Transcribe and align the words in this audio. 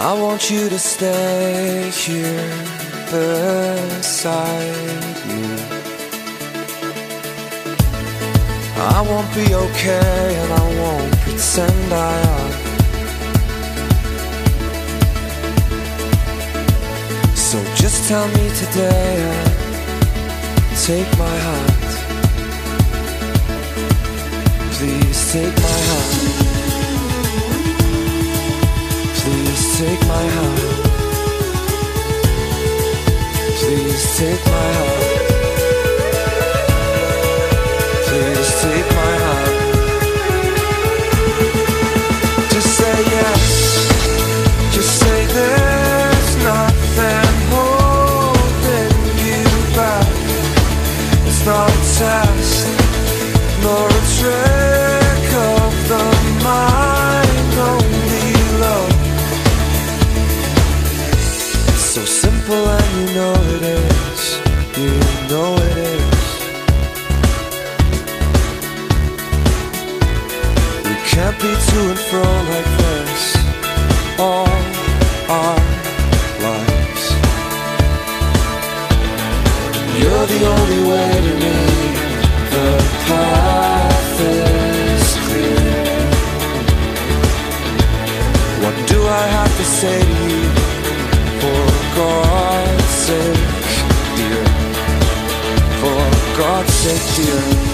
I 0.00 0.12
want 0.12 0.48
you 0.48 0.68
to 0.68 0.78
stay 0.78 1.90
here 1.90 2.48
beside 3.10 4.46
me. 5.26 5.42
I 8.76 9.00
won't 9.08 9.34
be 9.34 9.52
okay 9.52 10.36
and 10.40 10.52
I 10.52 10.66
won't 10.78 11.18
pretend 11.22 11.92
I 11.92 12.14
am. 12.36 12.52
So 17.34 17.58
just 17.74 18.08
tell 18.08 18.28
me 18.28 18.50
today 18.62 19.16
and 19.34 19.52
take 20.86 21.10
my 21.18 21.36
hand. 21.46 21.86
Please 24.74 25.32
take 25.32 25.56
my 25.56 25.78
hand. 25.90 26.37
Please 29.20 29.78
take 29.78 30.00
my 30.06 30.26
heart. 30.36 30.60
Please 33.58 34.18
take 34.18 34.44
my 34.46 34.68
hand. 34.76 35.28
Please 38.06 38.50
take 38.62 38.88
my 38.96 39.12
hand. 39.22 39.27
Be 71.40 71.54
to 71.54 71.80
and 71.90 71.98
fro 72.10 72.22
like 72.52 72.70
this 72.82 73.24
all 74.18 74.48
our 75.30 75.60
lives. 76.46 77.04
You're 80.00 80.26
the 80.34 80.42
only 80.54 80.82
way 80.90 81.10
to 81.26 81.32
me. 81.42 81.58
The 82.54 82.70
path 83.06 84.20
is 84.20 85.04
clear. 85.26 85.66
What 88.62 88.76
do 88.88 88.98
I 89.06 89.24
have 89.36 89.52
to 89.60 89.64
say 89.78 90.00
to 90.00 90.16
you? 90.32 90.44
For 91.40 91.64
God's 92.00 92.94
sake, 93.06 93.46
dear. 94.18 94.44
For 95.82 96.02
God's 96.36 96.74
sake, 96.74 97.06
dear. 97.16 97.67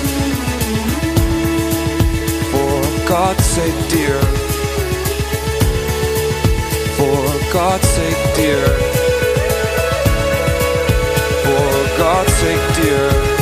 God's 3.15 3.45
sake, 3.45 3.91
dear. 3.91 4.21
For 6.97 7.53
God's 7.53 7.89
sake, 7.91 8.35
dear. 8.35 8.67
For 11.45 11.97
God's 11.97 12.33
sake, 12.33 12.75
dear. 12.83 13.34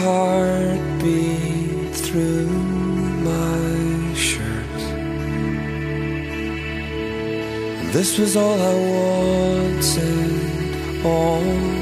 Heartbeat 0.00 1.90
through 1.94 2.48
my 3.30 4.14
shirt. 4.14 4.80
This 7.92 8.18
was 8.18 8.36
all 8.36 8.58
I 8.72 8.74
wanted, 8.96 10.32
all 11.04 11.81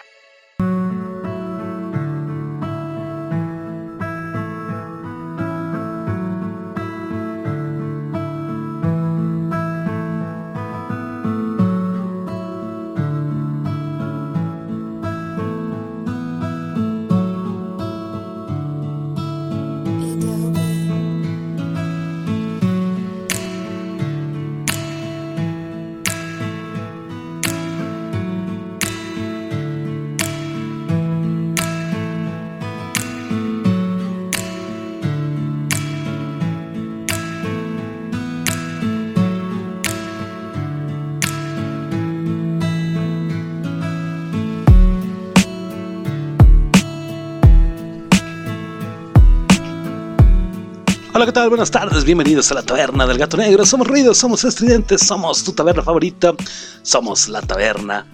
Hola, 51.21 51.27
¿qué 51.27 51.33
tal? 51.33 51.49
Buenas 51.49 51.69
tardes, 51.69 52.03
bienvenidos 52.03 52.51
a 52.51 52.55
la 52.55 52.63
taberna 52.63 53.05
del 53.05 53.19
gato 53.19 53.37
negro. 53.37 53.63
Somos 53.63 53.85
ruidos, 53.85 54.17
somos 54.17 54.43
estridentes, 54.43 55.01
somos 55.01 55.43
tu 55.43 55.51
taberna 55.51 55.83
favorita, 55.83 56.33
somos 56.81 57.29
la 57.29 57.41
taberna 57.41 58.07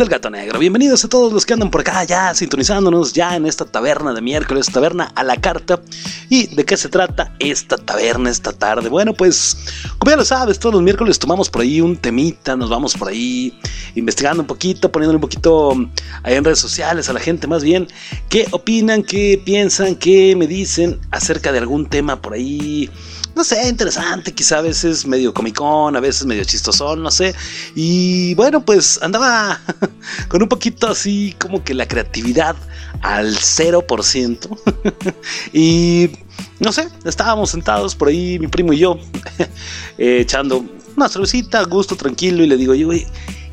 del 0.00 0.08
gato 0.08 0.30
negro. 0.30 0.58
Bienvenidos 0.58 1.04
a 1.04 1.08
todos 1.08 1.30
los 1.30 1.44
que 1.44 1.52
andan 1.52 1.70
por 1.70 1.82
acá 1.82 2.02
ya 2.04 2.34
sintonizándonos 2.34 3.12
ya 3.12 3.36
en 3.36 3.44
esta 3.44 3.66
taberna 3.66 4.14
de 4.14 4.22
miércoles, 4.22 4.72
taberna 4.72 5.12
a 5.14 5.22
la 5.22 5.36
carta. 5.36 5.78
¿Y 6.30 6.46
de 6.54 6.64
qué 6.64 6.78
se 6.78 6.88
trata 6.88 7.34
esta 7.38 7.76
taberna 7.76 8.30
esta 8.30 8.54
tarde? 8.54 8.88
Bueno, 8.88 9.12
pues 9.12 9.58
como 9.98 10.10
ya 10.10 10.16
lo 10.16 10.24
sabes, 10.24 10.58
todos 10.58 10.76
los 10.76 10.82
miércoles 10.82 11.18
tomamos 11.18 11.50
por 11.50 11.60
ahí 11.60 11.82
un 11.82 11.98
temita, 11.98 12.56
nos 12.56 12.70
vamos 12.70 12.94
por 12.96 13.08
ahí 13.08 13.52
investigando 13.94 14.42
un 14.42 14.46
poquito, 14.46 14.90
poniéndole 14.90 15.16
un 15.16 15.20
poquito 15.20 15.72
ahí 16.22 16.34
en 16.34 16.44
redes 16.44 16.60
sociales 16.60 17.10
a 17.10 17.12
la 17.12 17.20
gente 17.20 17.46
más 17.46 17.62
bien, 17.62 17.86
qué 18.30 18.46
opinan, 18.52 19.02
qué 19.02 19.42
piensan, 19.44 19.96
qué 19.96 20.34
me 20.34 20.46
dicen 20.46 20.98
acerca 21.10 21.52
de 21.52 21.58
algún 21.58 21.86
tema 21.86 22.22
por 22.22 22.32
ahí 22.32 22.88
no 23.34 23.44
sé, 23.44 23.68
interesante, 23.68 24.32
quizá 24.32 24.58
a 24.58 24.62
veces 24.62 25.06
medio 25.06 25.32
comicón, 25.32 25.96
a 25.96 26.00
veces 26.00 26.26
medio 26.26 26.44
chistosón, 26.44 27.02
no 27.02 27.10
sé. 27.10 27.34
Y 27.74 28.34
bueno, 28.34 28.64
pues 28.64 29.00
andaba 29.02 29.60
con 30.28 30.42
un 30.42 30.48
poquito 30.48 30.88
así 30.88 31.34
como 31.38 31.62
que 31.62 31.74
la 31.74 31.86
creatividad 31.86 32.56
al 33.02 33.34
0%. 33.34 34.58
y 35.52 36.10
no 36.58 36.72
sé, 36.72 36.88
estábamos 37.04 37.50
sentados 37.50 37.94
por 37.94 38.08
ahí, 38.08 38.38
mi 38.38 38.48
primo 38.48 38.72
y 38.72 38.78
yo, 38.78 38.98
eh, 39.98 40.18
echando 40.20 40.64
una 40.96 41.08
cervecita, 41.08 41.62
gusto, 41.64 41.96
tranquilo, 41.96 42.42
y 42.42 42.46
le 42.46 42.56
digo, 42.56 42.74
güey, 42.86 43.06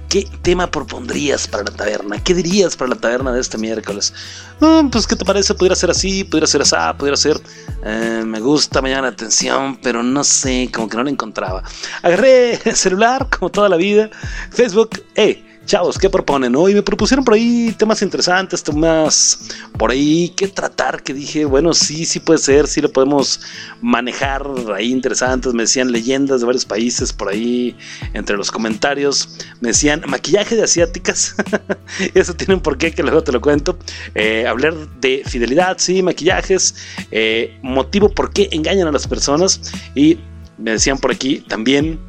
¿Qué 0.09 0.25
tema 0.41 0.71
propondrías 0.71 1.47
para 1.47 1.65
la 1.65 1.71
taberna? 1.71 2.23
¿Qué 2.23 2.33
dirías 2.33 2.77
para 2.77 2.91
la 2.91 2.95
taberna 2.95 3.33
de 3.33 3.41
este 3.41 3.57
miércoles? 3.57 4.13
Mm, 4.61 4.87
pues, 4.87 5.05
¿qué 5.05 5.17
te 5.17 5.25
parece? 5.25 5.53
Pudiera 5.53 5.75
ser 5.75 5.91
así, 5.91 6.23
pudiera 6.23 6.47
ser 6.47 6.61
así, 6.61 6.75
pudiera 6.97 7.17
ser. 7.17 7.41
Eh, 7.83 8.23
me 8.25 8.39
gusta, 8.39 8.81
me 8.81 8.89
llama 8.89 9.03
la 9.03 9.07
atención, 9.09 9.77
pero 9.83 10.03
no 10.03 10.23
sé, 10.23 10.69
como 10.73 10.87
que 10.87 10.95
no 10.95 11.03
la 11.03 11.09
encontraba. 11.09 11.61
Agarré 12.03 12.53
el 12.63 12.75
celular, 12.75 13.27
como 13.29 13.49
toda 13.49 13.67
la 13.67 13.75
vida. 13.75 14.09
Facebook, 14.49 15.03
eh 15.15 15.43
Chavos, 15.67 15.97
¿qué 15.97 16.09
proponen? 16.09 16.55
Hoy 16.55 16.73
me 16.73 16.81
propusieron 16.81 17.25
por 17.25 17.33
ahí 17.33 17.75
temas 17.77 18.01
interesantes, 18.01 18.63
temas 18.63 19.49
por 19.77 19.91
ahí 19.91 20.29
que 20.29 20.47
tratar, 20.47 21.03
que 21.03 21.13
dije, 21.13 21.43
bueno, 21.43 21.73
sí, 21.73 22.05
sí 22.05 22.21
puede 22.21 22.39
ser, 22.39 22.67
sí 22.67 22.79
lo 22.79 22.89
podemos 22.89 23.41
manejar 23.81 24.47
ahí 24.73 24.89
interesantes. 24.93 25.53
Me 25.53 25.63
decían 25.63 25.91
leyendas 25.91 26.39
de 26.39 26.45
varios 26.45 26.63
países 26.63 27.11
por 27.11 27.27
ahí 27.27 27.75
entre 28.13 28.37
los 28.37 28.49
comentarios. 28.49 29.37
Me 29.59 29.67
decían 29.67 30.03
maquillaje 30.07 30.55
de 30.55 30.63
asiáticas. 30.63 31.35
Eso 32.13 32.33
tiene 32.33 32.53
un 32.53 32.61
porqué 32.61 32.93
que 32.93 33.03
luego 33.03 33.21
te 33.21 33.33
lo 33.33 33.41
cuento. 33.41 33.77
Eh, 34.15 34.47
hablar 34.47 34.73
de 35.01 35.23
fidelidad, 35.25 35.79
sí, 35.79 36.01
maquillajes, 36.01 36.75
eh, 37.11 37.59
motivo 37.61 38.07
por 38.07 38.31
qué 38.31 38.47
engañan 38.53 38.87
a 38.87 38.91
las 38.93 39.05
personas. 39.05 39.59
Y 39.95 40.17
me 40.57 40.71
decían 40.71 40.97
por 40.97 41.11
aquí 41.11 41.39
también 41.41 41.99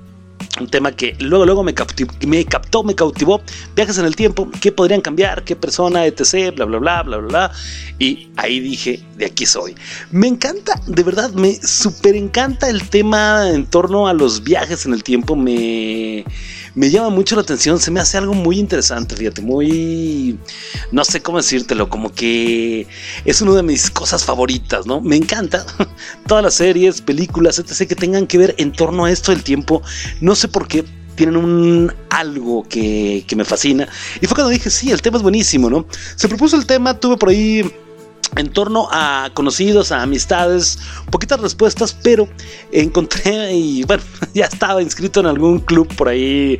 un 0.60 0.68
tema 0.68 0.92
que 0.92 1.16
luego, 1.20 1.44
luego 1.44 1.62
me, 1.62 1.74
captó, 1.74 2.82
me 2.82 2.94
cautivó. 2.94 3.40
Viajes 3.74 3.98
en 3.98 4.04
el 4.04 4.16
tiempo, 4.16 4.48
¿qué 4.60 4.72
podrían 4.72 5.00
cambiar? 5.00 5.44
¿Qué 5.44 5.56
persona, 5.56 6.06
etc? 6.06 6.54
Bla, 6.54 6.64
bla, 6.64 6.78
bla, 6.78 7.02
bla, 7.02 7.16
bla, 7.18 7.28
bla. 7.28 7.52
Y 7.98 8.28
ahí 8.36 8.60
dije, 8.60 9.02
de 9.16 9.26
aquí 9.26 9.46
soy. 9.46 9.74
Me 10.10 10.26
encanta, 10.28 10.80
de 10.86 11.02
verdad, 11.02 11.30
me 11.32 11.54
súper 11.56 12.16
encanta 12.16 12.68
el 12.68 12.88
tema 12.88 13.50
en 13.50 13.66
torno 13.66 14.08
a 14.08 14.12
los 14.12 14.42
viajes 14.42 14.86
en 14.86 14.94
el 14.94 15.02
tiempo. 15.02 15.36
Me, 15.36 16.24
me 16.78 16.90
llama 16.90 17.10
mucho 17.10 17.34
la 17.34 17.42
atención, 17.42 17.80
se 17.80 17.90
me 17.90 17.98
hace 17.98 18.18
algo 18.18 18.34
muy 18.34 18.56
interesante, 18.56 19.16
fíjate, 19.16 19.42
muy, 19.42 20.38
no 20.92 21.04
sé 21.04 21.20
cómo 21.20 21.38
decírtelo, 21.38 21.88
como 21.88 22.12
que 22.12 22.86
es 23.24 23.42
una 23.42 23.54
de 23.54 23.64
mis 23.64 23.90
cosas 23.90 24.24
favoritas, 24.24 24.86
¿no? 24.86 25.00
Me 25.00 25.16
encanta 25.16 25.66
todas 26.28 26.44
las 26.44 26.54
series, 26.54 27.00
películas, 27.00 27.58
etc., 27.58 27.88
que 27.88 27.96
tengan 27.96 28.28
que 28.28 28.38
ver 28.38 28.54
en 28.58 28.70
torno 28.70 29.06
a 29.06 29.10
esto 29.10 29.32
del 29.32 29.42
tiempo, 29.42 29.82
no 30.20 30.36
sé 30.36 30.46
por 30.46 30.68
qué, 30.68 30.84
tienen 31.16 31.36
un 31.36 31.92
algo 32.10 32.62
que, 32.68 33.24
que 33.26 33.34
me 33.34 33.44
fascina. 33.44 33.88
Y 34.20 34.26
fue 34.26 34.36
cuando 34.36 34.50
dije, 34.50 34.70
sí, 34.70 34.92
el 34.92 35.02
tema 35.02 35.16
es 35.16 35.24
buenísimo, 35.24 35.68
¿no? 35.68 35.84
Se 36.14 36.28
propuso 36.28 36.56
el 36.56 36.64
tema, 36.64 36.94
tuve 36.94 37.16
por 37.16 37.30
ahí 37.30 37.68
en 38.36 38.50
torno 38.50 38.88
a 38.90 39.30
conocidos, 39.34 39.92
a 39.92 40.02
amistades, 40.02 40.78
poquitas 41.10 41.40
respuestas, 41.40 41.96
pero 42.02 42.28
encontré 42.72 43.52
y 43.54 43.84
bueno, 43.84 44.02
ya 44.34 44.46
estaba 44.46 44.82
inscrito 44.82 45.20
en 45.20 45.26
algún 45.26 45.60
club 45.60 45.88
por 45.96 46.08
ahí 46.08 46.58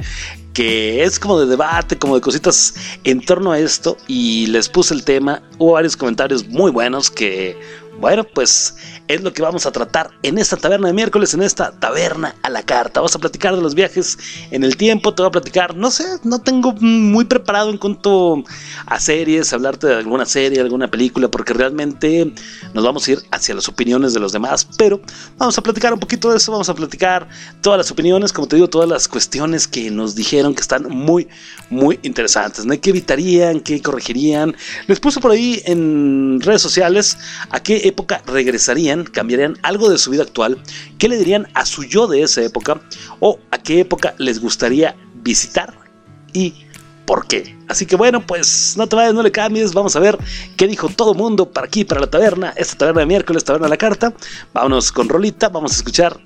que 0.55 1.05
es 1.05 1.21
como 1.21 1.39
de 1.39 1.47
debate, 1.47 1.97
como 1.97 2.17
de 2.17 2.21
cositas 2.21 2.75
en 3.05 3.21
torno 3.21 3.53
a 3.53 3.59
esto 3.59 3.97
y 4.09 4.47
les 4.49 4.69
puse 4.69 4.93
el 4.93 5.05
tema, 5.05 5.43
hubo 5.59 5.73
varios 5.73 5.97
comentarios 5.97 6.49
muy 6.49 6.73
buenos 6.73 7.11
que 7.11 7.57
bueno, 8.01 8.25
pues 8.25 8.77
es 9.09 9.23
lo 9.23 9.33
que 9.33 9.43
vamos 9.43 9.67
a 9.67 9.73
tratar 9.73 10.11
en 10.23 10.39
esta 10.39 10.57
taberna 10.57 10.89
de 10.89 10.95
miércoles, 10.95 11.35
en 11.35 11.43
esta 11.43 11.73
taberna 11.73 12.35
a 12.43 12.51
la 12.51 12.63
carta. 12.63 13.01
Vamos 13.01 13.17
a 13.17 13.19
platicar 13.19 13.57
de 13.57 13.63
los 13.63 13.75
viajes 13.75 14.19
en 14.51 14.65
el 14.65 14.77
tiempo, 14.77 15.15
te 15.15 15.23
voy 15.23 15.29
a 15.29 15.33
platicar, 15.33 15.75
no 15.75 15.91
sé, 15.91 16.05
no 16.25 16.41
tengo 16.41 16.73
muy 16.75 17.25
preparado 17.25 17.71
en 17.71 17.79
cuanto 17.79 18.45
a 18.87 19.01
series, 19.01 19.53
hablarte 19.53 19.87
de 19.87 19.97
alguna 19.97 20.27
serie, 20.27 20.61
alguna 20.61 20.91
película, 20.91 21.29
porque 21.29 21.55
realmente 21.55 22.33
nos 22.75 22.85
vamos 22.85 23.09
a 23.09 23.13
ir 23.13 23.19
hacia 23.31 23.55
las 23.55 23.69
opiniones 23.69 24.13
de 24.13 24.21
los 24.21 24.33
demás, 24.33 24.69
pero 24.77 25.01
vamos 25.37 25.57
a 25.57 25.63
platicar 25.63 25.93
un 25.93 26.01
poquito 26.01 26.31
de 26.31 26.37
eso, 26.37 26.53
vamos 26.53 26.69
a 26.69 26.75
platicar 26.75 27.29
todas 27.63 27.79
las 27.79 27.91
opiniones, 27.91 28.33
como 28.33 28.47
te 28.47 28.57
digo, 28.57 28.69
todas 28.69 28.89
las 28.89 29.09
cuestiones 29.09 29.67
que 29.67 29.91
nos 29.91 30.15
dijeron 30.15 30.55
que 30.55 30.61
están 30.61 30.85
muy, 30.89 31.29
muy 31.71 31.99
interesantes. 32.03 32.67
¿Qué 32.81 32.91
evitarían? 32.91 33.61
¿Qué 33.61 33.81
corregirían? 33.81 34.55
Les 34.87 35.01
puse 35.01 35.21
por 35.21 35.31
ahí 35.31 35.63
en 35.65 36.41
redes 36.41 36.63
sociales 36.63 37.17
a 37.51 37.61
qué 37.61 37.89
época 37.89 38.23
regresarían, 38.27 38.98
cambiarían 39.05 39.59
algo 39.63 39.89
de 39.89 39.99
su 39.99 40.11
vida 40.11 40.23
actual, 40.23 40.63
qué 40.99 41.09
le 41.09 41.17
dirían 41.17 41.49
a 41.55 41.65
su 41.67 41.85
yo 41.85 42.07
de 42.07 42.23
esa 42.23 42.43
época 42.43 42.81
o 43.21 43.39
a 43.51 43.59
qué 43.59 43.81
época 43.81 44.15
les 44.19 44.41
gustaría 44.41 44.97
visitar 45.23 45.75
y 46.33 46.55
por 47.09 47.27
qué. 47.27 47.57
Así 47.69 47.87
que 47.87 47.97
bueno, 47.97 48.27
pues 48.27 48.75
no 48.77 48.87
te 48.87 48.95
vayas, 48.95 49.15
no 49.15 49.23
le 49.23 49.33
cambies, 49.33 49.73
vamos 49.73 49.97
a 49.97 50.01
ver 50.01 50.19
qué 50.57 50.67
dijo 50.67 50.89
todo 50.91 51.15
mundo 51.15 51.51
para 51.51 51.67
aquí, 51.67 51.85
para 51.85 52.03
la 52.03 52.11
taberna, 52.11 52.53
esta 52.57 52.77
taberna 52.77 53.01
de 53.01 53.07
miércoles, 53.07 53.45
taberna 53.45 53.67
a 53.67 53.71
la 53.71 53.79
carta. 53.79 54.13
Vámonos 54.53 54.93
con 54.93 55.09
Rolita, 55.09 55.49
vamos 55.49 55.73
a 55.73 55.77
escuchar, 55.77 56.21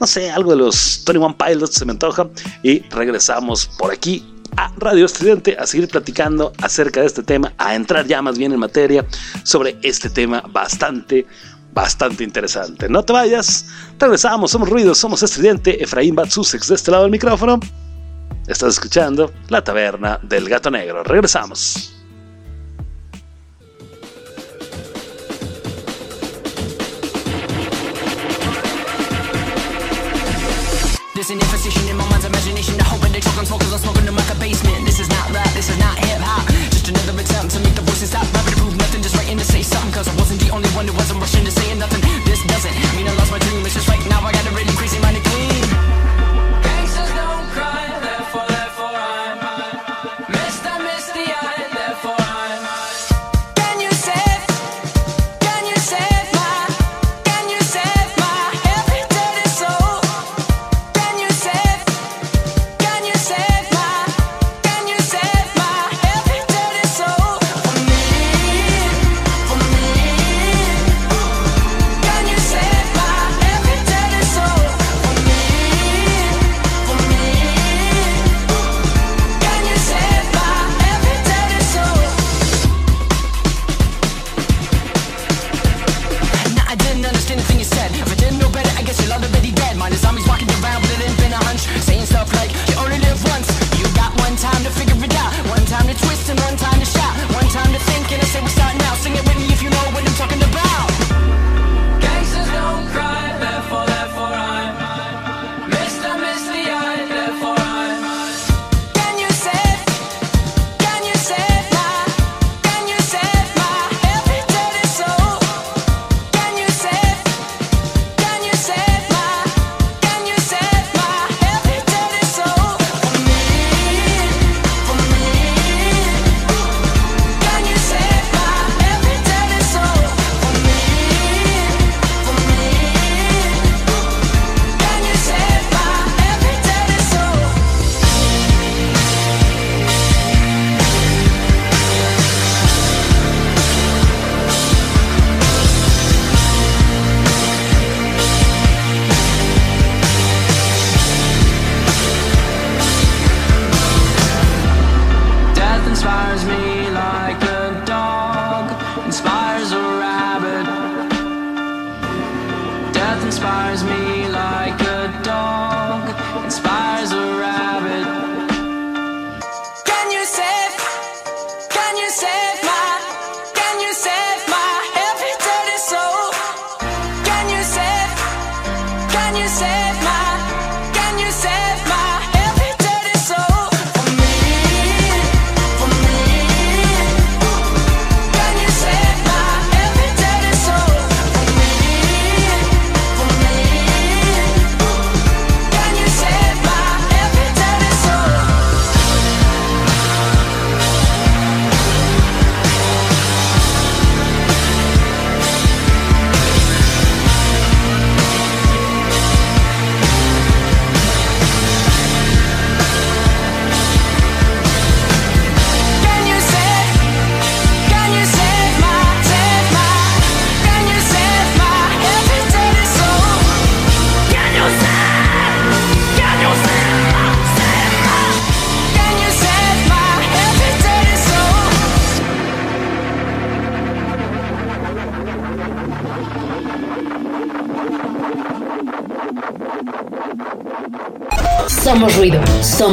no 0.00 0.06
sé, 0.06 0.30
algo 0.30 0.52
de 0.52 0.58
los 0.58 1.02
Tony 1.04 1.18
One 1.18 1.34
Pilots, 1.36 1.74
se 1.74 1.84
me 1.84 1.92
antoja, 1.92 2.28
y 2.62 2.80
regresamos 2.90 3.68
por 3.78 3.92
aquí 3.92 4.24
a 4.56 4.72
Radio 4.76 5.06
Estudiante 5.06 5.56
a 5.58 5.66
seguir 5.66 5.88
platicando 5.88 6.52
acerca 6.62 7.00
de 7.00 7.06
este 7.06 7.22
tema, 7.22 7.52
a 7.58 7.74
entrar 7.74 8.06
ya 8.06 8.22
más 8.22 8.38
bien 8.38 8.52
en 8.52 8.60
materia 8.60 9.04
sobre 9.42 9.76
este 9.82 10.08
tema 10.08 10.42
bastante, 10.50 11.26
bastante 11.78 12.24
interesante. 12.24 12.88
No 12.88 13.04
te 13.04 13.12
vayas, 13.12 13.66
regresamos, 14.00 14.50
somos 14.50 14.68
ruidos, 14.68 14.98
somos 14.98 15.22
estudiante, 15.22 15.82
Efraín 15.82 16.16
Batsusex 16.16 16.66
de 16.68 16.74
este 16.74 16.90
lado 16.90 17.04
del 17.04 17.12
micrófono. 17.12 17.60
Estás 18.48 18.74
escuchando 18.74 19.32
La 19.48 19.62
Taberna 19.62 20.18
del 20.22 20.48
Gato 20.48 20.70
Negro. 20.70 21.04
Regresamos. 21.04 21.94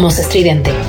Somos 0.05 0.19
estridente. 0.19 0.84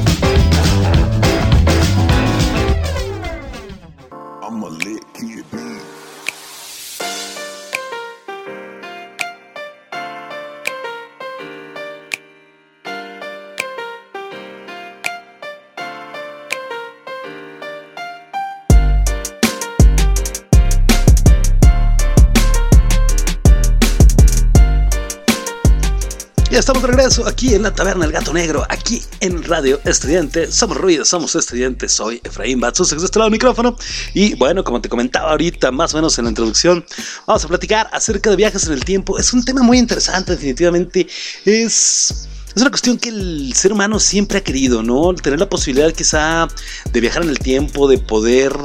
Estamos 26.67 26.83
de 26.83 26.97
regreso 26.97 27.29
aquí 27.29 27.55
en 27.55 27.63
la 27.63 27.73
taberna 27.73 28.07
El 28.07 28.11
Gato 28.11 28.33
Negro, 28.33 28.67
aquí 28.69 29.01
en 29.21 29.45
Radio 29.45 29.79
Estudiante. 29.85 30.51
Somos 30.51 30.77
ruido, 30.77 31.05
somos 31.05 31.37
estudiantes. 31.37 31.93
Soy 31.93 32.21
Efraín 32.25 32.59
Batsus, 32.59 32.91
de 32.91 32.97
este 32.97 33.21
lado 33.21 33.31
del 33.31 33.39
micrófono. 33.39 33.77
Y 34.15 34.35
bueno, 34.35 34.65
como 34.65 34.81
te 34.81 34.89
comentaba 34.89 35.31
ahorita, 35.31 35.71
más 35.71 35.95
o 35.95 35.99
menos 35.99 36.19
en 36.19 36.25
la 36.25 36.31
introducción, 36.31 36.85
vamos 37.25 37.45
a 37.45 37.47
platicar 37.49 37.89
acerca 37.93 38.31
de 38.31 38.37
viajes 38.37 38.67
en 38.67 38.73
el 38.73 38.85
tiempo. 38.85 39.17
Es 39.17 39.33
un 39.33 39.45
tema 39.45 39.63
muy 39.63 39.79
interesante, 39.79 40.33
definitivamente. 40.33 41.07
Es. 41.45 42.27
Es 42.57 42.63
una 42.63 42.71
cuestión 42.71 42.97
que 42.97 43.11
el 43.11 43.53
ser 43.55 43.75
humano 43.75 44.01
siempre 44.01 44.39
ha 44.39 44.41
querido, 44.41 44.83
¿no? 44.83 45.13
Tener 45.13 45.39
la 45.39 45.47
posibilidad 45.47 45.93
quizá 45.93 46.49
de 46.91 47.01
viajar 47.03 47.23
en 47.23 47.29
el 47.29 47.39
tiempo, 47.39 47.87
de 47.87 47.99
poder 47.99 48.57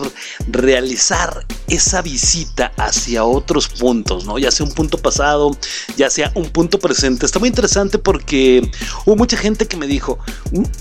realizar 0.48 1.46
esa 1.68 2.02
visita 2.02 2.72
hacia 2.78 3.26
otros 3.26 3.68
puntos, 3.68 4.26
¿no? 4.26 4.40
Ya 4.40 4.50
sea 4.50 4.66
un 4.66 4.72
punto 4.72 4.98
pasado, 4.98 5.58
ya 5.98 6.10
sea 6.10 6.32
un 6.36 6.50
punto 6.52 6.80
presente. 6.80 7.26
Está 7.26 7.40
muy 7.40 7.50
interesante 7.50 7.98
porque 7.98 8.72
hubo 9.06 9.18
mucha 9.18 9.36
gente 9.36 9.68
que 9.68 9.76
me 9.76 9.88
dijo, 9.88 10.20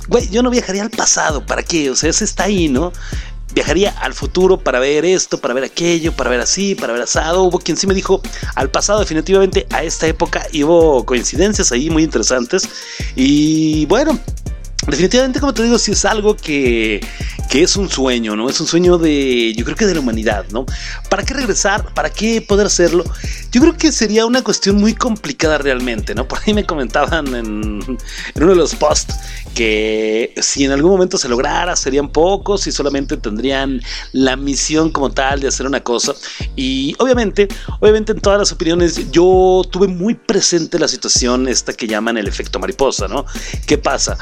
güey, 0.07 0.29
yo 0.31 0.45
no 0.45 0.51
viajaría 0.51 0.83
al 0.83 0.91
pasado, 0.91 1.45
¿para 1.45 1.65
qué? 1.65 1.91
O 1.91 1.97
sea, 1.97 2.11
ese 2.11 2.25
está 2.25 2.45
ahí, 2.45 2.69
¿no? 2.69 2.93
Viajaría 3.53 3.91
al 4.01 4.15
futuro 4.15 4.59
para 4.59 4.81
ver 4.81 5.05
esto, 5.05 5.41
para 5.41 5.55
ver 5.55 5.65
aquello, 5.65 6.13
para 6.13 6.31
ver 6.31 6.41
así, 6.41 6.75
para 6.75 6.93
ver 6.93 7.03
asado. 7.03 7.43
Hubo 7.45 7.59
quien 7.59 7.77
sí 7.77 7.87
me 7.87 7.95
dijo 7.95 8.21
al 8.55 8.71
pasado, 8.71 9.01
definitivamente 9.01 9.67
a 9.71 9.83
esta 9.83 10.07
época, 10.07 10.47
y 10.53 10.65
hubo 10.65 11.05
coincidencias 11.05 11.73
ahí 11.73 11.91
muy 11.91 12.03
interesantes. 12.03 12.69
Y 13.17 13.87
bueno, 13.87 14.19
definitivamente, 14.87 15.41
como 15.41 15.55
te 15.55 15.63
digo, 15.63 15.79
sí 15.79 15.93
es 15.93 16.05
algo 16.05 16.37
que, 16.37 17.01
que 17.51 17.63
es 17.63 17.77
un 17.77 17.91
sueño, 17.91 18.37
¿no? 18.37 18.49
Es 18.49 18.61
un 18.61 18.67
sueño 18.67 18.97
de, 18.97 19.53
yo 19.55 19.65
creo 19.65 19.77
que 19.77 19.87
de 19.87 19.95
la 19.95 20.01
humanidad, 20.01 20.47
¿no? 20.53 20.67
¿Para 21.09 21.25
qué 21.25 21.35
regresar? 21.35 21.93
¿Para 21.95 22.11
qué 22.11 22.41
poder 22.41 22.67
hacerlo? 22.67 23.05
Yo 23.53 23.61
creo 23.61 23.77
que 23.77 23.93
sería 23.93 24.25
una 24.25 24.43
cuestión 24.43 24.77
muy 24.77 24.95
complicada 24.95 25.59
realmente, 25.59 26.15
¿no? 26.15 26.27
Por 26.29 26.39
ahí 26.47 26.55
me 26.55 26.65
comentaban 26.65 27.35
en, 27.35 27.81
uno 28.37 28.47
de 28.47 28.55
los 28.55 28.75
posts 28.75 29.15
que 29.55 30.33
si 30.41 30.65
en 30.65 30.71
algún 30.71 30.93
momento 30.93 31.19
se 31.19 31.29
lograra 31.29 31.75
serían 31.75 32.09
pocos 32.09 32.67
y 32.67 32.73
solamente 32.73 33.17
tendrían 33.17 33.81
la 34.13 34.37
misión 34.37 34.91
como 34.91 35.11
tal 35.11 35.41
de 35.41 35.49
hacer 35.49 35.67
una 35.67 35.81
cosa 35.81 36.15
y 36.55 36.95
obviamente 36.99 37.49
obviamente 37.81 38.13
en 38.13 38.21
todas 38.21 38.39
las 38.39 38.53
opiniones 38.53 39.11
yo 39.11 39.63
tuve 39.69 39.89
muy 39.89 40.15
presente 40.15 40.79
la 40.79 40.87
situación 40.87 41.49
esta 41.49 41.73
que 41.73 41.89
llaman 41.89 42.17
el 42.17 42.29
efecto 42.29 42.61
mariposa 42.61 43.09
no 43.09 43.27
qué 43.67 43.77
pasa 43.77 44.17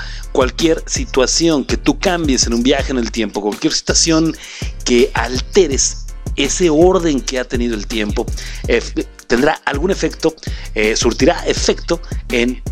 cualquier 0.48 0.82
situación 0.86 1.62
que 1.62 1.76
tú 1.76 1.98
cambies 1.98 2.46
en 2.46 2.54
un 2.54 2.62
viaje 2.62 2.90
en 2.90 2.98
el 2.98 3.12
tiempo 3.12 3.42
cualquier 3.42 3.72
situación 3.74 4.34
que 4.82 5.10
alteres 5.12 6.06
ese 6.36 6.70
orden 6.70 7.20
que 7.20 7.38
ha 7.38 7.44
tenido 7.44 7.74
el 7.74 7.86
tiempo 7.86 8.24
eh, 8.66 8.80
tendrá 9.26 9.60
algún 9.66 9.90
efecto 9.90 10.34
eh, 10.74 10.96
surtirá 10.96 11.46
efecto 11.46 12.00
en 12.30 12.62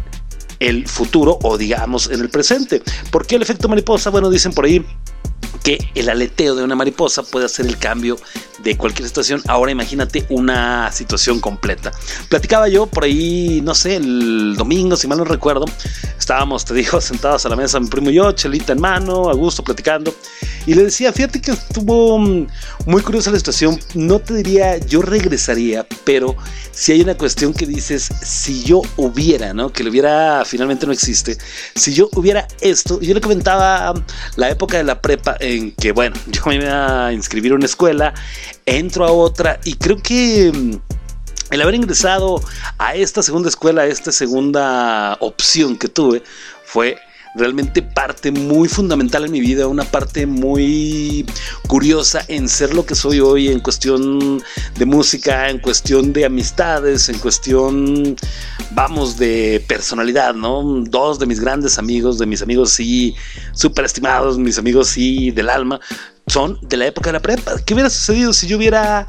el 0.58 0.88
futuro 0.88 1.38
o 1.42 1.58
digamos 1.58 2.08
en 2.10 2.20
el 2.20 2.30
presente. 2.30 2.82
¿Por 3.10 3.26
qué 3.26 3.36
el 3.36 3.42
efecto 3.42 3.68
mariposa? 3.68 4.08
Bueno, 4.08 4.30
dicen 4.30 4.52
por 4.52 4.64
ahí 4.64 4.82
que 5.62 5.78
el 5.94 6.08
aleteo 6.08 6.54
de 6.54 6.64
una 6.64 6.76
mariposa 6.76 7.22
puede 7.22 7.46
hacer 7.46 7.66
el 7.66 7.78
cambio 7.78 8.16
de 8.62 8.76
cualquier 8.76 9.06
situación. 9.06 9.42
Ahora 9.48 9.70
imagínate 9.70 10.26
una 10.28 10.90
situación 10.92 11.40
completa. 11.40 11.92
Platicaba 12.28 12.68
yo 12.68 12.86
por 12.86 13.04
ahí, 13.04 13.60
no 13.62 13.74
sé, 13.74 13.96
el 13.96 14.56
domingo, 14.56 14.96
si 14.96 15.06
mal 15.06 15.18
no 15.18 15.24
recuerdo. 15.24 15.66
Estábamos, 16.18 16.64
te 16.64 16.74
digo, 16.74 17.00
sentados 17.00 17.46
a 17.46 17.48
la 17.48 17.56
mesa, 17.56 17.78
mi 17.80 17.88
primo 17.88 18.10
y 18.10 18.14
yo, 18.14 18.32
chelita 18.32 18.72
en 18.72 18.80
mano, 18.80 19.28
a 19.28 19.34
gusto, 19.34 19.62
platicando. 19.62 20.14
Y 20.66 20.74
le 20.74 20.84
decía, 20.84 21.12
fíjate 21.12 21.40
que 21.40 21.52
estuvo 21.52 22.18
muy 22.18 23.02
curiosa 23.02 23.30
la 23.30 23.38
situación. 23.38 23.78
No 23.94 24.18
te 24.18 24.34
diría, 24.34 24.78
yo 24.78 25.00
regresaría, 25.02 25.86
pero 26.04 26.36
si 26.72 26.92
hay 26.92 27.02
una 27.02 27.16
cuestión 27.16 27.54
que 27.54 27.66
dices, 27.66 28.08
si 28.22 28.64
yo 28.64 28.82
hubiera, 28.96 29.54
¿no? 29.54 29.72
Que 29.72 29.84
lo 29.84 29.90
hubiera, 29.90 30.44
finalmente 30.44 30.86
no 30.86 30.92
existe. 30.92 31.38
Si 31.74 31.94
yo 31.94 32.08
hubiera 32.14 32.48
esto, 32.60 33.00
yo 33.00 33.14
le 33.14 33.20
comentaba 33.20 33.94
la 34.36 34.50
época 34.50 34.78
de 34.78 34.84
la 34.84 35.00
prepa 35.00 35.35
en 35.40 35.72
que, 35.72 35.92
bueno, 35.92 36.16
yo 36.26 36.42
me 36.46 36.56
iba 36.56 37.06
a 37.06 37.12
inscribir 37.12 37.52
a 37.52 37.54
una 37.56 37.66
escuela, 37.66 38.14
entro 38.64 39.04
a 39.04 39.12
otra 39.12 39.60
y 39.64 39.74
creo 39.74 40.02
que 40.02 40.78
el 41.50 41.62
haber 41.62 41.74
ingresado 41.74 42.42
a 42.78 42.94
esta 42.94 43.22
segunda 43.22 43.48
escuela, 43.48 43.82
a 43.82 43.86
esta 43.86 44.12
segunda 44.12 45.16
opción 45.20 45.76
que 45.76 45.88
tuve, 45.88 46.22
fue 46.64 46.98
realmente 47.36 47.82
parte 47.82 48.32
muy 48.32 48.68
fundamental 48.68 49.24
en 49.24 49.32
mi 49.32 49.40
vida, 49.40 49.66
una 49.66 49.84
parte 49.84 50.26
muy 50.26 51.26
curiosa 51.68 52.24
en 52.28 52.48
ser 52.48 52.74
lo 52.74 52.86
que 52.86 52.94
soy 52.94 53.20
hoy 53.20 53.48
en 53.48 53.60
cuestión 53.60 54.42
de 54.78 54.86
música, 54.86 55.50
en 55.50 55.58
cuestión 55.58 56.12
de 56.12 56.24
amistades, 56.24 57.08
en 57.08 57.18
cuestión, 57.18 58.16
vamos, 58.72 59.18
de 59.18 59.62
personalidad, 59.68 60.34
¿no? 60.34 60.62
Dos 60.88 61.18
de 61.18 61.26
mis 61.26 61.40
grandes 61.40 61.78
amigos, 61.78 62.18
de 62.18 62.26
mis 62.26 62.42
amigos 62.42 62.70
sí, 62.70 63.14
súper 63.52 63.84
estimados, 63.84 64.38
mis 64.38 64.58
amigos 64.58 64.88
sí, 64.88 65.30
del 65.30 65.50
alma, 65.50 65.78
son 66.26 66.58
de 66.62 66.76
la 66.76 66.86
época 66.86 67.10
de 67.10 67.14
la 67.14 67.20
prepa. 67.20 67.56
¿Qué 67.64 67.74
hubiera 67.74 67.90
sucedido 67.90 68.32
si 68.32 68.46
yo 68.46 68.56
hubiera 68.56 69.06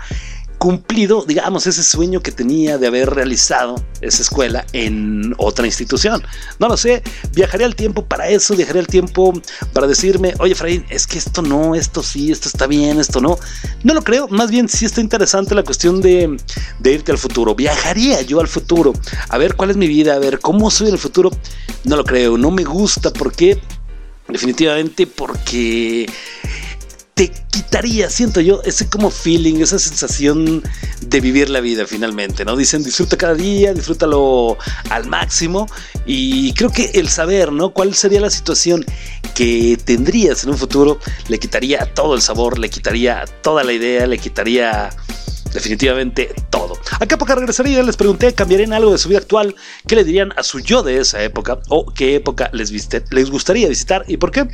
cumplido, 0.57 1.23
digamos, 1.25 1.67
ese 1.67 1.83
sueño 1.83 2.21
que 2.21 2.31
tenía 2.31 2.77
de 2.77 2.87
haber 2.87 3.09
realizado 3.09 3.75
esa 4.01 4.21
escuela 4.21 4.65
en 4.73 5.33
otra 5.37 5.65
institución. 5.65 6.23
No 6.59 6.67
lo 6.67 6.77
sé, 6.77 7.03
viajaré 7.33 7.65
al 7.65 7.75
tiempo 7.75 8.05
para 8.05 8.27
eso, 8.29 8.55
viajaré 8.55 8.79
al 8.79 8.87
tiempo 8.87 9.33
para 9.73 9.87
decirme, 9.87 10.33
oye, 10.39 10.53
Efraín, 10.53 10.85
es 10.89 11.05
que 11.05 11.17
esto 11.17 11.41
no, 11.41 11.75
esto 11.75 12.01
sí, 12.01 12.31
esto 12.31 12.49
está 12.49 12.67
bien, 12.67 12.99
esto 12.99 13.21
no. 13.21 13.37
No 13.83 13.93
lo 13.93 14.03
creo, 14.03 14.27
más 14.29 14.49
bien 14.49 14.67
sí 14.67 14.85
está 14.85 15.01
interesante 15.01 15.55
la 15.55 15.63
cuestión 15.63 16.01
de, 16.01 16.37
de 16.79 16.93
irte 16.93 17.11
al 17.11 17.17
futuro. 17.17 17.53
Viajaría 17.55 18.21
yo 18.21 18.39
al 18.39 18.47
futuro, 18.47 18.93
a 19.29 19.37
ver 19.37 19.55
cuál 19.55 19.69
es 19.69 19.77
mi 19.77 19.87
vida, 19.87 20.15
a 20.15 20.19
ver 20.19 20.39
cómo 20.39 20.71
soy 20.71 20.87
en 20.87 20.93
el 20.93 20.99
futuro. 20.99 21.31
No 21.83 21.95
lo 21.95 22.03
creo, 22.03 22.37
no 22.37 22.51
me 22.51 22.63
gusta, 22.63 23.11
¿por 23.11 23.31
qué? 23.31 23.61
Definitivamente 24.27 25.07
porque 25.07 26.05
te 27.17 27.31
quitaría, 27.49 28.11
siento 28.11 28.41
yo, 28.41 28.61
ese 28.63 28.87
como 28.89 29.09
feeling, 29.09 29.55
esa 29.55 29.79
sensación 29.79 30.61
de 31.01 31.19
vivir 31.19 31.49
la 31.49 31.61
vida 31.61 31.87
finalmente, 31.87 32.45
¿no? 32.45 32.55
Dicen 32.55 32.83
disfruta 32.83 33.17
cada 33.17 33.33
día, 33.33 33.73
disfrútalo 33.73 34.55
al 34.91 35.07
máximo 35.07 35.67
y 36.05 36.53
creo 36.53 36.71
que 36.71 36.91
el 36.93 37.09
saber, 37.09 37.51
¿no? 37.51 37.71
¿Cuál 37.71 37.95
sería 37.95 38.21
la 38.21 38.29
situación 38.29 38.85
que 39.33 39.79
tendrías 39.83 40.43
en 40.43 40.51
un 40.51 40.59
futuro? 40.59 40.99
Le 41.27 41.39
quitaría 41.39 41.91
todo 41.95 42.13
el 42.13 42.21
sabor, 42.21 42.59
le 42.59 42.69
quitaría 42.69 43.25
toda 43.41 43.63
la 43.63 43.73
idea, 43.73 44.05
le 44.05 44.19
quitaría 44.19 44.91
definitivamente 45.53 46.33
todo. 46.49 46.77
Acá 46.99 47.17
para 47.17 47.35
regresaría 47.35 47.83
les 47.83 47.97
pregunté, 47.97 48.33
¿cambiarían 48.33 48.73
algo 48.73 48.91
de 48.91 48.97
su 48.97 49.09
vida 49.09 49.19
actual? 49.19 49.55
¿Qué 49.87 49.95
le 49.95 50.03
dirían 50.03 50.33
a 50.37 50.43
su 50.43 50.59
yo 50.59 50.83
de 50.83 50.99
esa 50.99 51.23
época? 51.23 51.59
¿O 51.69 51.91
qué 51.93 52.15
época 52.15 52.49
les, 52.53 52.71
les 53.11 53.31
gustaría 53.31 53.67
visitar 53.67 54.03
y 54.07 54.17
por 54.17 54.31
qué? 54.31 54.47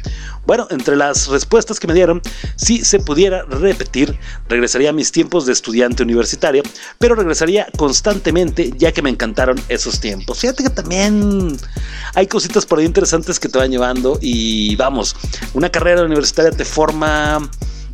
Bueno, 0.45 0.67
entre 0.69 0.95
las 0.95 1.27
respuestas 1.27 1.79
que 1.79 1.87
me 1.87 1.93
dieron, 1.93 2.21
si 2.55 2.83
se 2.83 2.99
pudiera 2.99 3.43
repetir, 3.43 4.17
regresaría 4.49 4.89
a 4.89 4.93
mis 4.93 5.11
tiempos 5.11 5.45
de 5.45 5.53
estudiante 5.53 6.03
universitario, 6.03 6.63
pero 6.99 7.15
regresaría 7.15 7.67
constantemente 7.77 8.71
ya 8.77 8.91
que 8.91 9.01
me 9.01 9.09
encantaron 9.09 9.61
esos 9.69 9.99
tiempos. 9.99 10.39
Fíjate 10.39 10.63
que 10.63 10.69
también 10.69 11.57
hay 12.13 12.27
cositas 12.27 12.65
por 12.65 12.79
ahí 12.79 12.85
interesantes 12.85 13.39
que 13.39 13.49
te 13.49 13.57
van 13.57 13.71
llevando 13.71 14.19
y 14.21 14.75
vamos, 14.75 15.15
una 15.53 15.69
carrera 15.69 16.03
universitaria 16.03 16.51
te 16.51 16.65
forma 16.65 17.49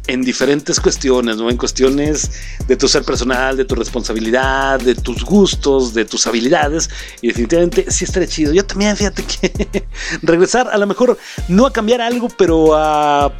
en 0.09 0.23
diferentes 0.23 0.79
cuestiones, 0.79 1.37
¿no? 1.37 1.49
En 1.49 1.57
cuestiones 1.57 2.31
de 2.67 2.75
tu 2.75 2.87
ser 2.87 3.03
personal, 3.03 3.55
de 3.55 3.65
tu 3.65 3.75
responsabilidad, 3.75 4.79
de 4.79 4.95
tus 4.95 5.23
gustos, 5.23 5.93
de 5.93 6.03
tus 6.03 6.25
habilidades. 6.25 6.89
Y 7.21 7.27
definitivamente 7.27 7.85
sí 7.89 8.05
estaría 8.05 8.27
chido. 8.27 8.51
Yo 8.51 8.65
también, 8.65 8.97
fíjate 8.97 9.23
que 9.23 9.85
regresar 10.23 10.67
a 10.67 10.77
lo 10.77 10.87
mejor 10.87 11.17
no 11.47 11.67
a 11.67 11.71
cambiar 11.71 12.01
algo, 12.01 12.27
pero 12.37 12.75
a 12.75 13.31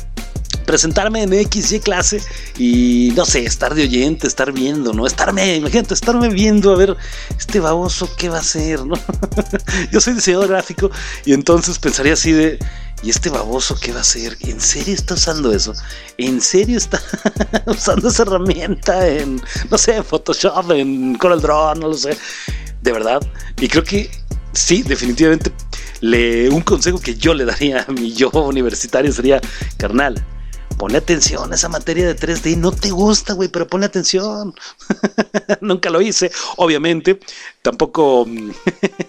presentarme 0.70 1.24
en 1.24 1.34
XY 1.52 1.80
clase 1.80 2.22
y 2.56 3.12
no 3.16 3.26
sé, 3.26 3.44
estar 3.44 3.74
de 3.74 3.82
oyente, 3.82 4.28
estar 4.28 4.52
viendo, 4.52 4.94
¿no? 4.94 5.08
Estarme, 5.08 5.56
imagínate, 5.56 5.96
estarme 5.96 6.30
viendo 6.30 6.72
a 6.72 6.78
ver 6.78 6.96
este 7.36 7.60
baboso 7.60 8.08
qué 8.16 8.30
va 8.30 8.38
a 8.38 8.42
hacer, 8.42 8.86
¿no? 8.86 8.94
Yo 9.92 10.00
soy 10.00 10.14
diseñador 10.14 10.50
gráfico 10.50 10.92
y 11.26 11.34
entonces 11.34 11.80
pensaría 11.80 12.14
así 12.14 12.34
de, 12.34 12.60
¿y 13.04 13.10
este 13.10 13.30
baboso 13.30 13.78
qué 13.80 13.92
va 13.92 14.00
a 14.00 14.02
hacer? 14.02 14.38
¿En 14.42 14.60
serio 14.60 14.94
está 14.94 15.14
usando 15.14 15.52
eso? 15.52 15.74
¿En 16.18 16.42
serio 16.42 16.78
está 16.78 17.02
usando 17.66 18.10
esa 18.10 18.24
herramienta 18.24 19.08
en, 19.08 19.42
no 19.70 19.78
sé, 19.78 19.96
en 19.96 20.04
Photoshop, 20.04 20.72
en 20.72 21.16
CorelDRAW, 21.16 21.76
no 21.76 21.88
lo 21.90 21.94
sé? 21.94 22.18
De 22.82 22.92
verdad. 22.92 23.22
Y 23.60 23.68
creo 23.68 23.84
que 23.84 24.10
sí, 24.54 24.84
definitivamente 24.84 25.52
le, 26.02 26.50
un 26.50 26.62
consejo 26.62 27.00
que 27.00 27.16
yo 27.16 27.34
le 27.34 27.46
daría 27.46 27.86
a 27.88 27.92
mi 27.92 28.14
yo 28.14 28.30
universitario 28.30 29.12
sería, 29.12 29.42
carnal, 29.78 30.24
ponle 30.80 30.98
atención 30.98 31.52
a 31.52 31.56
esa 31.56 31.68
materia 31.68 32.08
de 32.08 32.16
3D. 32.16 32.56
No 32.56 32.72
te 32.72 32.90
gusta, 32.90 33.34
güey, 33.34 33.50
pero 33.50 33.68
ponle 33.68 33.86
atención. 33.86 34.56
Nunca 35.62 35.90
lo 35.90 36.02
hice, 36.02 36.32
obviamente. 36.56 37.20
Tampoco 37.62 38.26
mm, 38.26 38.52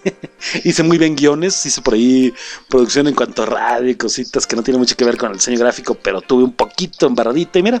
hice 0.65 0.83
muy 0.83 0.97
bien 0.97 1.15
guiones. 1.15 1.65
Hice 1.65 1.81
por 1.81 1.93
ahí 1.93 2.33
producción 2.69 3.07
en 3.07 3.15
cuanto 3.15 3.43
a 3.43 3.45
radio 3.45 3.89
y 3.89 3.95
cositas 3.95 4.45
que 4.45 4.57
no 4.57 4.63
tienen 4.63 4.81
mucho 4.81 4.97
que 4.97 5.05
ver 5.05 5.17
con 5.17 5.31
el 5.31 5.37
diseño 5.37 5.57
gráfico, 5.57 5.95
pero 5.95 6.21
tuve 6.21 6.43
un 6.43 6.53
poquito 6.53 7.07
embarradita. 7.07 7.57
Y 7.57 7.63
mira, 7.63 7.79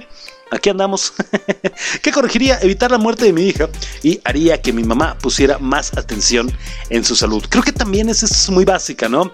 aquí 0.51 0.69
andamos. 0.69 1.13
¿Qué 2.01 2.11
corregiría? 2.11 2.59
Evitar 2.61 2.91
la 2.91 2.97
muerte 2.97 3.25
de 3.25 3.33
mi 3.33 3.43
hija 3.47 3.67
y 4.01 4.21
haría 4.23 4.61
que 4.61 4.71
mi 4.71 4.85
mamá 4.85 5.17
pusiera 5.17 5.59
más 5.59 5.97
atención 5.97 6.49
en 6.89 7.03
su 7.03 7.17
salud. 7.17 7.43
Creo 7.49 7.61
que 7.61 7.73
también 7.73 8.07
es, 8.07 8.23
es 8.23 8.49
muy 8.49 8.63
básica, 8.63 9.09
¿no? 9.09 9.33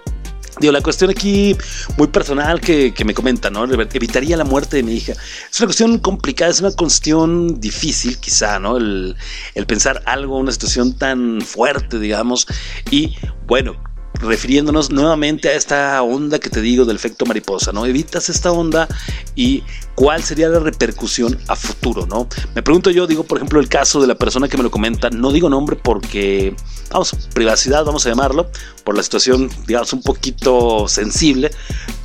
Digo, 0.60 0.74
la 0.74 0.82
cuestión 0.82 1.10
aquí 1.10 1.56
muy 1.98 2.08
personal 2.08 2.60
que, 2.60 2.93
me 3.06 3.13
comenta, 3.13 3.50
¿no? 3.50 3.65
Evitaría 3.65 4.38
la 4.38 4.43
muerte 4.43 4.78
de 4.78 4.84
mi 4.84 4.93
hija. 4.93 5.13
Es 5.13 5.60
una 5.60 5.67
cuestión 5.67 6.00
complicada, 6.00 6.52
es 6.52 6.62
una 6.62 6.72
cuestión 6.72 7.60
difícil, 7.60 8.17
quizá, 8.17 8.60
¿no? 8.60 8.78
El, 8.78 9.15
el 9.56 9.65
pensar 9.65 10.02
algo, 10.06 10.38
una 10.38 10.52
situación 10.52 10.98
tan 10.98 11.41
fuerte, 11.41 12.00
digamos. 12.00 12.48
Y 12.89 13.15
bueno, 13.46 13.76
refiriéndonos 14.20 14.92
nuevamente 14.92 15.50
a 15.50 15.54
esta 15.54 16.02
onda 16.02 16.40
que 16.40 16.50
te 16.50 16.62
digo 16.62 16.86
del 16.86 16.96
efecto 16.96 17.26
mariposa, 17.26 17.72
¿no? 17.72 17.86
Evitas 17.86 18.30
esta 18.30 18.52
onda 18.52 18.88
y 19.36 19.64
cuál 19.96 20.24
sería 20.24 20.50
la 20.50 20.60
repercusión 20.60 21.38
a 21.48 21.56
futuro, 21.56 22.06
¿no? 22.06 22.28
Me 22.56 22.64
pregunto 22.64 22.90
yo, 22.90 23.08
digo, 23.08 23.24
por 23.24 23.38
ejemplo, 23.38 23.60
el 23.60 23.70
caso 23.70 24.02
de 24.02 24.08
la 24.08 24.16
persona 24.16 24.48
que 24.48 24.58
me 24.58 24.64
lo 24.64 24.72
comenta, 24.72 25.10
no 25.10 25.32
digo 25.32 25.50
nombre 25.50 25.76
porque, 25.76 26.56
vamos, 26.92 27.16
privacidad, 27.34 27.86
vamos 27.86 28.06
a 28.06 28.10
llamarlo, 28.10 28.50
por 28.84 28.96
la 28.96 29.04
situación, 29.04 29.50
digamos, 29.68 29.94
un 29.94 30.02
poquito 30.02 30.88
sensible, 30.88 31.52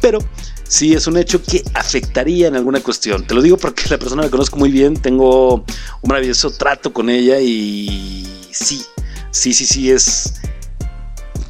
pero 0.00 0.18
sí 0.68 0.94
es 0.94 1.06
un 1.06 1.18
hecho 1.18 1.42
que 1.42 1.62
afectaría 1.74 2.48
en 2.48 2.56
alguna 2.56 2.80
cuestión. 2.80 3.26
Te 3.26 3.34
lo 3.34 3.42
digo 3.42 3.56
porque 3.56 3.84
la 3.90 3.98
persona 3.98 4.22
la 4.22 4.30
conozco 4.30 4.56
muy 4.56 4.70
bien, 4.70 4.96
tengo 4.96 5.54
un 5.56 6.08
maravilloso 6.08 6.50
trato 6.50 6.92
con 6.92 7.10
ella 7.10 7.40
y 7.40 8.26
sí, 8.50 8.82
sí, 9.30 9.52
sí, 9.52 9.66
sí, 9.66 9.90
es 9.90 10.34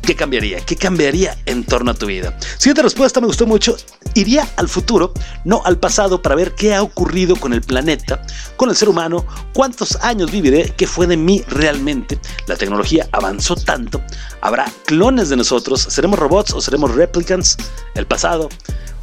¿Qué 0.03 0.17
cambiaría? 0.17 0.59
¿Qué 0.61 0.75
cambiaría 0.75 1.39
en 1.47 1.65
torno 1.65 1.93
a 1.93 1.95
tu 1.95 2.07
vida? 2.07 2.37
Siguiente 2.59 2.83
respuesta 2.83 3.21
me 3.21 3.29
gustó 3.29 3.47
mucho. 3.47 3.77
Iría 4.15 4.49
al 4.57 4.69
futuro, 4.69 5.13
no 5.45 5.63
al 5.65 5.79
pasado, 5.79 6.21
para 6.21 6.35
ver 6.35 6.55
qué 6.57 6.75
ha 6.75 6.83
ocurrido 6.83 7.37
con 7.37 7.53
el 7.53 7.63
planeta, 7.63 8.21
con 8.57 8.69
el 8.69 8.75
ser 8.75 8.89
humano, 8.89 9.25
cuántos 9.55 9.97
años 10.03 10.33
viviré, 10.33 10.75
qué 10.77 10.89
fue 10.89 11.07
de 11.07 11.17
mí 11.17 11.43
realmente. 11.47 12.19
La 12.49 12.57
tecnología 12.57 13.09
avanzó 13.13 13.55
tanto. 13.55 14.03
¿Habrá 14.41 14.71
clones 14.87 15.29
de 15.29 15.37
nosotros? 15.37 15.81
¿Seremos 15.81 16.19
robots 16.19 16.53
o 16.53 16.61
seremos 16.61 16.93
replicants? 16.95 17.57
El 17.95 18.07
pasado, 18.07 18.49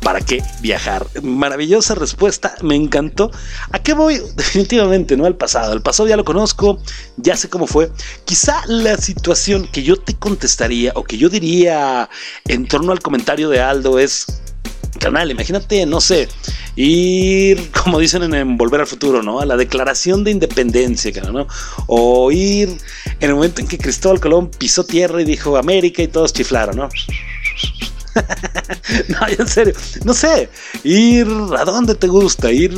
¿Para 0.01 0.21
qué 0.21 0.41
viajar? 0.61 1.05
Maravillosa 1.21 1.93
respuesta, 1.95 2.55
me 2.61 2.75
encantó. 2.75 3.31
¿A 3.71 3.79
qué 3.79 3.93
voy? 3.93 4.19
Definitivamente, 4.35 5.17
no 5.17 5.25
al 5.25 5.35
pasado. 5.35 5.73
El 5.73 5.81
pasado 5.81 6.07
ya 6.07 6.17
lo 6.17 6.25
conozco, 6.25 6.79
ya 7.17 7.35
sé 7.35 7.49
cómo 7.49 7.67
fue. 7.67 7.91
Quizá 8.25 8.61
la 8.67 8.97
situación 8.97 9.67
que 9.67 9.83
yo 9.83 9.97
te 9.97 10.15
contestaría 10.15 10.93
o 10.95 11.03
que 11.03 11.17
yo 11.17 11.29
diría 11.29 12.09
en 12.47 12.67
torno 12.67 12.91
al 12.91 12.99
comentario 12.99 13.49
de 13.49 13.59
Aldo 13.59 13.99
es, 13.99 14.25
canal, 14.99 15.31
imagínate, 15.31 15.85
no 15.85 16.01
sé, 16.01 16.27
ir, 16.75 17.71
como 17.83 17.99
dicen 17.99 18.33
en, 18.33 18.57
Volver 18.57 18.81
al 18.81 18.87
Futuro, 18.87 19.21
¿no? 19.21 19.39
A 19.39 19.45
la 19.45 19.57
declaración 19.57 20.23
de 20.23 20.31
independencia, 20.31 21.11
¿no? 21.31 21.47
O 21.87 22.31
ir 22.31 22.69
en 23.19 23.29
el 23.29 23.35
momento 23.35 23.61
en 23.61 23.67
que 23.67 23.77
Cristóbal 23.77 24.19
Colón 24.19 24.49
pisó 24.49 24.83
tierra 24.83 25.21
y 25.21 25.25
dijo 25.25 25.57
América 25.57 26.01
y 26.01 26.07
todos 26.07 26.33
chiflaron, 26.33 26.77
¿no? 26.77 26.89
no, 29.07 29.17
en 29.27 29.47
serio, 29.47 29.73
no 30.03 30.13
sé, 30.13 30.49
ir 30.83 31.27
a 31.57 31.63
dónde 31.65 31.95
te 31.95 32.07
gusta, 32.07 32.51
ir 32.51 32.73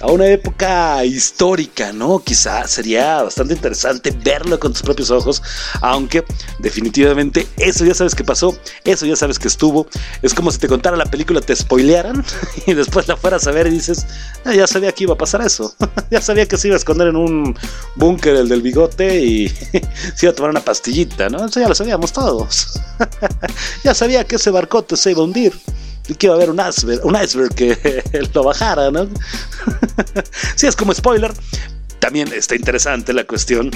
a 0.00 0.06
una 0.06 0.26
época 0.26 1.04
histórica, 1.04 1.92
¿no? 1.92 2.18
Quizá 2.20 2.66
sería 2.66 3.22
bastante 3.22 3.54
interesante 3.54 4.10
verlo 4.10 4.58
con 4.58 4.72
tus 4.72 4.82
propios 4.82 5.10
ojos, 5.10 5.42
aunque 5.82 6.24
definitivamente 6.58 7.46
eso 7.56 7.84
ya 7.84 7.94
sabes 7.94 8.14
que 8.14 8.24
pasó, 8.24 8.56
eso 8.84 9.06
ya 9.06 9.16
sabes 9.16 9.38
que 9.38 9.48
estuvo. 9.48 9.86
Es 10.22 10.34
como 10.34 10.50
si 10.50 10.58
te 10.58 10.68
contara 10.68 10.96
la 10.96 11.04
película, 11.04 11.40
te 11.40 11.54
spoilearan 11.54 12.24
y 12.66 12.74
después 12.74 13.08
la 13.08 13.16
fueras 13.16 13.46
a 13.46 13.50
ver 13.50 13.66
y 13.66 13.70
dices, 13.70 14.06
ah, 14.44 14.54
ya 14.54 14.66
sabía 14.66 14.92
que 14.92 15.04
iba 15.04 15.14
a 15.14 15.18
pasar 15.18 15.42
eso, 15.42 15.74
ya 16.10 16.20
sabía 16.20 16.46
que 16.46 16.56
se 16.56 16.68
iba 16.68 16.76
a 16.76 16.78
esconder 16.78 17.08
en 17.08 17.16
un 17.16 17.56
búnker 17.96 18.36
el 18.36 18.48
del 18.48 18.62
bigote 18.62 19.22
y 19.22 19.48
se 20.14 20.26
iba 20.26 20.32
a 20.32 20.34
tomar 20.34 20.50
una 20.50 20.64
pastillita, 20.64 21.28
¿no? 21.28 21.44
Eso 21.44 21.60
ya 21.60 21.68
lo 21.68 21.74
sabíamos 21.74 22.12
todos. 22.12 22.80
ya 23.84 23.94
sabía 23.94 24.24
que 24.24 24.36
ese 24.36 24.50
barcote 24.50 24.96
se 24.96 25.10
iba 25.10 25.20
a 25.20 25.24
hundir 25.24 25.52
que 26.16 26.26
iba 26.26 26.34
a 26.34 26.36
haber 26.36 26.50
un 26.50 26.60
iceberg, 26.60 27.04
un 27.04 27.16
iceberg 27.16 27.54
que 27.54 28.02
lo 28.34 28.44
bajara, 28.44 28.90
¿no? 28.90 29.08
sí, 30.56 30.66
es 30.66 30.76
como 30.76 30.94
spoiler. 30.94 31.32
También 31.98 32.32
está 32.32 32.54
interesante 32.54 33.12
la 33.12 33.24
cuestión 33.24 33.70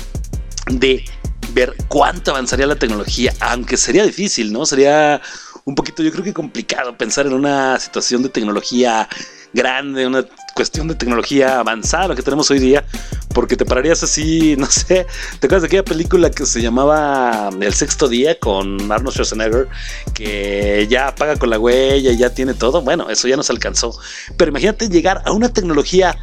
de 0.70 1.04
ver 1.52 1.74
cuánto 1.88 2.30
avanzaría 2.30 2.66
la 2.66 2.76
tecnología, 2.76 3.32
aunque 3.40 3.76
sería 3.76 4.04
difícil, 4.04 4.52
¿no? 4.52 4.64
Sería 4.64 5.20
un 5.64 5.74
poquito, 5.74 6.02
yo 6.02 6.12
creo 6.12 6.24
que 6.24 6.34
complicado 6.34 6.96
pensar 6.96 7.26
en 7.26 7.32
una 7.32 7.78
situación 7.78 8.22
de 8.22 8.28
tecnología 8.28 9.08
grande, 9.54 10.06
una 10.06 10.26
cuestión 10.54 10.88
de 10.88 10.94
tecnología 10.94 11.58
avanzada, 11.60 12.08
lo 12.08 12.16
que 12.16 12.22
tenemos 12.22 12.50
hoy 12.50 12.58
día, 12.58 12.84
porque 13.32 13.56
te 13.56 13.64
pararías 13.64 14.02
así, 14.02 14.56
no 14.58 14.66
sé, 14.66 15.06
¿te 15.40 15.46
acuerdas 15.46 15.62
de 15.62 15.66
aquella 15.68 15.84
película 15.84 16.30
que 16.30 16.44
se 16.44 16.60
llamaba 16.60 17.48
El 17.58 17.72
sexto 17.72 18.08
día 18.08 18.38
con 18.38 18.92
Arnold 18.92 19.14
Schwarzenegger, 19.14 19.68
que 20.12 20.86
ya 20.90 21.14
paga 21.14 21.36
con 21.36 21.48
la 21.48 21.58
huella 21.58 22.12
y 22.12 22.18
ya 22.18 22.30
tiene 22.30 22.52
todo? 22.52 22.82
Bueno, 22.82 23.08
eso 23.08 23.26
ya 23.26 23.36
nos 23.36 23.48
alcanzó, 23.48 23.98
pero 24.36 24.50
imagínate 24.50 24.88
llegar 24.88 25.22
a 25.24 25.32
una 25.32 25.48
tecnología 25.48 26.18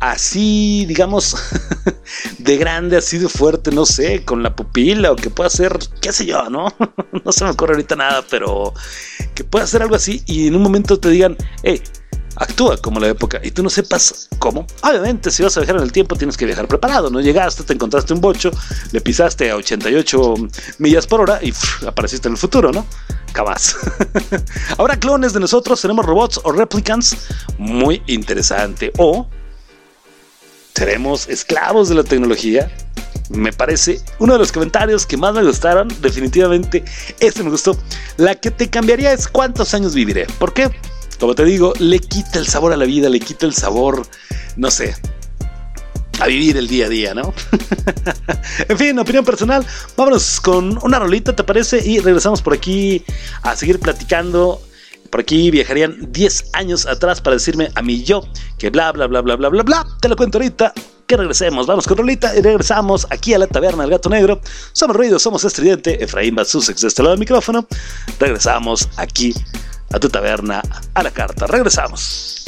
así, 0.00 0.84
digamos, 0.86 1.36
de 2.38 2.56
grande, 2.56 2.96
así 2.96 3.18
de 3.18 3.28
fuerte, 3.28 3.70
no 3.70 3.86
sé, 3.86 4.24
con 4.24 4.42
la 4.42 4.54
pupila 4.54 5.12
o 5.12 5.16
que 5.16 5.30
pueda 5.30 5.50
ser, 5.50 5.78
qué 6.00 6.12
sé 6.12 6.26
yo, 6.26 6.48
¿no? 6.50 6.68
no 7.24 7.32
se 7.32 7.44
me 7.44 7.50
ocurre 7.50 7.74
ahorita 7.74 7.96
nada, 7.96 8.24
pero 8.28 8.72
que 9.34 9.44
pueda 9.44 9.64
hacer 9.64 9.82
algo 9.82 9.96
así 9.96 10.22
y 10.26 10.48
en 10.48 10.56
un 10.56 10.62
momento 10.62 10.98
te 10.98 11.10
digan, 11.10 11.36
hey, 11.62 11.82
actúa 12.36 12.76
como 12.76 13.00
la 13.00 13.08
época 13.08 13.40
y 13.42 13.50
tú 13.50 13.62
no 13.62 13.70
sepas 13.70 14.28
cómo. 14.38 14.66
Obviamente, 14.82 15.30
si 15.30 15.42
vas 15.42 15.56
a 15.56 15.60
viajar 15.60 15.76
en 15.76 15.82
el 15.82 15.92
tiempo, 15.92 16.16
tienes 16.16 16.36
que 16.36 16.44
viajar 16.44 16.68
preparado. 16.68 17.10
No 17.10 17.20
llegaste, 17.20 17.64
te 17.64 17.72
encontraste 17.72 18.12
un 18.12 18.20
bocho, 18.20 18.50
le 18.92 19.00
pisaste 19.00 19.50
a 19.50 19.56
88 19.56 20.34
millas 20.78 21.06
por 21.06 21.20
hora 21.22 21.40
y 21.42 21.52
apareciste 21.86 22.28
en 22.28 22.34
el 22.34 22.38
futuro, 22.38 22.70
¿no? 22.72 22.86
Cabaz. 23.32 23.76
Ahora, 24.78 24.98
clones 24.98 25.32
de 25.32 25.40
nosotros, 25.40 25.80
seremos 25.80 26.06
robots 26.06 26.40
o 26.44 26.52
replicants. 26.52 27.16
Muy 27.58 28.02
interesante. 28.06 28.92
O 28.98 29.28
seremos 30.76 31.28
esclavos 31.28 31.88
de 31.88 31.94
la 31.94 32.04
tecnología. 32.04 32.70
Me 33.30 33.52
parece 33.52 34.00
uno 34.18 34.34
de 34.34 34.38
los 34.38 34.52
comentarios 34.52 35.06
que 35.06 35.16
más 35.16 35.34
me 35.34 35.42
gustaron. 35.42 35.88
Definitivamente, 36.00 36.84
este 37.18 37.42
me 37.42 37.50
gustó. 37.50 37.76
La 38.18 38.34
que 38.34 38.50
te 38.50 38.68
cambiaría 38.68 39.12
es 39.12 39.26
cuántos 39.26 39.72
años 39.74 39.94
viviré. 39.94 40.26
¿Por 40.38 40.52
qué? 40.52 40.70
como 41.18 41.34
te 41.34 41.44
digo, 41.44 41.72
le 41.78 41.98
quita 41.98 42.38
el 42.38 42.46
sabor 42.46 42.72
a 42.72 42.76
la 42.76 42.84
vida, 42.84 43.08
le 43.08 43.20
quita 43.20 43.46
el 43.46 43.54
sabor, 43.54 44.06
no 44.56 44.70
sé, 44.70 44.94
a 46.20 46.26
vivir 46.26 46.56
el 46.56 46.68
día 46.68 46.86
a 46.86 46.88
día, 46.88 47.14
¿no? 47.14 47.32
en 48.68 48.78
fin, 48.78 48.98
opinión 48.98 49.24
personal, 49.24 49.64
vámonos 49.96 50.40
con 50.40 50.78
una 50.82 50.98
rolita, 50.98 51.34
¿te 51.34 51.44
parece? 51.44 51.86
Y 51.86 52.00
regresamos 52.00 52.42
por 52.42 52.52
aquí 52.52 53.04
a 53.42 53.56
seguir 53.56 53.80
platicando. 53.80 54.60
Por 55.10 55.20
aquí 55.20 55.50
viajarían 55.50 56.12
10 56.12 56.50
años 56.52 56.86
atrás 56.86 57.20
para 57.20 57.36
decirme 57.36 57.70
a 57.74 57.82
mí 57.82 58.02
yo 58.02 58.22
que 58.58 58.70
bla, 58.70 58.92
bla, 58.92 59.06
bla, 59.06 59.20
bla, 59.20 59.36
bla, 59.36 59.48
bla, 59.48 59.62
bla. 59.62 59.86
Te 60.00 60.08
lo 60.08 60.16
cuento 60.16 60.38
ahorita. 60.38 60.72
Que 61.06 61.16
regresemos, 61.16 61.68
vamos 61.68 61.86
con 61.86 61.98
Rolita 61.98 62.36
y 62.36 62.40
regresamos 62.40 63.06
aquí 63.10 63.32
a 63.32 63.38
la 63.38 63.46
taberna 63.46 63.84
del 63.84 63.92
gato 63.92 64.08
negro. 64.08 64.40
Somos 64.72 64.96
ruidos, 64.96 65.22
somos 65.22 65.44
estridente. 65.44 66.02
Efraín 66.02 66.34
Batsusex 66.34 66.80
de 66.80 66.88
este 66.88 67.00
lado 67.00 67.12
del 67.12 67.20
micrófono. 67.20 67.64
Regresamos 68.18 68.88
aquí 68.96 69.32
a 69.92 70.00
tu 70.00 70.08
taberna 70.08 70.62
a 70.94 71.02
la 71.04 71.12
carta. 71.12 71.46
Regresamos. 71.46 72.46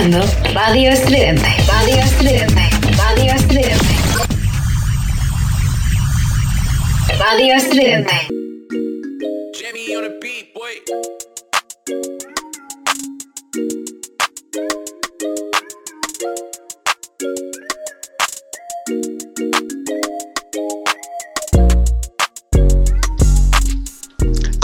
Escuchando 0.00 0.20
Radio 0.54 0.90
Estridente. 0.90 1.46
Radio 1.66 1.96
Estridente. 1.96 2.62
Radio 2.96 3.32
Estridente. 3.34 3.84
Radio 7.18 7.54
Estridente. 7.54 8.14
On 9.92 10.02
the 10.02 10.18
beat, 10.20 10.54
boy. 10.54 12.19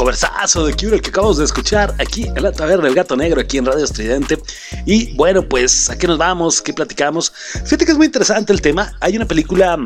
Conversazo 0.06 0.64
de 0.64 0.72
Cure, 0.72 0.94
el 0.94 1.02
que 1.02 1.10
acabamos 1.10 1.38
de 1.38 1.44
escuchar 1.44 1.92
aquí 1.98 2.28
en 2.28 2.40
la 2.40 2.52
taberna 2.52 2.84
del 2.84 2.94
gato 2.94 3.16
negro, 3.16 3.40
aquí 3.40 3.58
en 3.58 3.66
Radio 3.66 3.84
Estridente. 3.84 4.38
Y 4.84 5.12
bueno, 5.16 5.48
pues, 5.48 5.90
¿a 5.90 5.98
qué 5.98 6.06
nos 6.06 6.16
vamos? 6.16 6.62
¿Qué 6.62 6.72
platicamos? 6.72 7.32
Fíjate 7.64 7.84
que 7.84 7.90
es 7.90 7.96
muy 7.96 8.06
interesante 8.06 8.52
el 8.52 8.60
tema. 8.60 8.96
Hay 9.00 9.16
una 9.16 9.26
película 9.26 9.76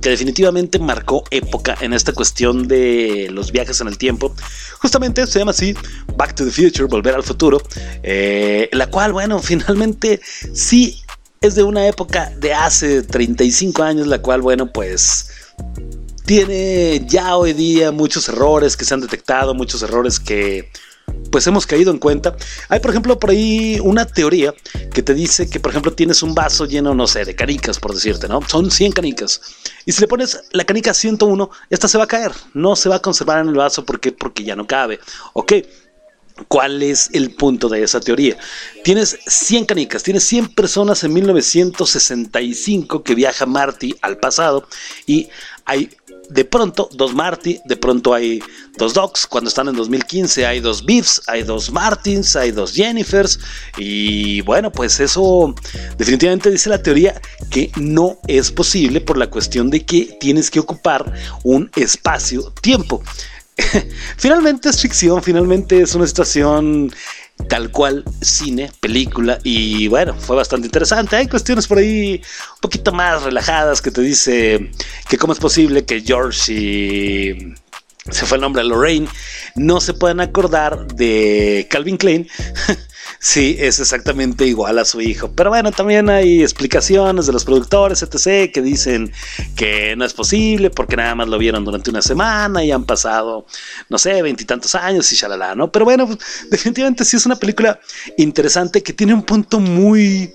que 0.00 0.08
definitivamente 0.08 0.78
marcó 0.78 1.24
época 1.30 1.76
en 1.82 1.92
esta 1.92 2.14
cuestión 2.14 2.68
de 2.68 3.28
los 3.32 3.52
viajes 3.52 3.82
en 3.82 3.88
el 3.88 3.98
tiempo. 3.98 4.34
Justamente 4.78 5.26
se 5.26 5.40
llama 5.40 5.50
así 5.50 5.74
Back 6.16 6.36
to 6.36 6.46
the 6.46 6.50
Future, 6.50 6.84
Volver 6.84 7.16
al 7.16 7.22
Futuro, 7.22 7.60
eh, 8.02 8.70
la 8.72 8.86
cual, 8.86 9.12
bueno, 9.12 9.38
finalmente 9.42 10.22
sí 10.54 11.02
es 11.42 11.54
de 11.54 11.64
una 11.64 11.86
época 11.86 12.32
de 12.38 12.54
hace 12.54 13.02
35 13.02 13.82
años, 13.82 14.06
la 14.06 14.22
cual, 14.22 14.40
bueno, 14.40 14.72
pues 14.72 15.28
tiene 16.24 17.04
ya 17.06 17.36
hoy 17.36 17.52
día 17.52 17.92
muchos 17.92 18.28
errores 18.28 18.76
que 18.76 18.84
se 18.84 18.94
han 18.94 19.00
detectado, 19.00 19.54
muchos 19.54 19.82
errores 19.82 20.20
que 20.20 20.70
pues 21.30 21.46
hemos 21.46 21.66
caído 21.66 21.90
en 21.90 21.98
cuenta. 21.98 22.36
Hay, 22.68 22.80
por 22.80 22.90
ejemplo, 22.90 23.18
por 23.18 23.30
ahí 23.30 23.78
una 23.82 24.06
teoría 24.06 24.54
que 24.92 25.02
te 25.02 25.14
dice 25.14 25.48
que, 25.48 25.60
por 25.60 25.70
ejemplo, 25.70 25.92
tienes 25.92 26.22
un 26.22 26.34
vaso 26.34 26.66
lleno, 26.66 26.94
no 26.94 27.06
sé, 27.06 27.24
de 27.24 27.34
canicas, 27.34 27.78
por 27.78 27.94
decirte, 27.94 28.28
¿no? 28.28 28.40
Son 28.48 28.70
100 28.70 28.92
canicas. 28.92 29.40
Y 29.86 29.92
si 29.92 30.00
le 30.00 30.08
pones 30.08 30.40
la 30.52 30.64
canica 30.64 30.94
101, 30.94 31.50
esta 31.68 31.88
se 31.88 31.98
va 31.98 32.04
a 32.04 32.08
caer. 32.08 32.32
No 32.54 32.76
se 32.76 32.88
va 32.88 32.96
a 32.96 33.02
conservar 33.02 33.40
en 33.40 33.48
el 33.48 33.54
vaso. 33.54 33.84
¿Por 33.84 34.00
qué? 34.00 34.12
Porque 34.12 34.44
ya 34.44 34.56
no 34.56 34.66
cabe. 34.66 35.00
Ok. 35.32 35.52
¿Cuál 36.48 36.82
es 36.82 37.10
el 37.12 37.34
punto 37.34 37.68
de 37.68 37.82
esa 37.82 38.00
teoría? 38.00 38.38
Tienes 38.82 39.18
100 39.26 39.66
canicas, 39.66 40.02
tienes 40.02 40.24
100 40.24 40.54
personas 40.54 41.04
en 41.04 41.12
1965 41.12 43.02
que 43.02 43.14
viaja 43.14 43.44
Marty 43.44 43.94
al 44.00 44.16
pasado 44.16 44.66
y 45.06 45.28
hay 45.66 45.90
de 46.30 46.44
pronto 46.44 46.88
dos 46.92 47.14
Marty, 47.14 47.60
de 47.64 47.76
pronto 47.76 48.14
hay 48.14 48.40
dos 48.78 48.94
Docs, 48.94 49.26
cuando 49.26 49.48
están 49.48 49.68
en 49.68 49.76
2015 49.76 50.46
hay 50.46 50.60
dos 50.60 50.84
Biffs, 50.84 51.20
hay 51.26 51.42
dos 51.42 51.70
Martins, 51.70 52.36
hay 52.36 52.52
dos 52.52 52.72
Jennifers 52.72 53.38
y 53.76 54.40
bueno, 54.42 54.70
pues 54.70 55.00
eso 55.00 55.54
definitivamente 55.98 56.50
dice 56.50 56.70
la 56.70 56.82
teoría 56.82 57.20
que 57.50 57.70
no 57.76 58.18
es 58.26 58.50
posible 58.50 59.00
por 59.00 59.18
la 59.18 59.28
cuestión 59.28 59.70
de 59.70 59.84
que 59.84 60.16
tienes 60.20 60.50
que 60.50 60.60
ocupar 60.60 61.12
un 61.42 61.70
espacio-tiempo. 61.76 63.02
finalmente 64.16 64.68
es 64.68 64.80
ficción, 64.80 65.22
finalmente 65.22 65.82
es 65.82 65.94
una 65.94 66.06
situación 66.06 66.92
tal 67.48 67.70
cual 67.70 68.04
cine, 68.20 68.70
película 68.80 69.38
y 69.42 69.88
bueno, 69.88 70.14
fue 70.14 70.36
bastante 70.36 70.66
interesante. 70.66 71.16
Hay 71.16 71.28
cuestiones 71.28 71.66
por 71.66 71.78
ahí 71.78 72.22
un 72.54 72.60
poquito 72.60 72.92
más 72.92 73.22
relajadas 73.22 73.82
que 73.82 73.90
te 73.90 74.00
dice 74.00 74.70
que 75.08 75.18
cómo 75.18 75.32
es 75.32 75.38
posible 75.38 75.84
que 75.84 76.00
George 76.00 76.52
y 76.52 77.54
se 78.10 78.26
fue 78.26 78.36
el 78.36 78.42
nombre 78.42 78.62
a 78.62 78.64
Lorraine 78.64 79.08
no 79.56 79.80
se 79.80 79.94
puedan 79.94 80.20
acordar 80.20 80.86
de 80.94 81.66
Calvin 81.70 81.96
Klein. 81.96 82.28
Sí, 83.22 83.54
es 83.58 83.78
exactamente 83.78 84.46
igual 84.46 84.78
a 84.78 84.84
su 84.86 84.98
hijo. 85.02 85.30
Pero 85.32 85.50
bueno, 85.50 85.72
también 85.72 86.08
hay 86.08 86.40
explicaciones 86.40 87.26
de 87.26 87.34
los 87.34 87.44
productores, 87.44 88.02
etc., 88.02 88.50
que 88.50 88.62
dicen 88.62 89.12
que 89.54 89.94
no 89.94 90.06
es 90.06 90.14
posible 90.14 90.70
porque 90.70 90.96
nada 90.96 91.14
más 91.14 91.28
lo 91.28 91.36
vieron 91.36 91.62
durante 91.62 91.90
una 91.90 92.00
semana 92.00 92.64
y 92.64 92.72
han 92.72 92.86
pasado, 92.86 93.44
no 93.90 93.98
sé, 93.98 94.22
veintitantos 94.22 94.74
años 94.74 95.12
y 95.12 95.16
shalala, 95.16 95.54
¿no? 95.54 95.70
Pero 95.70 95.84
bueno, 95.84 96.08
definitivamente 96.50 97.04
sí 97.04 97.18
es 97.18 97.26
una 97.26 97.36
película 97.36 97.78
interesante 98.16 98.82
que 98.82 98.94
tiene 98.94 99.12
un 99.12 99.22
punto 99.22 99.60
muy, 99.60 100.32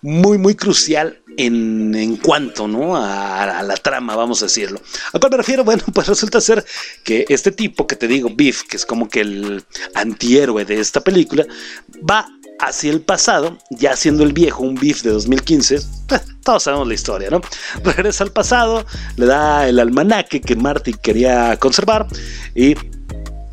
muy, 0.00 0.38
muy 0.38 0.54
crucial 0.54 1.20
en, 1.36 2.16
cuanto 2.16 2.68
¿no? 2.68 2.96
A, 2.96 3.58
a, 3.58 3.62
la 3.62 3.74
trama, 3.76 4.16
vamos 4.16 4.42
a 4.42 4.46
decirlo. 4.46 4.80
¿A 5.12 5.18
cuál 5.18 5.32
me 5.32 5.38
refiero? 5.38 5.64
Bueno, 5.74 5.82
pues 5.94 6.06
resulta 6.06 6.40
ser 6.42 6.64
que 7.02 7.24
este 7.28 7.50
tipo 7.50 7.86
que 7.86 7.96
te 7.96 8.06
digo, 8.06 8.28
Biff, 8.28 8.64
que 8.64 8.76
es 8.76 8.84
como 8.84 9.08
que 9.08 9.20
el 9.20 9.64
antihéroe 9.94 10.64
de 10.64 10.78
esta 10.78 11.00
película, 11.00 11.46
va 12.08 12.28
hacia 12.58 12.90
el 12.90 13.00
pasado, 13.00 13.58
ya 13.70 13.96
siendo 13.96 14.22
el 14.24 14.32
viejo, 14.32 14.62
un 14.62 14.74
Biff 14.74 15.02
de 15.02 15.10
2015. 15.10 15.80
Pues, 16.06 16.22
todos 16.42 16.62
sabemos 16.62 16.88
la 16.88 16.94
historia, 16.94 17.30
¿no? 17.30 17.40
Regresa 17.84 18.24
al 18.24 18.32
pasado, 18.32 18.84
le 19.16 19.26
da 19.26 19.68
el 19.68 19.78
almanaque 19.80 20.40
que 20.40 20.56
Marty 20.56 20.94
quería 20.94 21.56
conservar 21.58 22.06
y 22.54 22.74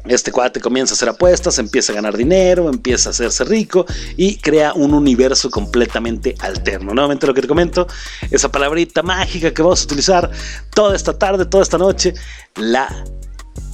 este 0.06 0.32
cuate 0.32 0.60
comienza 0.60 0.94
a 0.94 0.96
hacer 0.96 1.10
apuestas, 1.10 1.60
empieza 1.60 1.92
a 1.92 1.96
ganar 1.96 2.18
dinero, 2.18 2.70
empieza 2.70 3.10
a 3.10 3.12
hacerse 3.12 3.44
rico 3.44 3.86
y 4.18 4.38
crea 4.38 4.74
un 4.74 4.94
universo 4.94 5.50
completamente 5.50 6.36
alterno. 6.40 6.94
Nuevamente 6.94 7.28
lo 7.28 7.34
que 7.34 7.42
te 7.42 7.48
comento, 7.48 7.88
esa 8.30 8.52
palabrita 8.52 9.04
mágica 9.04 9.54
que 9.54 9.62
vamos 9.62 9.82
a 9.82 9.86
utilizar 9.86 10.32
toda 10.74 10.96
esta 10.96 11.18
tarde, 11.18 11.46
toda 11.46 11.64
esta 11.64 11.78
noche, 11.78 12.14
la 12.56 13.04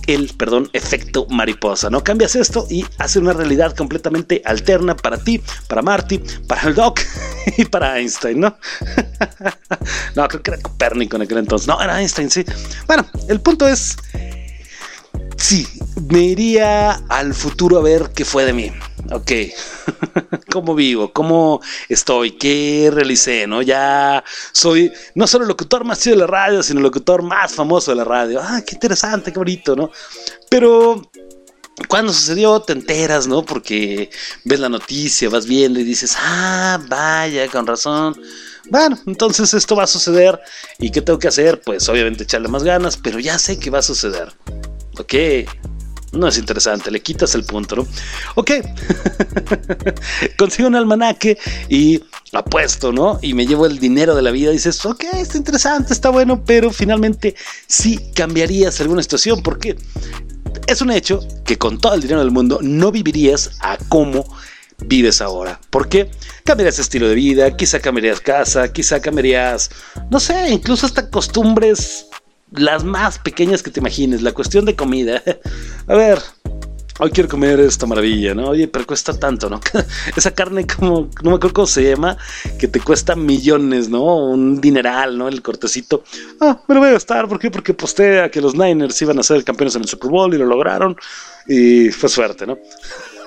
el, 0.07 0.29
perdón, 0.37 0.69
efecto 0.73 1.27
mariposa, 1.29 1.89
¿no? 1.89 2.03
Cambias 2.03 2.35
esto 2.35 2.65
y 2.69 2.85
hace 2.97 3.19
una 3.19 3.33
realidad 3.33 3.75
completamente 3.75 4.41
alterna 4.45 4.95
para 4.95 5.17
ti, 5.17 5.41
para 5.67 5.81
Marty, 5.81 6.19
para 6.47 6.63
el 6.63 6.75
Doc 6.75 7.01
y 7.57 7.65
para 7.65 7.99
Einstein, 7.99 8.39
¿no? 8.39 8.57
no, 10.15 10.27
creo 10.27 10.41
que 10.41 10.51
era 10.51 10.61
Copérnico 10.61 11.17
en 11.17 11.23
aquel 11.23 11.39
entonces. 11.39 11.67
No, 11.67 11.81
era 11.81 11.99
Einstein, 11.99 12.31
sí. 12.31 12.45
Bueno, 12.87 13.05
el 13.27 13.41
punto 13.41 13.67
es 13.67 13.97
Sí, 15.38 15.67
me 16.10 16.19
iría 16.19 16.91
al 17.10 17.34
futuro 17.34 17.78
a 17.78 17.82
ver 17.82 18.12
qué 18.13 18.26
fue 18.26 18.43
de 18.45 18.54
mí. 18.54 18.71
Ok, 19.12 19.32
cómo 20.52 20.76
vivo, 20.76 21.13
cómo 21.13 21.62
estoy, 21.88 22.32
qué 22.32 22.89
realicé, 22.91 23.47
¿no? 23.47 23.62
Ya 23.62 24.23
soy 24.52 24.91
no 25.15 25.28
solo 25.28 25.43
el 25.43 25.50
locutor 25.50 25.86
más 25.86 26.02
chido 26.02 26.15
de 26.15 26.21
la 26.21 26.28
radio, 26.28 26.63
sino 26.63 26.80
el 26.80 26.84
locutor 26.84 27.21
más 27.21 27.54
famoso 27.54 27.91
de 27.91 27.97
la 27.97 28.04
radio. 28.04 28.41
Ah, 28.41 28.62
qué 28.65 28.76
interesante, 28.76 29.32
qué 29.32 29.39
bonito, 29.39 29.76
¿no? 29.76 29.91
Pero 30.50 31.10
cuando 31.88 32.12
sucedió 32.12 32.60
te 32.62 32.73
enteras, 32.73 33.28
¿no? 33.28 33.45
Porque 33.45 34.10
ves 34.43 34.60
la 34.60 34.69
noticia, 34.69 35.30
vas 35.30 35.45
viendo 35.45 35.80
y 35.80 35.84
dices, 35.84 36.15
ah, 36.19 36.80
vaya, 36.89 37.47
con 37.47 37.67
razón. 37.67 38.19
Bueno, 38.69 38.97
entonces 39.06 39.54
esto 39.54 39.76
va 39.76 39.84
a 39.84 39.88
suceder. 39.88 40.39
¿Y 40.80 40.91
qué 40.91 41.02
tengo 41.02 41.19
que 41.19 41.28
hacer? 41.28 41.62
Pues 41.62 41.88
obviamente 41.88 42.23
echarle 42.23 42.47
más 42.47 42.63
ganas, 42.63 42.97
pero 42.97 43.19
ya 43.19 43.38
sé 43.38 43.60
que 43.60 43.69
va 43.69 43.80
a 43.80 43.84
suceder. 43.84 44.34
Ok, 44.99 45.13
no 46.13 46.27
es 46.27 46.38
interesante, 46.38 46.89
le 46.91 47.01
quitas 47.01 47.36
el 47.36 47.43
punto, 47.43 47.75
¿no? 47.75 47.88
Ok, 48.36 48.51
consigo 50.38 50.67
un 50.67 50.75
almanaque 50.75 51.38
y 51.69 52.01
apuesto, 52.33 52.91
¿no? 52.91 53.19
Y 53.21 53.33
me 53.33 53.45
llevo 53.45 53.65
el 53.65 53.79
dinero 53.79 54.15
de 54.15 54.21
la 54.21 54.31
vida 54.31 54.51
y 54.51 54.53
dices, 54.53 54.86
ok, 54.86 55.03
está 55.13 55.38
interesante, 55.38 55.93
está 55.93 56.10
bueno, 56.10 56.43
pero 56.45 56.71
finalmente 56.71 57.36
sí 57.67 58.12
cambiarías 58.15 58.79
alguna 58.81 59.01
situación, 59.01 59.43
porque 59.43 59.77
es 60.67 60.81
un 60.81 60.91
hecho 60.91 61.19
que 61.45 61.57
con 61.57 61.79
todo 61.79 61.93
el 61.93 62.01
dinero 62.01 62.19
del 62.19 62.31
mundo 62.31 62.60
no 62.62 62.91
vivirías 62.91 63.51
a 63.60 63.77
cómo 63.89 64.25
vives 64.86 65.21
ahora. 65.21 65.60
¿Por 65.69 65.89
qué? 65.89 66.12
Cambiarías 66.43 66.79
estilo 66.79 67.07
de 67.10 67.15
vida, 67.15 67.55
quizá 67.55 67.79
cambiarías 67.79 68.21
casa, 68.21 68.71
quizá 68.71 69.01
cambiarías, 69.01 69.69
no 70.10 70.19
sé, 70.19 70.49
incluso 70.49 70.86
hasta 70.86 71.10
costumbres 71.10 72.07
las 72.51 72.83
más 72.83 73.19
pequeñas 73.19 73.63
que 73.63 73.71
te 73.71 73.79
imagines, 73.79 74.21
la 74.21 74.33
cuestión 74.33 74.65
de 74.65 74.75
comida. 74.75 75.21
A 75.88 75.95
ver, 75.95 76.19
hoy 76.99 77.12
quiero 77.12 77.29
comer 77.29 77.60
esta 77.60 77.86
maravilla, 77.86 78.33
¿no? 78.33 78.49
Oye, 78.49 78.67
pero 78.67 78.86
cuesta 78.86 79.17
tanto, 79.17 79.49
¿no? 79.49 79.60
Esa 80.15 80.31
carne 80.31 80.65
como, 80.65 81.10
no 81.23 81.31
me 81.31 81.36
acuerdo 81.36 81.53
cómo 81.53 81.67
se 81.67 81.89
llama, 81.89 82.17
que 82.60 82.67
te 82.67 82.79
cuesta 82.79 83.15
millones, 83.15 83.89
¿no? 83.89 84.03
Un 84.29 84.62
dineral, 84.62 85.17
¿no? 85.17 85.27
El 85.27 85.41
cortecito. 85.41 86.03
Ah, 86.39 86.60
me 86.67 86.75
lo 86.75 86.81
voy 86.81 86.89
a 86.89 86.93
gastar, 86.93 87.27
¿por 87.27 87.39
qué? 87.39 87.51
Porque 87.51 87.73
postea 87.73 88.31
que 88.31 88.41
los 88.41 88.55
Niners 88.55 89.01
iban 89.01 89.19
a 89.19 89.23
ser 89.23 89.43
campeones 89.43 89.75
en 89.75 89.83
el 89.83 89.88
Super 89.88 90.10
Bowl 90.10 90.33
y 90.33 90.38
lo 90.38 90.45
lograron. 90.45 90.95
Y 91.47 91.89
fue 91.91 92.10
suerte, 92.10 92.45
¿no? 92.45 92.57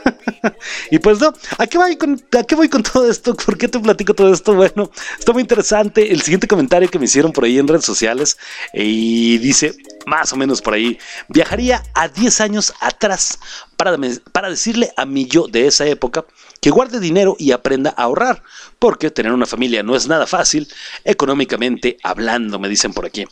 y 0.90 0.98
pues 0.98 1.20
no, 1.20 1.32
¿a 1.58 1.66
qué, 1.66 1.78
voy 1.78 1.96
con, 1.96 2.20
¿a 2.38 2.42
qué 2.44 2.54
voy 2.54 2.68
con 2.68 2.82
todo 2.82 3.08
esto? 3.10 3.34
¿Por 3.34 3.58
qué 3.58 3.68
te 3.68 3.78
platico 3.78 4.14
todo 4.14 4.32
esto? 4.32 4.54
Bueno, 4.54 4.90
está 5.18 5.32
muy 5.32 5.42
interesante. 5.42 6.12
El 6.12 6.22
siguiente 6.22 6.48
comentario 6.48 6.88
que 6.88 6.98
me 6.98 7.04
hicieron 7.04 7.32
por 7.32 7.44
ahí 7.44 7.58
en 7.58 7.68
redes 7.68 7.84
sociales 7.84 8.38
y 8.72 9.38
dice, 9.38 9.74
más 10.06 10.32
o 10.32 10.36
menos 10.36 10.62
por 10.62 10.74
ahí, 10.74 10.98
viajaría 11.28 11.82
a 11.94 12.08
10 12.08 12.40
años 12.40 12.74
atrás 12.80 13.38
para, 13.76 13.96
para 14.32 14.50
decirle 14.50 14.92
a 14.96 15.06
mi 15.06 15.26
yo 15.26 15.46
de 15.46 15.66
esa 15.66 15.86
época 15.86 16.24
que 16.60 16.70
guarde 16.70 17.00
dinero 17.00 17.36
y 17.38 17.52
aprenda 17.52 17.94
a 17.96 18.04
ahorrar, 18.04 18.42
porque 18.78 19.10
tener 19.10 19.32
una 19.32 19.46
familia 19.46 19.82
no 19.82 19.96
es 19.96 20.06
nada 20.06 20.26
fácil, 20.26 20.68
económicamente 21.04 21.96
hablando, 22.02 22.58
me 22.58 22.68
dicen 22.68 22.92
por 22.92 23.06
aquí. 23.06 23.26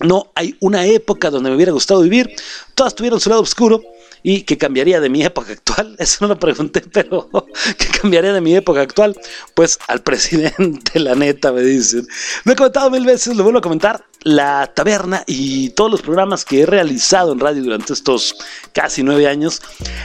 No 0.00 0.30
hay 0.34 0.56
una 0.60 0.86
época 0.86 1.30
donde 1.30 1.50
me 1.50 1.56
hubiera 1.56 1.72
gustado 1.72 2.02
vivir, 2.02 2.30
todas 2.74 2.94
tuvieron 2.94 3.20
su 3.20 3.30
lado 3.30 3.42
oscuro 3.42 3.82
¿Y 4.22 4.42
qué 4.42 4.58
cambiaría 4.58 5.00
de 5.00 5.08
mi 5.08 5.22
época 5.24 5.52
actual? 5.52 5.96
Eso 5.98 6.18
no 6.20 6.34
lo 6.34 6.38
pregunté, 6.38 6.80
pero 6.80 7.28
¿qué 7.78 7.86
cambiaría 8.00 8.32
de 8.32 8.40
mi 8.40 8.54
época 8.54 8.80
actual? 8.80 9.16
Pues 9.54 9.78
al 9.88 10.02
presidente, 10.02 10.98
la 11.00 11.14
neta, 11.14 11.52
me 11.52 11.62
dicen. 11.62 12.06
Lo 12.44 12.52
he 12.52 12.56
comentado 12.56 12.90
mil 12.90 13.04
veces, 13.04 13.36
lo 13.36 13.44
vuelvo 13.44 13.58
a 13.58 13.62
comentar. 13.62 14.04
La 14.22 14.72
taberna 14.74 15.22
y 15.26 15.70
todos 15.70 15.90
los 15.90 16.02
programas 16.02 16.44
que 16.44 16.62
he 16.62 16.66
realizado 16.66 17.32
en 17.32 17.40
radio 17.40 17.62
durante 17.62 17.92
estos 17.92 18.36
casi 18.72 19.02
nueve 19.02 19.28
años 19.28 19.62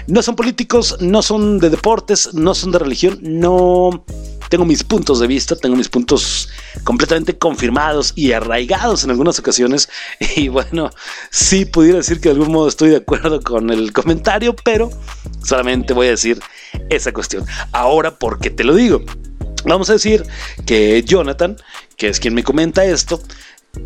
no 0.08 0.22
son 0.22 0.36
políticos, 0.36 0.98
no 1.00 1.22
son 1.22 1.60
de 1.60 1.70
deportes, 1.70 2.34
no 2.34 2.54
son 2.54 2.72
de 2.72 2.80
religión, 2.80 3.18
no 3.22 4.06
tengo 4.54 4.66
mis 4.66 4.84
puntos 4.84 5.20
de 5.20 5.26
vista, 5.26 5.56
tengo 5.56 5.76
mis 5.76 5.90
puntos 5.90 6.48
completamente 6.84 7.36
confirmados 7.36 8.14
y 8.16 8.34
arraigados 8.34 9.04
en 9.04 9.10
algunas 9.10 9.40
ocasiones. 9.40 9.90
Y 10.36 10.48
bueno, 10.48 10.92
sí 11.32 11.66
pudiera 11.66 11.98
decir 11.98 12.22
que 12.22 12.30
de 12.30 12.36
algún 12.36 12.52
modo 12.52 12.68
estoy 12.68 12.90
de 12.90 12.98
acuerdo 12.98 13.42
con 13.42 13.72
el 13.72 13.92
comentario, 13.94 14.56
pero 14.56 14.92
solamente 15.44 15.94
voy 15.94 16.06
a 16.08 16.12
decir 16.12 16.40
esa 16.92 17.12
cuestión. 17.12 17.46
Ahora, 17.72 18.16
¿por 18.16 18.40
qué 18.40 18.52
te 18.52 18.64
lo 18.64 18.76
digo? 18.76 19.02
Vamos 19.66 19.90
a 19.90 19.94
decir 19.94 20.24
que 20.66 21.04
Jonathan, 21.04 21.58
que 21.98 22.10
es 22.10 22.20
quien 22.20 22.34
me 22.34 22.44
comenta 22.44 22.86
esto, 22.86 23.22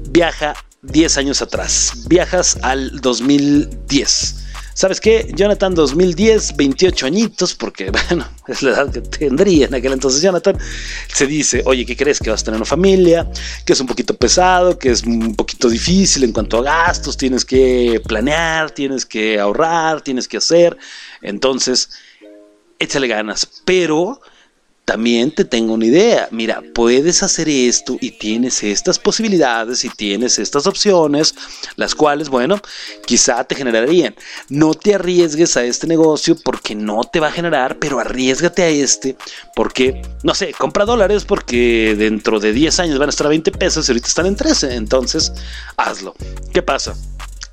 viaja 0.09 0.55
10 0.81 1.17
años 1.17 1.41
atrás. 1.41 2.05
Viajas 2.07 2.57
al 2.61 3.01
2010. 3.01 4.43
¿Sabes 4.73 5.01
qué? 5.01 5.31
Jonathan 5.33 5.73
2010, 5.73 6.55
28 6.55 7.07
añitos, 7.07 7.55
porque 7.55 7.89
bueno, 8.09 8.27
es 8.47 8.61
la 8.61 8.71
edad 8.71 8.91
que 8.91 9.01
tendría 9.01 9.65
en 9.65 9.73
aquel 9.73 9.93
entonces 9.93 10.21
Jonathan, 10.21 10.55
se 11.11 11.25
dice, 11.25 11.63
oye, 11.65 11.83
¿qué 11.83 11.97
crees? 11.97 12.19
Que 12.19 12.29
vas 12.29 12.43
a 12.43 12.45
tener 12.45 12.57
una 12.57 12.65
familia, 12.65 13.27
que 13.65 13.73
es 13.73 13.79
un 13.79 13.87
poquito 13.87 14.15
pesado, 14.15 14.77
que 14.77 14.91
es 14.91 15.01
un 15.01 15.35
poquito 15.35 15.67
difícil 15.67 16.23
en 16.25 16.31
cuanto 16.31 16.59
a 16.59 16.61
gastos, 16.61 17.17
tienes 17.17 17.43
que 17.43 17.99
planear, 18.07 18.69
tienes 18.69 19.03
que 19.03 19.39
ahorrar, 19.39 20.01
tienes 20.01 20.27
que 20.27 20.37
hacer, 20.37 20.77
entonces, 21.23 21.89
échale 22.77 23.07
ganas, 23.07 23.47
pero 23.65 24.21
también 24.87 25.31
te 25.31 25.43
tengo 25.43 25.73
una 25.73 25.85
idea. 25.85 26.29
Mira, 26.31 26.63
puedes 26.73 27.21
hacer 27.21 27.49
esto 27.49 27.97
y 27.99 28.11
tienes 28.11 28.63
estas 28.63 28.97
posibilidades 28.97 29.83
y 29.83 29.89
tienes 29.89 30.39
estas 30.39 30.65
opciones, 30.65 31.35
las 31.75 31.93
cuales, 31.93 32.29
bueno, 32.29 32.61
quizá 33.05 33.43
te 33.43 33.53
generarían. 33.53 34.15
No 34.47 34.73
te 34.73 34.95
arriesgues 34.95 35.57
a 35.57 35.65
este 35.65 35.87
negocio 35.87 36.37
porque 36.41 36.73
no 36.73 37.03
te 37.03 37.19
va 37.19 37.27
a 37.27 37.33
generar, 37.33 37.79
pero 37.79 37.99
arriesgate 37.99 38.63
a 38.63 38.69
este 38.69 39.17
porque, 39.57 40.01
no 40.23 40.33
sé, 40.33 40.53
compra 40.53 40.85
dólares 40.85 41.25
porque 41.25 41.93
dentro 41.97 42.39
de 42.39 42.53
10 42.53 42.79
años 42.79 42.97
van 42.97 43.09
a 43.09 43.11
estar 43.11 43.27
a 43.27 43.31
20 43.31 43.51
pesos 43.51 43.89
y 43.89 43.91
ahorita 43.91 44.07
están 44.07 44.25
en 44.25 44.37
13. 44.37 44.75
Entonces, 44.75 45.33
hazlo. 45.75 46.15
¿Qué 46.53 46.61
pasa? 46.61 46.95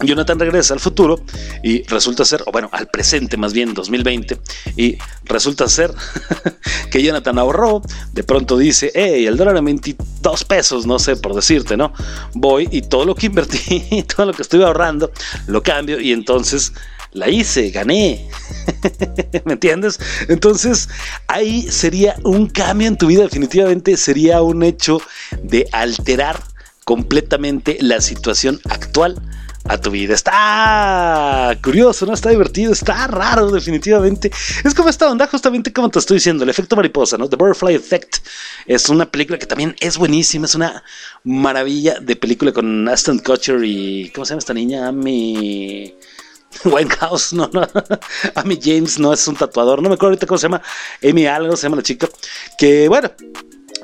Jonathan 0.00 0.38
regresa 0.38 0.74
al 0.74 0.80
futuro 0.80 1.20
y 1.62 1.83
resulta 1.85 2.24
ser, 2.24 2.42
o 2.46 2.52
bueno, 2.52 2.68
al 2.72 2.88
presente 2.88 3.37
más 3.37 3.52
bien, 3.52 3.74
2020, 3.74 4.38
y 4.76 4.98
resulta 5.24 5.68
ser 5.68 5.92
que 6.90 7.02
Jonathan 7.02 7.38
ahorró, 7.38 7.83
de 8.12 8.24
pronto 8.24 8.59
dice, 8.59 8.90
hey, 8.94 9.26
el 9.26 9.37
dólar 9.37 9.57
a 9.57 9.61
22 9.61 10.44
pesos, 10.44 10.87
no 10.87 10.98
sé, 10.98 11.16
por 11.16 11.35
decirte, 11.35 11.76
¿no? 11.76 11.92
Voy 12.35 12.68
y 12.70 12.83
todo 12.83 13.04
lo 13.04 13.14
que 13.14 13.26
invertí, 13.26 14.04
todo 14.16 14.26
lo 14.26 14.33
que 14.33 14.42
estuve 14.42 14.64
ahorrando, 14.64 15.11
lo 15.46 15.62
cambio 15.62 16.00
y 16.00 16.12
entonces 16.12 16.72
la 17.12 17.28
hice, 17.28 17.70
gané. 17.70 18.28
¿Me 19.44 19.52
entiendes? 19.54 20.00
Entonces, 20.28 20.88
ahí 21.28 21.62
sería 21.62 22.16
un 22.24 22.48
cambio 22.48 22.88
en 22.88 22.98
tu 22.98 23.07
vida, 23.07 23.22
definitivamente 23.22 23.96
sería 23.96 24.42
un 24.42 24.62
hecho 24.64 25.00
de 25.42 25.68
alterar 25.72 26.42
completamente 26.85 27.78
la 27.80 28.00
situación 28.00 28.61
actual 28.68 29.22
a 29.64 29.79
tu 29.79 29.90
vida. 29.90 30.14
Está 30.14 31.57
curioso, 31.62 32.07
¿no? 32.07 32.14
Está 32.14 32.31
divertido, 32.31 32.72
está 32.72 33.07
raro, 33.07 33.50
definitivamente. 33.50 34.31
Es 34.62 34.74
como 34.74 34.88
esta 34.88 35.11
onda, 35.11 35.27
justamente 35.27 35.72
como 35.72 35.90
te 35.90 35.98
estoy 35.98 36.16
diciendo, 36.16 36.44
el 36.44 36.50
efecto 36.50 36.77
mariposa, 36.77 37.16
¿no? 37.16 37.29
The 37.29 37.37
Butterfly 37.37 37.74
Effect. 37.74 38.16
Es 38.66 38.88
una 38.88 39.11
película 39.11 39.38
que 39.38 39.46
también 39.46 39.74
es 39.81 39.96
buenísima, 39.96 40.46
es 40.46 40.55
una 40.55 40.83
maravilla 41.24 41.98
de 42.00 42.16
película 42.16 42.53
con 42.53 42.88
Aston 42.88 43.18
Kutcher 43.18 43.64
y. 43.64 44.11
¿Cómo 44.14 44.24
se 44.24 44.31
llama 44.31 44.40
esta 44.40 44.55
niña? 44.55 44.88
Amy. 44.88 45.94
Winehouse, 46.64 47.33
no, 47.33 47.50
no. 47.53 47.66
Amy 48.37 48.59
James 48.62 48.98
no 48.98 49.12
es 49.12 49.27
un 49.27 49.35
tatuador, 49.35 49.83
no 49.83 49.88
me 49.88 49.96
acuerdo 49.96 50.12
ahorita 50.12 50.27
cómo 50.27 50.38
se 50.38 50.44
llama. 50.44 50.62
Amy 51.03 51.27
algo 51.27 51.57
se 51.57 51.64
llama 51.64 51.77
la 51.77 51.83
chica. 51.83 52.09
Que 52.59 52.88
bueno, 52.88 53.11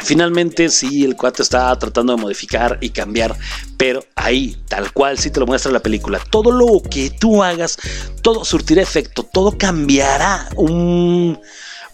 Finalmente, 0.03 0.69
sí, 0.69 1.05
el 1.05 1.17
cuate 1.17 1.43
está 1.43 1.77
tratando 1.79 2.15
de 2.15 2.23
modificar 2.23 2.79
y 2.81 2.91
cambiar, 2.91 3.37
pero 3.77 4.05
ahí, 4.17 4.57
tal 4.69 4.93
cual, 4.93 5.19
sí 5.19 5.31
te 5.31 5.41
lo 5.41 5.47
muestra 5.47 5.73
la 5.73 5.81
película. 5.81 6.21
Todo 6.31 6.51
lo 6.51 6.83
que 6.89 7.11
tú 7.11 7.43
hagas, 7.43 7.79
todo 8.23 8.45
surtirá 8.45 8.83
efecto, 8.83 9.23
todo 9.23 9.57
cambiará 9.57 10.49
un 10.57 11.39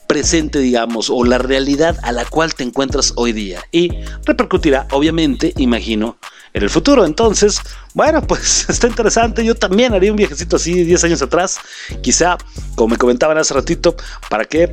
presente, 0.06 0.58
digamos, 0.58 1.10
o 1.10 1.24
la 1.24 1.38
realidad 1.38 1.96
a 2.02 2.12
la 2.12 2.24
cual 2.24 2.54
te 2.54 2.62
encuentras 2.62 3.12
hoy 3.16 3.32
día. 3.32 3.62
Y 3.72 3.90
repercutirá, 4.24 4.86
obviamente, 4.92 5.52
imagino, 5.56 6.18
en 6.52 6.62
el 6.62 6.70
futuro. 6.70 7.04
Entonces, 7.04 7.60
bueno, 7.94 8.22
pues 8.22 8.66
está 8.68 8.86
interesante. 8.86 9.44
Yo 9.44 9.54
también 9.54 9.94
haría 9.94 10.10
un 10.10 10.16
viajecito 10.16 10.56
así 10.56 10.84
10 10.84 11.04
años 11.04 11.22
atrás. 11.22 11.58
Quizá, 12.02 12.38
como 12.74 12.88
me 12.88 12.96
comentaban 12.96 13.38
hace 13.38 13.54
ratito, 13.54 13.96
para 14.30 14.44
que 14.44 14.70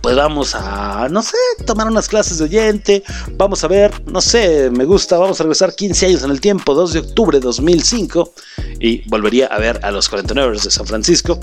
pues 0.00 0.16
vamos 0.16 0.54
a, 0.54 1.08
no 1.10 1.22
sé, 1.22 1.36
tomar 1.66 1.86
unas 1.86 2.08
clases 2.08 2.38
de 2.38 2.44
oyente, 2.44 3.02
vamos 3.32 3.62
a 3.64 3.68
ver, 3.68 3.92
no 4.10 4.20
sé, 4.20 4.70
me 4.70 4.84
gusta, 4.84 5.18
vamos 5.18 5.40
a 5.40 5.44
regresar 5.44 5.74
15 5.74 6.06
años 6.06 6.22
en 6.22 6.30
el 6.30 6.40
tiempo, 6.40 6.74
2 6.74 6.92
de 6.92 6.98
octubre 7.00 7.38
de 7.38 7.44
2005, 7.44 8.32
y 8.80 9.08
volvería 9.08 9.46
a 9.46 9.58
ver 9.58 9.84
a 9.84 9.90
los 9.90 10.08
49 10.08 10.58
de 10.62 10.70
San 10.70 10.86
Francisco 10.86 11.38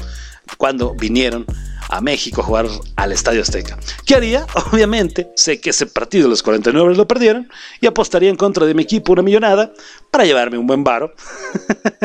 cuando 0.57 0.93
vinieron 0.93 1.45
a 1.89 2.01
México 2.01 2.41
a 2.41 2.43
jugar 2.43 2.67
al 2.95 3.11
Estadio 3.11 3.41
Azteca. 3.41 3.77
¿Qué 4.05 4.15
haría? 4.15 4.45
Obviamente, 4.71 5.31
sé 5.35 5.59
que 5.59 5.71
ese 5.71 5.85
partido 5.85 6.27
los 6.27 6.43
49 6.43 6.95
lo 6.95 7.07
perdieron 7.07 7.49
y 7.81 7.87
apostaría 7.87 8.29
en 8.29 8.35
contra 8.35 8.65
de 8.65 8.73
mi 8.73 8.83
equipo 8.83 9.13
una 9.13 9.23
millonada 9.23 9.73
para 10.11 10.25
llevarme 10.25 10.57
un 10.57 10.67
buen 10.67 10.83
varo. 10.83 11.13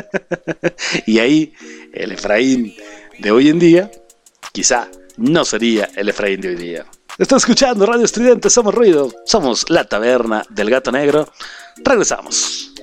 y 1.06 1.18
ahí 1.18 1.52
el 1.92 2.12
Efraín 2.12 2.74
de 3.18 3.30
hoy 3.30 3.48
en 3.48 3.58
día, 3.58 3.90
quizá 4.52 4.88
no 5.16 5.44
sería 5.44 5.88
el 5.96 6.08
Efraín 6.08 6.40
de 6.40 6.48
hoy 6.48 6.56
día. 6.56 6.86
Está 7.16 7.36
escuchando 7.36 7.86
Radio 7.86 8.04
Estridente, 8.04 8.50
somos 8.50 8.74
ruido, 8.74 9.12
somos 9.24 9.70
la 9.70 9.84
taberna 9.84 10.44
del 10.50 10.70
gato 10.70 10.90
negro. 10.90 11.28
Regresamos. 11.84 12.73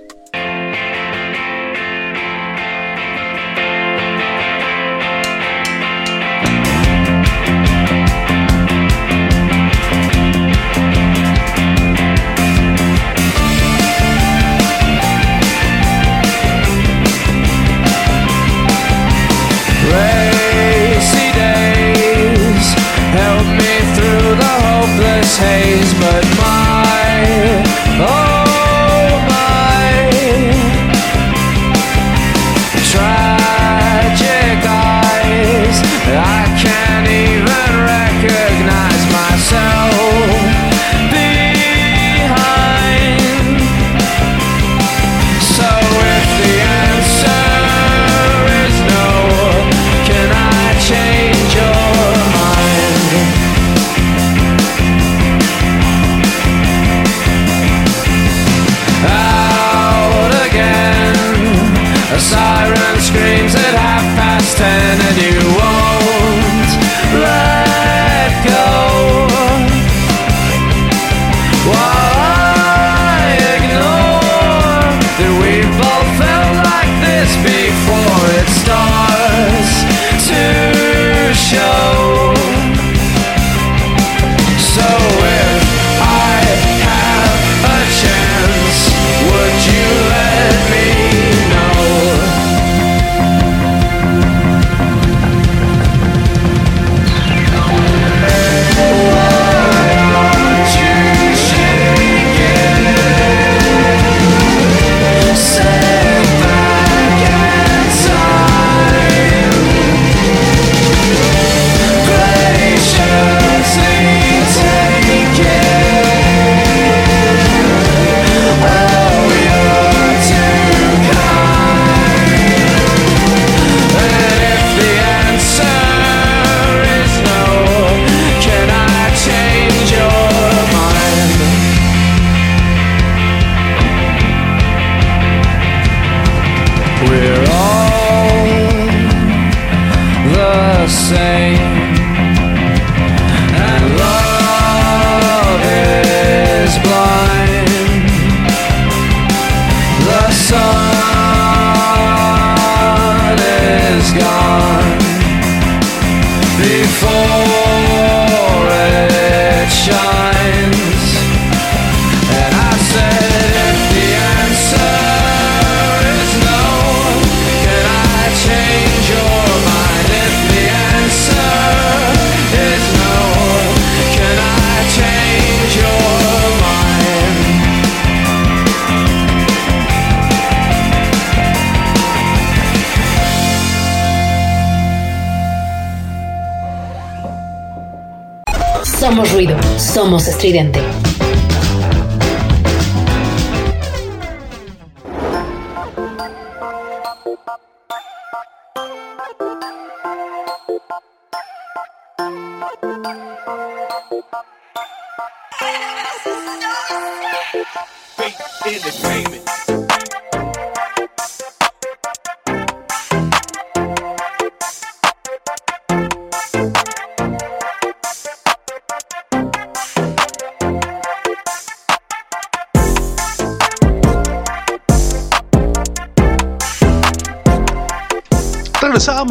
Somos 189.22 189.34
ruido, 189.36 189.56
somos 189.78 190.28
estridente. 190.28 190.80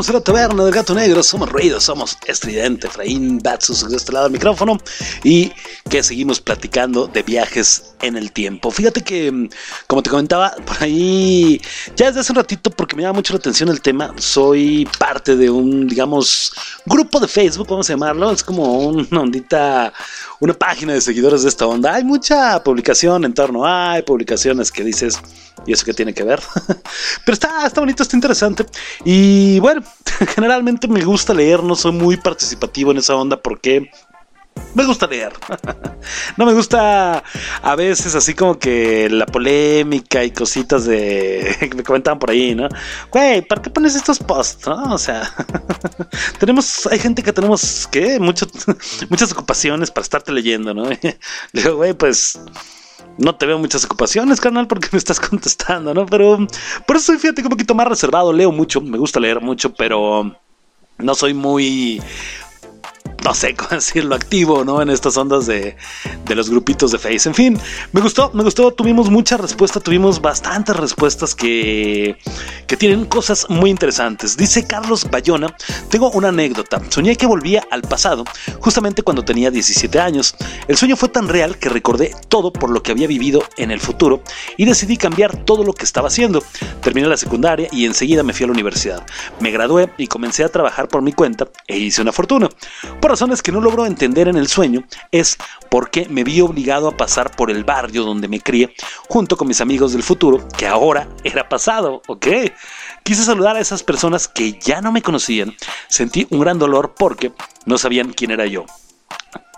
A 0.08 0.12
la 0.14 0.20
taberna 0.22 0.64
del 0.64 0.72
gato 0.72 0.94
negro. 0.94 1.22
Somos 1.22 1.50
ruidos, 1.50 1.84
somos 1.84 2.16
estridente. 2.26 2.86
Efraín 2.86 3.38
Batsus 3.38 3.86
de 3.86 3.94
este 3.98 4.12
lado 4.12 4.24
del 4.24 4.32
micrófono. 4.32 4.78
Y 5.22 5.52
que 5.90 6.02
seguimos 6.02 6.40
platicando 6.40 7.06
de 7.06 7.22
viajes 7.22 7.92
en 8.00 8.16
el 8.16 8.32
tiempo. 8.32 8.70
Fíjate 8.70 9.02
que, 9.02 9.30
mm, 9.30 9.48
como 9.86 10.02
te 10.02 10.08
comentaba, 10.08 10.54
por 10.64 10.82
ahí 10.82 11.60
ya 11.96 12.06
desde 12.06 12.20
hace 12.20 12.32
un 12.32 12.36
ratito, 12.36 12.70
porque 12.70 12.96
me 12.96 13.02
llama 13.02 13.16
mucho 13.16 13.34
la 13.34 13.40
atención 13.40 13.68
el 13.68 13.82
tema, 13.82 14.14
soy 14.16 14.88
parte 14.98 15.36
de 15.36 15.50
un, 15.50 15.86
digamos, 15.86 16.50
grupo 16.86 17.20
de 17.20 17.28
Facebook, 17.28 17.68
vamos 17.68 17.90
a 17.90 17.92
llamarlo. 17.92 18.30
Es 18.30 18.42
como 18.42 18.78
una 18.88 19.20
ondita, 19.20 19.92
una 20.40 20.54
página 20.54 20.94
de 20.94 21.00
seguidores 21.00 21.42
de 21.42 21.50
esta 21.50 21.66
onda. 21.66 21.94
Hay 21.94 22.04
mucha 22.04 22.62
publicación 22.64 23.24
en 23.24 23.34
torno, 23.34 23.64
hay 23.64 24.02
publicaciones 24.02 24.72
que 24.72 24.82
dices, 24.82 25.20
¿y 25.66 25.72
eso 25.72 25.84
qué 25.84 25.94
tiene 25.94 26.14
que 26.14 26.24
ver? 26.24 26.40
Pero 27.24 27.34
está, 27.34 27.66
está 27.66 27.80
bonito, 27.80 28.02
está 28.02 28.16
interesante. 28.16 28.64
Y 29.04 29.60
bueno, 29.60 29.82
generalmente 30.34 30.88
me 30.88 31.04
gusta 31.04 31.34
leer, 31.34 31.62
no 31.62 31.76
soy 31.76 31.92
muy 31.92 32.16
participativo 32.16 32.90
en 32.90 32.98
esa 32.98 33.14
onda 33.14 33.40
porque 33.40 33.90
me 34.74 34.84
gusta 34.84 35.06
leer. 35.06 35.32
no 36.36 36.46
me 36.46 36.52
gusta 36.52 37.22
a 37.62 37.76
veces 37.76 38.14
así 38.14 38.34
como 38.34 38.58
que 38.58 39.08
la 39.10 39.26
polémica 39.26 40.24
y 40.24 40.30
cositas 40.30 40.84
de 40.84 41.56
que 41.60 41.74
me 41.74 41.82
comentaban 41.82 42.18
por 42.18 42.30
ahí, 42.30 42.54
¿no? 42.54 42.68
Güey, 43.10 43.42
¿para 43.42 43.62
qué 43.62 43.70
pones 43.70 43.94
estos 43.94 44.18
posts? 44.18 44.66
¿No? 44.66 44.94
O 44.94 44.98
sea, 44.98 45.32
tenemos, 46.38 46.86
hay 46.86 46.98
gente 46.98 47.22
que 47.22 47.32
tenemos 47.32 47.88
mucho, 48.20 48.46
muchas 49.08 49.32
ocupaciones 49.32 49.90
para 49.90 50.02
estarte 50.02 50.32
leyendo, 50.32 50.74
¿no? 50.74 50.88
Le 50.88 51.18
digo, 51.52 51.76
güey, 51.76 51.94
pues 51.94 52.38
no 53.18 53.34
te 53.34 53.46
veo 53.46 53.58
muchas 53.58 53.84
ocupaciones, 53.84 54.40
carnal, 54.40 54.66
porque 54.66 54.88
me 54.92 54.98
estás 54.98 55.20
contestando, 55.20 55.92
¿no? 55.92 56.06
Pero 56.06 56.38
por 56.86 56.96
eso 56.96 57.06
soy, 57.06 57.18
fíjate, 57.18 57.42
un 57.42 57.48
poquito 57.48 57.74
más 57.74 57.88
reservado. 57.88 58.32
Leo 58.32 58.52
mucho, 58.52 58.80
me 58.80 58.98
gusta 58.98 59.20
leer 59.20 59.40
mucho, 59.40 59.74
pero 59.74 60.36
no 60.98 61.14
soy 61.14 61.34
muy 61.34 62.02
no 63.24 63.34
sé 63.34 63.54
cómo 63.54 63.70
decirlo, 63.70 64.14
activo, 64.14 64.64
¿no? 64.64 64.80
En 64.82 64.90
estas 64.90 65.16
ondas 65.16 65.46
de, 65.46 65.76
de, 66.24 66.34
los 66.34 66.50
grupitos 66.50 66.92
de 66.92 66.98
Face. 66.98 67.28
En 67.28 67.34
fin, 67.34 67.58
me 67.92 68.00
gustó, 68.00 68.30
me 68.34 68.42
gustó, 68.42 68.72
tuvimos 68.72 69.10
mucha 69.10 69.36
respuesta, 69.36 69.80
tuvimos 69.80 70.20
bastantes 70.20 70.76
respuestas 70.76 71.34
que, 71.34 72.16
que 72.66 72.76
tienen 72.76 73.04
cosas 73.04 73.46
muy 73.48 73.70
interesantes. 73.70 74.36
Dice 74.36 74.66
Carlos 74.66 75.08
Bayona, 75.10 75.54
tengo 75.88 76.10
una 76.12 76.28
anécdota, 76.28 76.80
soñé 76.88 77.16
que 77.16 77.26
volvía 77.26 77.66
al 77.70 77.82
pasado, 77.82 78.24
justamente 78.60 79.02
cuando 79.02 79.24
tenía 79.24 79.50
17 79.50 80.00
años. 80.00 80.34
El 80.68 80.76
sueño 80.76 80.96
fue 80.96 81.08
tan 81.08 81.28
real 81.28 81.58
que 81.58 81.68
recordé 81.68 82.14
todo 82.28 82.52
por 82.52 82.70
lo 82.70 82.82
que 82.82 82.92
había 82.92 83.06
vivido 83.06 83.42
en 83.56 83.70
el 83.70 83.80
futuro 83.80 84.22
y 84.56 84.64
decidí 84.64 84.96
cambiar 84.96 85.36
todo 85.44 85.64
lo 85.64 85.72
que 85.72 85.84
estaba 85.84 86.08
haciendo. 86.08 86.42
Terminé 86.82 87.08
la 87.08 87.16
secundaria 87.16 87.68
y 87.72 87.84
enseguida 87.84 88.22
me 88.22 88.32
fui 88.32 88.44
a 88.44 88.46
la 88.46 88.52
universidad. 88.52 89.06
Me 89.40 89.50
gradué 89.50 89.90
y 89.98 90.06
comencé 90.06 90.44
a 90.44 90.48
trabajar 90.48 90.88
por 90.88 91.02
mi 91.02 91.12
cuenta 91.12 91.48
e 91.66 91.78
hice 91.78 92.02
una 92.02 92.12
fortuna. 92.12 92.48
Razones 93.10 93.42
que 93.42 93.50
no 93.50 93.60
logro 93.60 93.86
entender 93.86 94.28
en 94.28 94.36
el 94.36 94.46
sueño 94.46 94.84
es 95.10 95.36
porque 95.68 96.06
me 96.08 96.22
vi 96.22 96.40
obligado 96.40 96.88
a 96.88 96.96
pasar 96.96 97.34
por 97.34 97.50
el 97.50 97.64
barrio 97.64 98.04
donde 98.04 98.28
me 98.28 98.40
crié 98.40 98.72
junto 99.08 99.36
con 99.36 99.48
mis 99.48 99.60
amigos 99.60 99.92
del 99.92 100.04
futuro, 100.04 100.46
que 100.56 100.68
ahora 100.68 101.08
era 101.24 101.48
pasado, 101.48 102.02
¿ok? 102.06 102.26
Quise 103.02 103.24
saludar 103.24 103.56
a 103.56 103.60
esas 103.60 103.82
personas 103.82 104.28
que 104.28 104.58
ya 104.60 104.80
no 104.80 104.92
me 104.92 105.02
conocían, 105.02 105.56
sentí 105.88 106.26
un 106.30 106.40
gran 106.40 106.58
dolor 106.58 106.94
porque 106.96 107.32
no 107.66 107.78
sabían 107.78 108.12
quién 108.12 108.30
era 108.30 108.46
yo. 108.46 108.64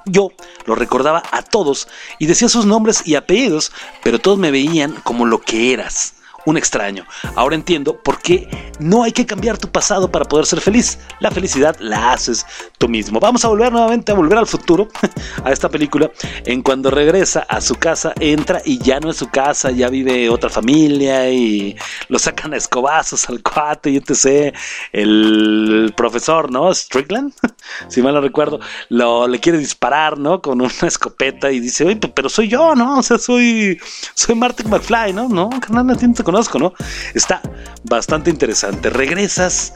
Yo 0.07 0.31
los 0.65 0.79
recordaba 0.79 1.23
a 1.31 1.43
todos 1.43 1.89
y 2.19 2.27
decía 2.27 2.49
sus 2.49 2.65
nombres 2.65 3.07
y 3.07 3.15
apellidos, 3.15 3.71
pero 4.03 4.19
todos 4.19 4.39
me 4.39 4.51
veían 4.51 4.95
como 5.05 5.27
lo 5.27 5.43
que 5.43 5.73
eras 5.75 6.15
un 6.47 6.57
extraño. 6.57 7.05
Ahora 7.35 7.55
entiendo 7.55 7.99
por 8.03 8.21
qué 8.21 8.49
no 8.79 9.03
hay 9.03 9.13
que 9.13 9.27
cambiar 9.27 9.59
tu 9.59 9.69
pasado 9.69 10.11
para 10.11 10.25
poder 10.25 10.47
ser 10.47 10.61
feliz. 10.61 10.99
La 11.21 11.31
felicidad 11.31 11.77
la 11.79 12.13
haces 12.13 12.45
tú 12.79 12.89
mismo. 12.89 13.21
Vamos 13.21 13.45
a 13.45 13.49
volver 13.49 13.73
nuevamente 13.73 14.13
a 14.13 14.15
volver 14.15 14.39
al 14.39 14.47
futuro, 14.47 14.89
a 15.45 15.53
esta 15.53 15.69
película, 15.69 16.11
en 16.45 16.63
cuando 16.63 16.91
regresa 16.91 17.41
a 17.49 17.61
su 17.61 17.75
casa, 17.77 18.13
entra 18.19 18.61
y 18.65 18.79
ya 18.79 19.01
no 19.01 19.11
es 19.11 19.17
su 19.17 19.29
casa, 19.29 19.71
ya 19.71 19.89
vive 19.89 20.29
otra 20.29 20.51
familia 20.51 21.31
y 21.31 21.77
lo 22.09 22.19
sacan 22.19 22.55
a 22.55 22.57
escobazos 22.57 23.29
al 23.29 23.43
cuate 23.43 23.91
y 23.91 23.97
etc. 23.97 24.55
El 24.93 25.93
profesor, 25.97 26.51
¿no? 26.51 26.73
Strickland, 26.75 27.33
si 27.89 28.03
mal 28.03 28.15
no 28.15 28.21
recuerdo, 28.21 28.61
lo, 28.89 29.29
le 29.29 29.41
quiere 29.41 29.59
disparar, 29.59 30.19
¿no? 30.19 30.41
Con 30.41 30.61
una 30.61 30.73
escopeta 30.83 31.51
y 31.51 31.61
dice, 31.61 31.85
oye, 31.85 31.97
pero 31.97 32.29
soy 32.29 32.49
yo, 32.49 32.75
¿no? 32.75 32.99
O 32.99 33.03
sea, 33.03 33.19
soy, 33.19 33.79
soy 34.15 34.35
Martin 34.35 34.71
McFly, 34.71 35.13
¿no? 35.13 35.29
No, 35.29 35.51
carnal, 35.51 35.87
no 35.87 36.32
conozco, 36.33 36.59
¿no? 36.59 36.73
Está 37.13 37.43
bastante 37.85 38.31
interesante. 38.31 38.89
Regresas, 38.89 39.75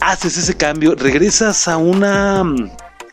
haces 0.00 0.36
ese 0.36 0.54
cambio, 0.54 0.94
regresas 0.94 1.66
a 1.66 1.78
una 1.78 2.44
mm, 2.44 2.70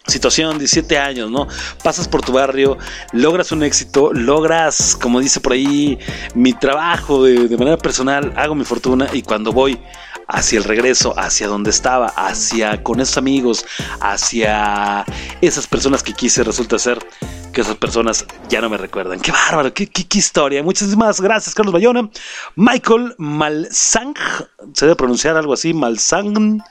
situación, 0.07 0.57
17 0.57 0.97
años, 0.97 1.31
¿no? 1.31 1.47
Pasas 1.83 2.09
por 2.09 2.21
tu 2.21 2.33
barrio, 2.33 2.77
logras 3.13 3.53
un 3.53 3.63
éxito, 3.63 4.11
logras, 4.11 4.97
como 5.01 5.21
dice 5.21 5.39
por 5.39 5.53
ahí, 5.53 5.97
mi 6.33 6.51
trabajo 6.51 7.23
de, 7.23 7.47
de 7.47 7.57
manera 7.57 7.77
personal, 7.77 8.33
hago 8.35 8.55
mi 8.55 8.65
fortuna 8.65 9.07
y 9.13 9.21
cuando 9.21 9.53
voy 9.53 9.79
hacia 10.27 10.57
el 10.57 10.63
regreso, 10.63 11.13
hacia 11.17 11.47
donde 11.47 11.69
estaba, 11.69 12.07
hacia 12.07 12.81
con 12.83 12.99
esos 12.99 13.17
amigos, 13.17 13.65
hacia 13.99 15.05
esas 15.41 15.67
personas 15.67 16.03
que 16.03 16.13
quise, 16.13 16.43
resulta 16.43 16.79
ser 16.79 16.99
que 17.53 17.61
esas 17.61 17.77
personas 17.77 18.25
ya 18.49 18.59
no 18.59 18.69
me 18.69 18.77
recuerdan. 18.77 19.19
Qué 19.19 19.31
bárbaro, 19.31 19.73
qué, 19.73 19.87
qué, 19.87 20.05
qué 20.05 20.17
historia. 20.17 20.61
Muchísimas 20.61 21.21
gracias, 21.21 21.55
Carlos 21.55 21.73
Bayona. 21.73 22.09
Michael 22.55 23.15
Malsang, 23.17 24.13
se 24.73 24.85
debe 24.85 24.95
pronunciar 24.95 25.37
algo 25.37 25.53
así, 25.53 25.73
Malsang. 25.73 26.61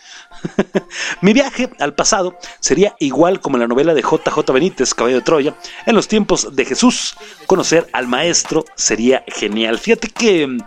Mi 1.20 1.32
viaje 1.32 1.70
al 1.78 1.94
pasado 1.94 2.36
sería 2.60 2.94
igual 2.98 3.40
como 3.40 3.58
la 3.58 3.66
novela 3.66 3.94
de 3.94 4.02
JJ 4.02 4.52
Benítez, 4.52 4.94
Caballo 4.94 5.16
de 5.16 5.22
Troya, 5.22 5.54
en 5.86 5.94
los 5.94 6.08
tiempos 6.08 6.54
de 6.54 6.64
Jesús. 6.64 7.16
Conocer 7.46 7.88
al 7.92 8.06
maestro 8.06 8.64
sería 8.74 9.24
genial. 9.28 9.78
Fíjate 9.78 10.08
que 10.08 10.46
mm, 10.46 10.58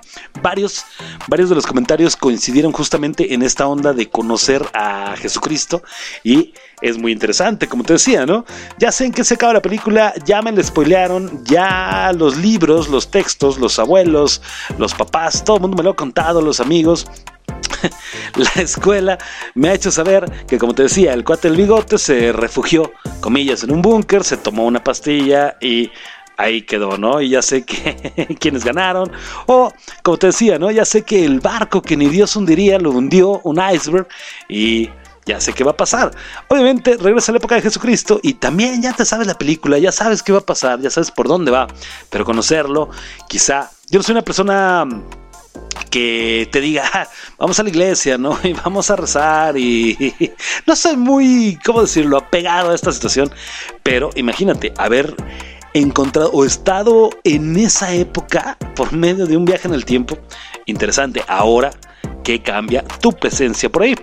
varios, 0.41 0.85
varios 1.27 1.49
de 1.49 1.55
los 1.55 1.65
comentarios 1.65 2.15
coincidieron 2.15 2.71
justamente 2.71 3.33
en 3.33 3.41
esta 3.43 3.67
onda 3.67 3.93
de 3.93 4.09
conocer 4.09 4.65
a 4.73 5.15
Jesucristo 5.17 5.83
y 6.23 6.53
es 6.81 6.97
muy 6.97 7.11
interesante, 7.11 7.67
como 7.67 7.83
te 7.83 7.93
decía, 7.93 8.25
¿no? 8.25 8.45
Ya 8.77 8.91
sé 8.91 9.05
en 9.05 9.11
qué 9.11 9.23
se 9.23 9.33
acaba 9.33 9.53
la 9.53 9.61
película, 9.61 10.13
ya 10.25 10.43
me 10.43 10.51
la 10.51 10.63
spoilearon, 10.63 11.43
ya 11.43 12.11
los 12.15 12.37
libros, 12.37 12.87
los 12.87 13.09
textos, 13.09 13.57
los 13.57 13.79
abuelos, 13.79 14.41
los 14.77 14.93
papás, 14.93 15.43
todo 15.43 15.57
el 15.57 15.61
mundo 15.63 15.77
me 15.77 15.83
lo 15.83 15.91
ha 15.91 15.95
contado, 15.95 16.39
los 16.39 16.59
amigos. 16.59 17.07
la 18.35 18.61
escuela 18.61 19.17
me 19.55 19.69
ha 19.69 19.73
hecho 19.73 19.91
saber 19.91 20.29
que, 20.47 20.57
como 20.57 20.73
te 20.73 20.83
decía, 20.83 21.13
el 21.13 21.23
cuate 21.23 21.49
del 21.49 21.57
bigote 21.57 21.97
se 21.97 22.31
refugió, 22.31 22.91
comillas, 23.21 23.63
en 23.63 23.71
un 23.71 23.81
búnker, 23.81 24.23
se 24.23 24.37
tomó 24.37 24.65
una 24.65 24.83
pastilla 24.83 25.57
y 25.61 25.91
ahí 26.37 26.61
quedó, 26.61 26.97
¿no? 26.97 27.19
Y 27.21 27.29
ya 27.29 27.41
sé 27.41 27.65
que 27.65 28.35
quienes 28.39 28.63
ganaron. 28.63 29.11
O, 29.47 29.73
como 30.03 30.17
te 30.17 30.27
decía, 30.27 30.57
¿no? 30.57 30.71
Ya 30.71 30.85
sé 30.85 31.01
que 31.01 31.25
el 31.25 31.39
barco 31.39 31.81
que 31.81 31.97
ni 31.97 32.07
Dios 32.07 32.35
hundiría 32.35 32.79
lo 32.79 32.91
hundió 32.91 33.41
un 33.43 33.59
iceberg 33.73 34.07
y 34.47 34.89
ya 35.25 35.41
sé 35.41 35.53
qué 35.53 35.63
va 35.63 35.71
a 35.71 35.77
pasar. 35.77 36.11
Obviamente 36.47 36.95
regresa 36.95 37.31
a 37.31 37.33
la 37.33 37.39
época 37.39 37.55
de 37.55 37.61
Jesucristo 37.61 38.19
y 38.23 38.35
también 38.35 38.81
ya 38.81 38.93
te 38.93 39.03
sabes 39.03 39.27
la 39.27 39.37
película, 39.37 39.77
ya 39.77 39.91
sabes 39.91 40.23
qué 40.23 40.31
va 40.31 40.39
a 40.39 40.45
pasar, 40.45 40.79
ya 40.79 40.89
sabes 40.89 41.11
por 41.11 41.27
dónde 41.27 41.51
va, 41.51 41.67
pero 42.09 42.23
conocerlo, 42.23 42.89
quizá, 43.27 43.69
yo 43.89 43.99
no 43.99 44.03
soy 44.03 44.13
una 44.13 44.21
persona 44.21 44.87
que 45.89 46.47
te 46.51 46.61
diga, 46.61 46.83
"Ah, 46.93 47.07
vamos 47.37 47.59
a 47.59 47.63
la 47.63 47.69
iglesia, 47.69 48.17
¿no? 48.17 48.37
Y 48.43 48.53
vamos 48.53 48.89
a 48.89 48.95
rezar 48.95 49.57
y 49.57 50.13
no 50.65 50.75
soy 50.75 50.97
muy, 50.97 51.57
¿cómo 51.65 51.81
decirlo?, 51.81 52.17
apegado 52.17 52.71
a 52.71 52.75
esta 52.75 52.91
situación, 52.91 53.31
pero 53.83 54.09
imagínate, 54.15 54.73
haber 54.77 55.15
encontrado 55.73 56.31
o 56.31 56.45
estado 56.45 57.09
en 57.23 57.55
esa 57.57 57.93
época 57.93 58.57
por 58.75 58.93
medio 58.93 59.25
de 59.25 59.37
un 59.37 59.45
viaje 59.45 59.67
en 59.67 59.73
el 59.73 59.85
tiempo, 59.85 60.17
interesante, 60.65 61.23
ahora 61.27 61.71
que 62.23 62.41
cambia 62.41 62.83
tu 63.01 63.13
presencia 63.13 63.69
por 63.69 63.83
ahí. 63.83 63.95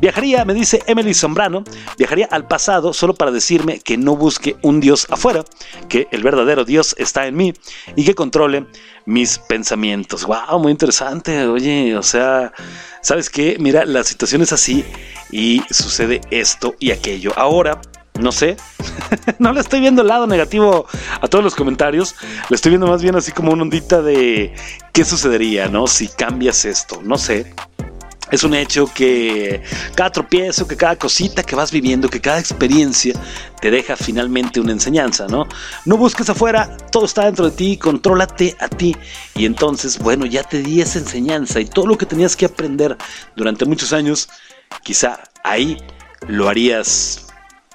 Viajaría, 0.00 0.44
me 0.44 0.54
dice 0.54 0.82
Emily 0.86 1.14
Sombrano, 1.14 1.64
viajaría 1.98 2.26
al 2.30 2.46
pasado 2.46 2.92
solo 2.92 3.14
para 3.14 3.30
decirme 3.30 3.80
que 3.80 3.96
no 3.96 4.16
busque 4.16 4.56
un 4.62 4.80
Dios 4.80 5.06
afuera, 5.10 5.44
que 5.88 6.08
el 6.10 6.22
verdadero 6.22 6.64
Dios 6.64 6.94
está 6.98 7.26
en 7.26 7.36
mí 7.36 7.52
y 7.96 8.04
que 8.04 8.14
controle 8.14 8.66
mis 9.04 9.38
pensamientos. 9.38 10.24
Wow, 10.24 10.58
muy 10.60 10.72
interesante. 10.72 11.46
Oye, 11.46 11.96
o 11.96 12.02
sea, 12.02 12.52
¿sabes 13.00 13.30
qué? 13.30 13.56
Mira, 13.58 13.84
la 13.84 14.04
situación 14.04 14.42
es 14.42 14.52
así 14.52 14.84
y 15.30 15.62
sucede 15.70 16.20
esto 16.30 16.74
y 16.78 16.90
aquello. 16.90 17.32
Ahora, 17.36 17.80
no 18.20 18.32
sé, 18.32 18.56
no 19.38 19.52
le 19.52 19.60
estoy 19.60 19.80
viendo 19.80 20.02
el 20.02 20.08
lado 20.08 20.26
negativo 20.26 20.86
a 21.20 21.28
todos 21.28 21.42
los 21.42 21.54
comentarios, 21.54 22.14
le 22.48 22.56
estoy 22.56 22.70
viendo 22.70 22.86
más 22.86 23.02
bien 23.02 23.16
así 23.16 23.32
como 23.32 23.52
una 23.52 23.62
ondita 23.62 24.02
de 24.02 24.54
qué 24.92 25.04
sucedería, 25.04 25.68
¿no? 25.68 25.86
Si 25.86 26.08
cambias 26.08 26.64
esto, 26.64 27.00
no 27.02 27.18
sé. 27.18 27.54
Es 28.30 28.44
un 28.44 28.54
hecho 28.54 28.86
que 28.86 29.62
cada 29.94 30.10
tropiezo, 30.10 30.66
que 30.66 30.74
cada 30.74 30.96
cosita 30.96 31.42
que 31.42 31.54
vas 31.54 31.70
viviendo, 31.70 32.08
que 32.08 32.18
cada 32.18 32.38
experiencia 32.38 33.12
te 33.60 33.70
deja 33.70 33.94
finalmente 33.94 34.58
una 34.58 34.72
enseñanza, 34.72 35.26
¿no? 35.26 35.46
No 35.84 35.98
busques 35.98 36.30
afuera, 36.30 36.74
todo 36.90 37.04
está 37.04 37.26
dentro 37.26 37.50
de 37.50 37.54
ti, 37.54 37.76
contrólate 37.76 38.56
a 38.58 38.68
ti. 38.68 38.96
Y 39.34 39.44
entonces, 39.44 39.98
bueno, 39.98 40.24
ya 40.24 40.44
te 40.44 40.62
di 40.62 40.80
esa 40.80 40.98
enseñanza 40.98 41.60
y 41.60 41.66
todo 41.66 41.86
lo 41.86 41.98
que 41.98 42.06
tenías 42.06 42.34
que 42.34 42.46
aprender 42.46 42.96
durante 43.36 43.66
muchos 43.66 43.92
años, 43.92 44.30
quizá 44.82 45.20
ahí 45.44 45.76
lo 46.26 46.48
harías 46.48 47.21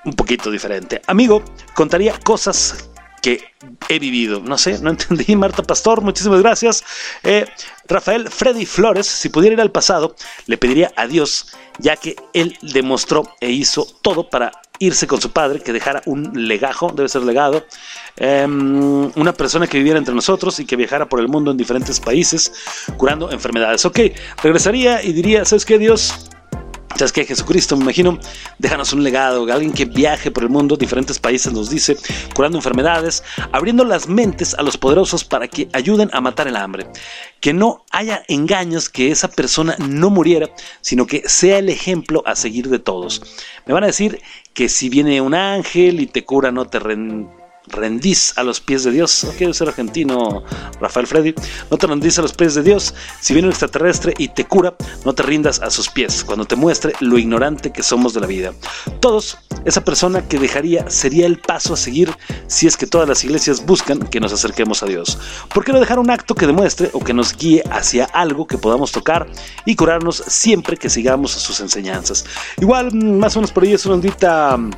un 0.08 0.14
poquito 0.14 0.49
diferente. 0.49 1.01
Amigo, 1.05 1.43
contaría 1.76 2.18
cosas 2.20 2.89
que 3.22 3.43
he 3.89 3.99
vivido. 3.99 4.39
No 4.39 4.58
sé, 4.58 4.80
no 4.80 4.91
entendí. 4.91 5.36
Marta 5.36 5.64
Pastor, 5.64 6.01
muchísimas 6.01 6.41
gracias. 6.41 6.84
Eh, 7.24 7.45
Rafael 7.88 8.30
Freddy 8.30 8.66
Flores, 8.66 9.05
si 9.05 9.28
pudiera 9.28 9.53
ir 9.53 9.62
al 9.62 9.72
pasado, 9.72 10.16
le 10.45 10.58
pediría 10.58 10.93
a 10.95 11.08
Dios, 11.08 11.53
ya 11.78 11.97
que 11.97 12.16
él 12.34 12.58
demostró 12.62 13.24
e 13.41 13.51
hizo 13.51 13.86
todo 14.01 14.30
para 14.30 14.51
irse 14.80 15.08
con 15.08 15.20
su 15.20 15.32
padre, 15.32 15.60
que 15.60 15.74
dejara 15.74 16.01
un 16.05 16.47
legajo, 16.47 16.93
debe 16.95 17.10
ser 17.10 17.24
legado, 17.24 17.66
em, 18.16 19.12
una 19.16 19.34
persona 19.34 19.68
que 19.68 19.78
viviera 19.78 19.97
entre 19.97 20.14
nosotros 20.14 20.60
y 20.60 20.66
que 20.66 20.76
viajara 20.76 21.10
por 21.10 21.20
el 21.20 21.28
mundo 21.28 21.51
en 21.51 21.58
diferentes 21.58 21.99
países 21.99 22.53
curando 22.95 23.32
enfermedades. 23.32 23.84
Ok, 23.86 23.99
regresaría 24.41 25.03
y 25.03 25.12
diría, 25.12 25.43
¿sabes 25.43 25.66
qué, 25.66 25.80
Dios? 25.80 26.30
¿Sabes 26.95 27.11
qué? 27.11 27.25
Jesucristo, 27.25 27.75
me 27.75 27.83
imagino, 27.83 28.17
déjanos 28.57 28.91
un 28.93 29.03
legado, 29.03 29.51
alguien 29.51 29.71
que 29.71 29.85
viaje 29.85 30.31
por 30.31 30.43
el 30.43 30.49
mundo, 30.49 30.77
diferentes 30.77 31.19
países 31.19 31.53
nos 31.53 31.69
dice, 31.69 31.95
curando 32.33 32.57
enfermedades, 32.57 33.23
abriendo 33.51 33.83
las 33.83 34.07
mentes 34.07 34.55
a 34.55 34.63
los 34.63 34.77
poderosos 34.77 35.23
para 35.23 35.47
que 35.47 35.69
ayuden 35.73 36.09
a 36.13 36.21
matar 36.21 36.47
el 36.47 36.55
hambre. 36.55 36.88
Que 37.39 37.53
no 37.53 37.85
haya 37.91 38.23
engaños, 38.27 38.89
que 38.89 39.11
esa 39.11 39.27
persona 39.27 39.75
no 39.77 40.09
muriera, 40.09 40.49
sino 40.81 41.05
que 41.05 41.21
sea 41.27 41.59
el 41.59 41.69
ejemplo 41.69 42.23
a 42.25 42.35
seguir 42.35 42.67
de 42.69 42.79
todos. 42.79 43.21
Me 43.67 43.73
van 43.73 43.83
a 43.83 43.88
decir 43.88 44.19
que 44.55 44.67
si 44.67 44.89
viene 44.89 45.21
un 45.21 45.35
ángel 45.35 45.99
y 45.99 46.07
te 46.07 46.25
cura, 46.25 46.51
no 46.51 46.65
te 46.65 46.79
ren- 46.79 47.29
rendís 47.70 48.38
a 48.38 48.43
los 48.43 48.59
pies 48.59 48.84
de 48.84 48.91
Dios. 48.91 49.24
No 49.24 49.32
quiero 49.32 49.53
ser 49.53 49.70
argentino, 49.70 50.43
Rafael 50.80 51.07
Freddy. 51.07 51.34
No 51.70 51.78
te 51.78 51.88
rendís 51.88 52.18
a 52.20 52.22
los 52.22 52.34
pies 52.34 52.55
de 52.55 52.63
Dios. 52.63 52.93
Si 53.22 53.34
viene 53.34 53.47
un 53.47 53.51
extraterrestre 53.51 54.13
y 54.18 54.30
te 54.30 54.45
cura, 54.45 54.76
no 55.05 55.13
te 55.13 55.24
rindas 55.24 55.59
a 55.61 55.70
sus 55.70 55.89
pies. 55.89 56.24
Cuando 56.24 56.45
te 56.45 56.55
muestre 56.55 56.93
lo 56.99 57.18
ignorante 57.18 57.72
que 57.72 57.84
somos 57.84 58.13
de 58.13 58.22
la 58.22 58.28
vida. 58.28 58.53
Todos, 58.99 59.38
esa 59.65 59.84
persona 59.84 60.28
que 60.28 60.39
dejaría 60.39 60.89
sería 60.89 61.26
el 61.26 61.39
paso 61.39 61.74
a 61.74 61.78
seguir 61.78 62.13
si 62.47 62.68
es 62.68 62.78
que 62.78 62.88
todas 62.88 63.07
las 63.07 63.24
iglesias 63.24 63.65
buscan 63.65 63.99
que 63.99 64.20
nos 64.20 64.34
acerquemos 64.34 64.84
a 64.84 64.86
Dios. 64.86 65.18
¿Por 65.53 65.63
qué 65.63 65.74
no 65.74 65.80
dejar 65.80 65.99
un 65.99 66.09
acto 66.09 66.36
que 66.36 66.47
demuestre 66.47 66.89
o 66.93 66.99
que 66.99 67.13
nos 67.13 67.36
guíe 67.36 67.63
hacia 67.70 68.05
algo 68.05 68.47
que 68.47 68.57
podamos 68.57 68.91
tocar 68.91 69.28
y 69.65 69.76
curarnos 69.76 70.24
siempre 70.28 70.78
que 70.78 70.89
sigamos 70.89 71.32
sus 71.32 71.59
enseñanzas? 71.59 72.26
Igual, 72.59 72.93
mm, 72.93 73.20
más 73.20 73.36
o 73.36 73.39
menos 73.39 73.51
por 73.51 73.63
ahí 73.63 73.74
es 73.74 73.86
una 73.86 73.95
ondita 73.95 74.57
mm, 74.57 74.72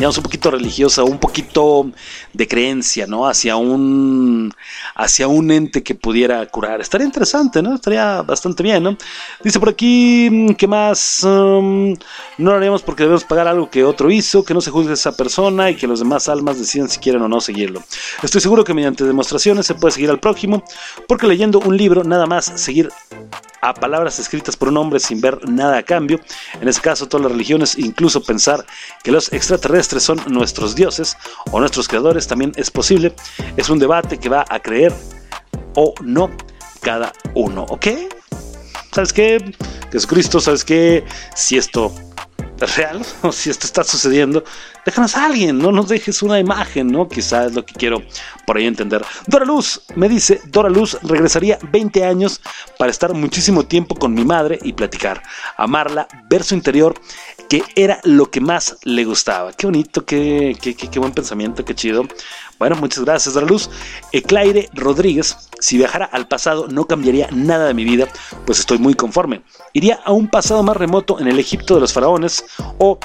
digamos, 0.00 0.16
un 0.16 0.22
poquito 0.22 0.50
religiosa, 0.50 1.04
un 1.04 1.18
poquito 1.18 1.90
de 2.32 2.48
creencia, 2.48 3.06
¿no? 3.06 3.26
Hacia 3.26 3.56
un, 3.56 4.50
hacia 4.94 5.28
un 5.28 5.50
ente 5.50 5.82
que 5.82 5.94
pudiera 5.94 6.46
curar. 6.46 6.80
Estaría 6.80 7.06
interesante, 7.06 7.60
¿no? 7.60 7.74
Estaría 7.74 8.22
bastante 8.22 8.62
bien, 8.62 8.82
¿no? 8.82 8.96
Dice 9.44 9.60
por 9.60 9.68
aquí, 9.68 10.26
mm, 10.30 10.54
¿qué 10.54 10.66
más? 10.66 11.22
Um, 11.22 11.92
no 12.38 12.50
lo 12.50 12.54
haremos 12.54 12.80
porque 12.80 13.02
debemos 13.02 13.24
pagar 13.24 13.46
algo 13.46 13.68
que 13.68 13.84
otro 13.84 14.10
hizo, 14.10 14.42
que 14.42 14.54
no 14.54 14.62
se 14.62 14.70
juzgue 14.70 14.92
a 14.92 14.94
esa 14.94 15.14
persona 15.14 15.68
y 15.68 15.76
que 15.76 15.86
los 15.86 15.98
demás 15.98 16.30
almas 16.30 16.58
decidan 16.58 16.88
si 16.88 16.98
quieren 16.98 17.20
o 17.20 17.28
no 17.28 17.42
seguirlo. 17.42 17.82
Estoy 18.22 18.40
seguro 18.40 18.64
que 18.64 18.72
mediante 18.72 19.04
demostraciones 19.04 19.66
se 19.66 19.74
puede 19.74 19.92
seguir 19.92 20.08
al 20.08 20.18
prójimo, 20.18 20.64
porque 21.08 21.26
leyendo 21.26 21.58
un 21.58 21.76
libro, 21.76 22.04
nada 22.04 22.24
más 22.24 22.46
seguir 22.46 22.88
a 23.60 23.74
palabras 23.74 24.18
escritas 24.18 24.56
por 24.56 24.68
un 24.68 24.76
hombre 24.78 25.00
sin 25.00 25.20
ver 25.20 25.48
nada 25.48 25.78
a 25.78 25.82
cambio, 25.82 26.20
en 26.60 26.68
ese 26.68 26.80
caso 26.80 27.06
todas 27.06 27.24
las 27.24 27.32
religiones, 27.32 27.78
incluso 27.78 28.22
pensar 28.22 28.64
que 29.02 29.12
los 29.12 29.32
extraterrestres 29.32 29.89
son 29.98 30.20
nuestros 30.28 30.76
dioses 30.76 31.16
o 31.50 31.58
nuestros 31.58 31.88
creadores 31.88 32.28
también 32.28 32.52
es 32.56 32.70
posible, 32.70 33.14
es 33.56 33.68
un 33.68 33.78
debate 33.78 34.18
que 34.18 34.28
va 34.28 34.44
a 34.48 34.60
creer 34.60 34.92
o 35.74 35.94
no 36.02 36.30
cada 36.80 37.12
uno, 37.34 37.66
¿ok? 37.68 37.86
¿Sabes 38.92 39.12
qué? 39.12 39.54
Jesucristo, 39.90 40.40
¿sabes 40.40 40.64
qué? 40.64 41.04
Si 41.34 41.56
esto 41.56 41.92
es 42.60 42.76
real 42.76 43.00
o 43.22 43.32
si 43.32 43.50
esto 43.50 43.66
está 43.66 43.84
sucediendo, 43.84 44.44
déjanos 44.84 45.16
a 45.16 45.26
alguien, 45.26 45.58
no 45.58 45.72
nos 45.72 45.88
dejes 45.88 46.22
una 46.22 46.38
imagen, 46.38 46.88
¿no? 46.88 47.08
Quizás 47.08 47.46
es 47.46 47.54
lo 47.54 47.64
que 47.64 47.74
quiero 47.74 48.02
por 48.46 48.56
ahí 48.56 48.66
entender. 48.66 49.04
Dora 49.26 49.44
Luz 49.44 49.82
me 49.94 50.08
dice, 50.08 50.40
Dora 50.46 50.68
Luz 50.68 50.98
regresaría 51.02 51.58
20 51.70 52.04
años 52.04 52.40
para 52.78 52.90
estar 52.90 53.14
muchísimo 53.14 53.64
tiempo 53.64 53.94
con 53.94 54.14
mi 54.14 54.24
madre 54.24 54.58
y 54.62 54.72
platicar, 54.72 55.22
amarla, 55.56 56.08
ver 56.28 56.42
su 56.42 56.54
interior, 56.54 56.94
que 57.50 57.64
era 57.74 58.00
lo 58.04 58.30
que 58.30 58.40
más 58.40 58.76
le 58.84 59.04
gustaba. 59.04 59.52
Qué 59.52 59.66
bonito, 59.66 60.04
qué, 60.06 60.56
qué, 60.62 60.72
qué, 60.72 60.98
buen 61.00 61.10
pensamiento, 61.10 61.64
qué 61.64 61.74
chido. 61.74 62.04
Bueno, 62.60 62.76
muchas 62.76 63.04
gracias, 63.04 63.34
Dora 63.34 63.46
Luz. 63.46 63.68
Eclaire 64.12 64.70
Rodríguez, 64.72 65.36
si 65.58 65.76
viajara 65.76 66.04
al 66.04 66.28
pasado 66.28 66.68
no 66.68 66.86
cambiaría 66.86 67.28
nada 67.32 67.66
de 67.66 67.74
mi 67.74 67.82
vida, 67.82 68.06
pues 68.46 68.60
estoy 68.60 68.78
muy 68.78 68.94
conforme. 68.94 69.42
Iría 69.72 69.98
a 70.04 70.12
un 70.12 70.28
pasado 70.28 70.62
más 70.62 70.76
remoto 70.76 71.18
en 71.18 71.26
el 71.26 71.40
Egipto 71.40 71.74
de 71.74 71.80
los 71.80 71.92
faraones 71.92 72.44
o 72.78 73.00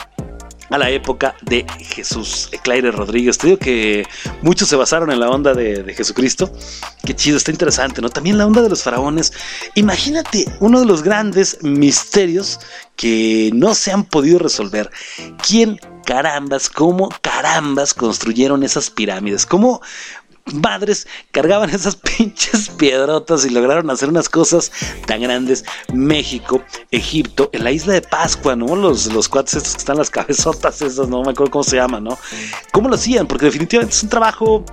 a 0.70 0.78
la 0.78 0.90
época 0.90 1.36
de 1.42 1.66
Jesús. 1.80 2.50
Eclaire 2.52 2.92
Rodríguez, 2.92 3.38
te 3.38 3.48
digo 3.48 3.60
que 3.60 4.06
muchos 4.42 4.68
se 4.68 4.76
basaron 4.76 5.12
en 5.12 5.20
la 5.20 5.30
onda 5.30 5.54
de, 5.54 5.84
de, 5.84 5.94
Jesucristo. 5.94 6.52
Qué 7.06 7.16
chido, 7.16 7.38
está 7.38 7.52
interesante, 7.52 8.02
¿no? 8.02 8.10
También 8.10 8.38
la 8.38 8.46
onda 8.46 8.62
de 8.62 8.70
los 8.70 8.84
faraones. 8.84 9.34
Imagínate 9.76 10.46
uno 10.60 10.80
de 10.80 10.86
los 10.86 11.04
grandes 11.04 11.62
misterios 11.62 12.60
que 12.96 13.52
no 13.54 13.76
se 13.76 13.92
han 13.92 14.04
podido 14.06 14.40
resolver. 14.40 14.90
¿Quién 15.46 15.80
carambas, 16.06 16.70
cómo 16.70 17.10
carambas 17.22 17.94
construyeron 17.94 18.64
esas 18.64 18.90
pirámides? 18.90 19.46
¿Cómo 19.46 19.82
madres 20.54 21.08
cargaban 21.32 21.70
esas 21.70 21.96
pinches 22.18 22.70
piedrotas 22.70 23.46
y 23.46 23.50
lograron 23.50 23.90
hacer 23.90 24.10
unas 24.10 24.30
cosas 24.30 24.72
tan 25.06 25.22
grandes. 25.22 25.66
México, 25.94 26.64
Egipto, 26.92 27.50
en 27.54 27.64
la 27.64 27.72
isla 27.72 27.94
de 27.94 28.02
Pascua, 28.02 28.56
¿no? 28.56 28.76
Los, 28.76 29.12
los 29.12 29.28
cuates 29.28 29.56
estos 29.56 29.74
que 29.74 29.80
están 29.80 29.98
las 29.98 30.10
cabezotas 30.10 30.82
esas, 30.82 31.08
no 31.10 31.24
me 31.24 31.32
acuerdo 31.32 31.52
cómo 31.52 31.64
se 31.64 31.78
llaman, 31.78 32.04
¿no? 32.04 32.18
¿Cómo 32.72 32.90
lo 32.90 32.96
hacían? 32.96 33.28
Porque 33.28 33.46
definitivamente 33.46 33.96
es 33.96 34.04
un 34.04 34.10
trabajo 34.10 34.64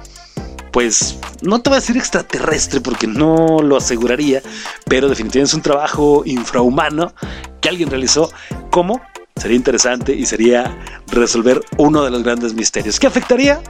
pues 0.73 1.19
no 1.43 1.61
te 1.61 1.69
voy 1.69 1.77
a 1.77 1.81
decir 1.81 1.99
extraterrestre 1.99 2.81
porque 2.81 3.07
no 3.07 3.59
lo 3.63 3.77
aseguraría, 3.77 4.43
pero 4.87 5.09
definitivamente 5.09 5.51
es 5.51 5.55
un 5.55 5.63
trabajo 5.63 6.23
infrahumano 6.25 7.13
que 7.61 7.69
alguien 7.69 7.91
realizó. 7.91 8.31
¿Cómo? 8.71 9.01
Sería 9.37 9.57
interesante 9.57 10.15
y 10.15 10.25
sería 10.25 10.75
resolver 11.09 11.61
uno 11.77 12.03
de 12.03 12.11
los 12.11 12.23
grandes 12.23 12.55
misterios. 12.55 12.99
¿Qué 12.99 13.07
afectaría? 13.07 13.63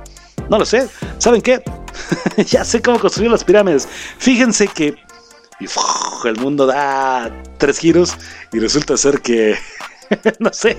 No 0.48 0.58
lo 0.58 0.64
sé. 0.64 0.88
¿Saben 1.18 1.42
qué? 1.42 1.62
ya 2.46 2.64
sé 2.64 2.80
cómo 2.82 2.98
construir 2.98 3.30
las 3.30 3.44
pirámides. 3.44 3.88
Fíjense 4.18 4.68
que 4.68 4.96
el 6.24 6.36
mundo 6.36 6.66
da 6.66 7.30
tres 7.58 7.78
giros 7.78 8.16
y 8.52 8.58
resulta 8.58 8.96
ser 8.96 9.20
que, 9.20 9.56
no 10.38 10.52
sé, 10.52 10.76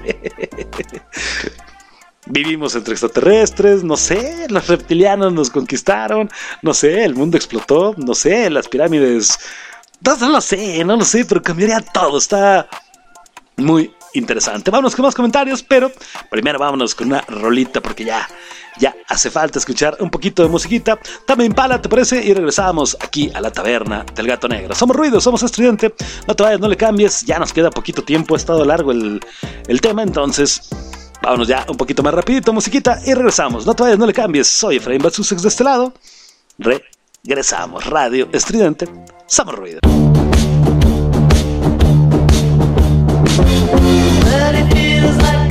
vivimos 2.25 2.75
entre 2.75 2.93
extraterrestres, 2.93 3.83
no 3.83 3.97
sé, 3.97 4.47
los 4.49 4.67
reptilianos 4.67 5.33
nos 5.33 5.49
conquistaron, 5.49 6.29
no 6.61 6.73
sé, 6.73 7.03
el 7.03 7.15
mundo 7.15 7.37
explotó, 7.37 7.95
no 7.97 8.13
sé, 8.13 8.49
las 8.49 8.67
pirámides, 8.67 9.37
no 10.01 10.29
lo 10.29 10.41
sé, 10.41 10.83
no 10.83 10.97
lo 10.97 11.05
sé, 11.05 11.25
pero 11.25 11.41
cambiaría 11.41 11.81
todo, 11.81 12.17
está 12.17 12.67
muy 13.57 13.93
interesante. 14.13 14.71
Vámonos 14.71 14.95
con 14.95 15.05
más 15.05 15.15
comentarios, 15.15 15.63
pero 15.63 15.91
primero 16.29 16.59
vámonos 16.59 16.95
con 16.95 17.07
una 17.07 17.21
rolita 17.21 17.81
porque 17.81 18.05
ya, 18.05 18.27
ya 18.79 18.95
hace 19.07 19.29
falta 19.29 19.59
escuchar 19.59 19.97
un 19.99 20.09
poquito 20.09 20.43
de 20.43 20.49
musiquita. 20.49 20.99
También 21.25 21.53
pala, 21.53 21.81
¿te 21.81 21.89
parece? 21.89 22.23
Y 22.23 22.33
regresamos 22.33 22.97
aquí 22.99 23.31
a 23.33 23.41
la 23.41 23.51
taberna 23.51 24.05
del 24.15 24.27
gato 24.27 24.47
negro. 24.47 24.75
Somos 24.75 24.95
ruido, 24.95 25.19
somos 25.19 25.43
estridente. 25.43 25.93
No 26.27 26.35
te 26.35 26.43
vayas, 26.43 26.59
no 26.59 26.67
le 26.67 26.77
cambies. 26.77 27.21
Ya 27.21 27.39
nos 27.39 27.53
queda 27.53 27.69
poquito 27.69 28.03
tiempo, 28.03 28.35
ha 28.35 28.37
estado 28.37 28.63
largo 28.65 28.91
el, 28.91 29.19
el 29.67 29.81
tema, 29.81 30.03
entonces 30.03 30.69
vámonos 31.21 31.47
ya 31.47 31.65
un 31.69 31.77
poquito 31.77 32.03
más 32.03 32.13
rapidito, 32.13 32.51
musiquita, 32.53 32.99
y 33.05 33.13
regresamos. 33.13 33.65
No 33.65 33.73
te 33.73 33.83
vayas, 33.83 33.97
no 33.97 34.05
le 34.05 34.13
cambies. 34.13 34.47
Soy 34.47 34.77
Efraín 34.77 35.01
Batsusex 35.01 35.41
de 35.41 35.49
este 35.49 35.63
lado. 35.63 35.93
Regresamos. 36.59 37.85
Radio 37.85 38.27
estridente. 38.31 38.87
Somos 39.25 39.55
ruido. 39.55 39.79
But 43.35 44.53
it 44.53 44.71
feels 44.71 45.17
like 45.17 45.42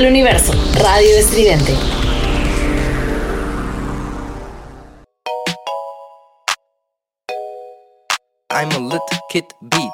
para 0.00 0.06
todo 0.06 0.06
el 0.06 0.06
universo. 0.06 0.52
Radio 0.82 1.18
Estridente. 1.18 1.74
I'm 8.50 8.70
a 8.72 8.78
little 8.78 9.00
kid 9.30 9.44
beat. 9.60 9.92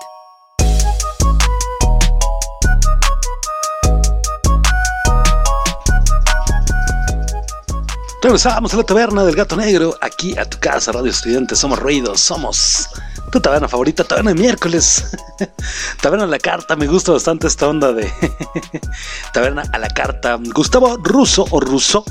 Regresamos 8.22 8.74
a 8.74 8.76
la 8.78 8.82
taberna 8.82 9.24
del 9.24 9.36
gato 9.36 9.56
negro, 9.56 9.94
aquí 10.00 10.36
a 10.36 10.44
tu 10.44 10.58
casa, 10.58 10.90
Radio 10.90 11.10
Estudiante. 11.10 11.54
Somos 11.54 11.78
ruidos, 11.78 12.20
somos 12.20 12.88
tu 13.30 13.40
taberna 13.40 13.68
favorita, 13.68 14.04
taberna 14.04 14.32
de 14.32 14.40
miércoles. 14.40 15.04
taberna 16.02 16.24
a 16.24 16.28
la 16.28 16.38
carta, 16.38 16.76
me 16.76 16.86
gusta 16.86 17.12
bastante 17.12 17.46
esta 17.46 17.68
onda 17.68 17.92
de 17.92 18.10
taberna 19.32 19.62
a 19.72 19.78
la 19.78 19.88
carta. 19.88 20.38
Gustavo 20.54 20.96
Russo 20.98 21.46
o 21.50 21.60
Russo 21.60 22.04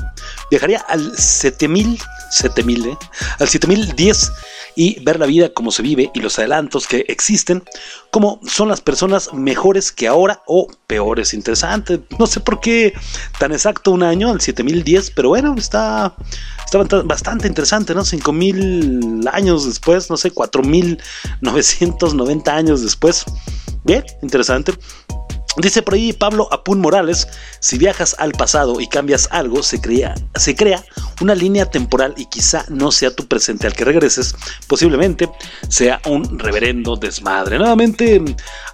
viajaría 0.50 0.84
al 0.88 1.16
7000, 1.16 1.98
7000, 2.30 2.86
¿eh? 2.86 2.98
Al 3.38 3.48
7010 3.48 4.32
y 4.76 5.02
ver 5.02 5.18
la 5.18 5.26
vida 5.26 5.52
como 5.52 5.72
se 5.72 5.82
vive 5.82 6.10
y 6.14 6.20
los 6.20 6.38
adelantos 6.38 6.86
que 6.86 7.04
existen, 7.08 7.64
como 8.10 8.40
son 8.46 8.68
las 8.68 8.80
personas 8.80 9.32
mejores 9.32 9.90
que 9.90 10.06
ahora 10.06 10.42
o 10.46 10.68
peores. 10.86 11.34
Interesante. 11.34 12.00
No 12.18 12.26
sé 12.26 12.40
por 12.40 12.60
qué 12.60 12.94
tan 13.38 13.52
exacto 13.52 13.90
un 13.90 14.02
año, 14.02 14.32
el 14.32 14.40
7010, 14.40 15.10
pero 15.12 15.28
bueno, 15.30 15.54
está, 15.56 16.14
está 16.64 17.02
bastante 17.02 17.48
interesante, 17.48 17.94
¿no? 17.94 18.04
5000 18.04 19.26
años 19.32 19.64
después, 19.66 20.10
no 20.10 20.18
sé, 20.18 20.30
4990 20.30 22.54
años 22.54 22.82
después. 22.82 23.24
Bien, 23.84 24.04
interesante. 24.22 24.72
Dice 25.56 25.82
por 25.82 25.94
ahí 25.94 26.12
Pablo 26.12 26.48
Apun 26.52 26.80
Morales, 26.80 27.28
si 27.60 27.78
viajas 27.78 28.14
al 28.18 28.32
pasado 28.32 28.80
y 28.80 28.88
cambias 28.88 29.28
algo, 29.30 29.62
se 29.62 29.80
crea, 29.80 30.14
se 30.34 30.54
crea 30.54 30.84
una 31.20 31.34
línea 31.34 31.70
temporal 31.70 32.14
y 32.16 32.26
quizá 32.26 32.64
no 32.68 32.92
sea 32.92 33.14
tu 33.14 33.26
presente 33.26 33.66
al 33.66 33.72
que 33.72 33.84
regreses, 33.84 34.34
posiblemente 34.66 35.30
sea 35.68 36.00
un 36.06 36.38
reverendo 36.38 36.96
desmadre. 36.96 37.58
Nuevamente, 37.58 38.22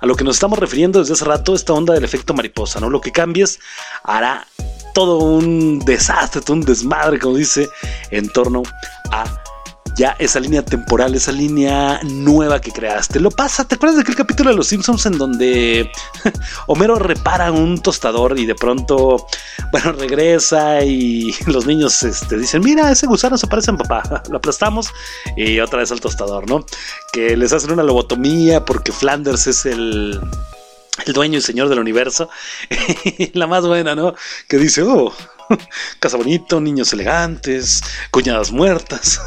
a 0.00 0.06
lo 0.06 0.16
que 0.16 0.24
nos 0.24 0.36
estamos 0.36 0.58
refiriendo 0.58 0.98
desde 0.98 1.14
hace 1.14 1.24
rato, 1.24 1.54
esta 1.54 1.72
onda 1.72 1.94
del 1.94 2.04
efecto 2.04 2.34
mariposa, 2.34 2.80
¿no? 2.80 2.90
Lo 2.90 3.00
que 3.00 3.12
cambies 3.12 3.60
hará 4.02 4.46
todo 4.92 5.18
un 5.18 5.78
desastre, 5.80 6.40
todo 6.40 6.56
un 6.56 6.64
desmadre, 6.64 7.18
como 7.18 7.36
dice, 7.36 7.68
en 8.10 8.28
torno 8.28 8.62
a 9.10 9.41
ya 9.96 10.16
esa 10.18 10.40
línea 10.40 10.64
temporal, 10.64 11.14
esa 11.14 11.32
línea 11.32 12.00
nueva 12.04 12.60
que 12.60 12.72
creaste. 12.72 13.20
Lo 13.20 13.30
pasa, 13.30 13.64
¿te 13.64 13.74
acuerdas 13.74 13.96
de 13.96 14.02
aquel 14.02 14.14
capítulo 14.14 14.50
de 14.50 14.56
Los 14.56 14.68
Simpsons 14.68 15.06
en 15.06 15.18
donde 15.18 15.90
Homero 16.66 16.96
repara 16.96 17.52
un 17.52 17.80
tostador 17.80 18.38
y 18.38 18.46
de 18.46 18.54
pronto, 18.54 19.26
bueno, 19.70 19.92
regresa 19.92 20.84
y 20.84 21.34
los 21.46 21.66
niños 21.66 22.02
este, 22.02 22.38
dicen, 22.38 22.62
mira, 22.62 22.90
ese 22.90 23.06
gusano 23.06 23.36
se 23.36 23.46
parece 23.46 23.70
a 23.70 23.76
papá, 23.76 24.22
lo 24.30 24.38
aplastamos 24.38 24.88
y 25.36 25.60
otra 25.60 25.80
vez 25.80 25.92
al 25.92 26.00
tostador, 26.00 26.48
¿no? 26.48 26.64
Que 27.12 27.36
les 27.36 27.52
hacen 27.52 27.72
una 27.72 27.82
lobotomía 27.82 28.64
porque 28.64 28.92
Flanders 28.92 29.46
es 29.46 29.66
el 29.66 30.20
el 31.06 31.12
dueño 31.12 31.38
y 31.38 31.42
señor 31.42 31.68
del 31.68 31.78
universo. 31.78 32.28
la 33.32 33.46
más 33.46 33.66
buena, 33.66 33.94
¿no? 33.94 34.14
Que 34.48 34.58
dice, 34.58 34.82
oh, 34.82 35.12
casa 36.00 36.16
bonito, 36.16 36.60
niños 36.60 36.92
elegantes, 36.92 37.82
cuñadas 38.10 38.52
muertas. 38.52 39.20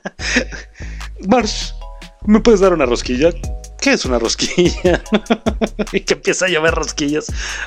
Marsh, 1.28 1.72
¿me 2.26 2.40
puedes 2.40 2.60
dar 2.60 2.72
una 2.72 2.86
rosquilla? 2.86 3.30
¿Qué 3.80 3.92
es 3.92 4.04
una 4.04 4.18
rosquilla? 4.18 5.02
y 5.92 6.00
que 6.00 6.14
empieza 6.14 6.46
a 6.46 6.48
llover 6.48 6.74
rosquillas. 6.74 7.26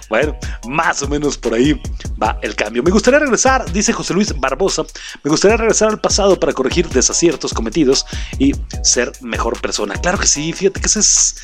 Bueno, 0.10 0.38
más 0.68 1.02
o 1.02 1.08
menos 1.08 1.38
por 1.38 1.54
ahí 1.54 1.80
va 2.22 2.38
el 2.42 2.56
cambio. 2.56 2.84
Me 2.84 2.92
gustaría 2.92 3.20
regresar, 3.20 3.72
dice 3.72 3.94
José 3.94 4.14
Luis 4.14 4.38
Barbosa, 4.38 4.84
me 5.24 5.32
gustaría 5.32 5.56
regresar 5.56 5.90
al 5.90 6.02
pasado 6.02 6.38
para 6.38 6.52
corregir 6.52 6.90
desaciertos 6.90 7.54
cometidos 7.54 8.06
y 8.38 8.54
ser 8.84 9.14
mejor 9.22 9.62
persona. 9.62 9.96
Claro 9.96 10.18
que 10.18 10.28
sí, 10.28 10.52
fíjate 10.52 10.82
que 10.82 10.88
ese 10.88 11.00
es 11.00 11.36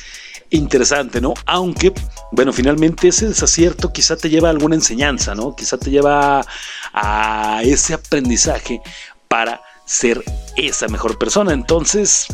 interesante, 0.50 1.20
¿no? 1.20 1.34
Aunque, 1.46 1.92
bueno, 2.32 2.52
finalmente 2.52 3.08
ese 3.08 3.28
desacierto 3.28 3.92
quizá 3.92 4.16
te 4.16 4.28
lleva 4.28 4.48
a 4.48 4.50
alguna 4.52 4.74
enseñanza, 4.74 5.34
¿no? 5.34 5.54
Quizá 5.54 5.78
te 5.78 5.90
lleva 5.90 6.44
a 6.92 7.60
ese 7.62 7.94
aprendizaje 7.94 8.80
para 9.28 9.60
ser 9.84 10.22
esa 10.56 10.88
mejor 10.88 11.18
persona. 11.18 11.52
Entonces, 11.52 12.26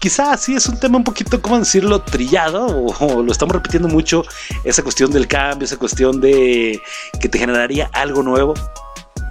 quizá 0.00 0.36
sí 0.36 0.54
es 0.54 0.66
un 0.66 0.78
tema 0.78 0.98
un 0.98 1.04
poquito, 1.04 1.40
¿cómo 1.40 1.58
decirlo?, 1.58 2.02
trillado, 2.02 2.66
o, 2.66 3.22
lo 3.22 3.32
estamos 3.32 3.54
repitiendo 3.54 3.88
mucho, 3.88 4.24
esa 4.64 4.82
cuestión 4.82 5.10
del 5.10 5.28
cambio, 5.28 5.64
esa 5.64 5.76
cuestión 5.76 6.20
de 6.20 6.80
que 7.20 7.28
te 7.28 7.38
generaría 7.38 7.90
algo 7.92 8.22
nuevo. 8.22 8.54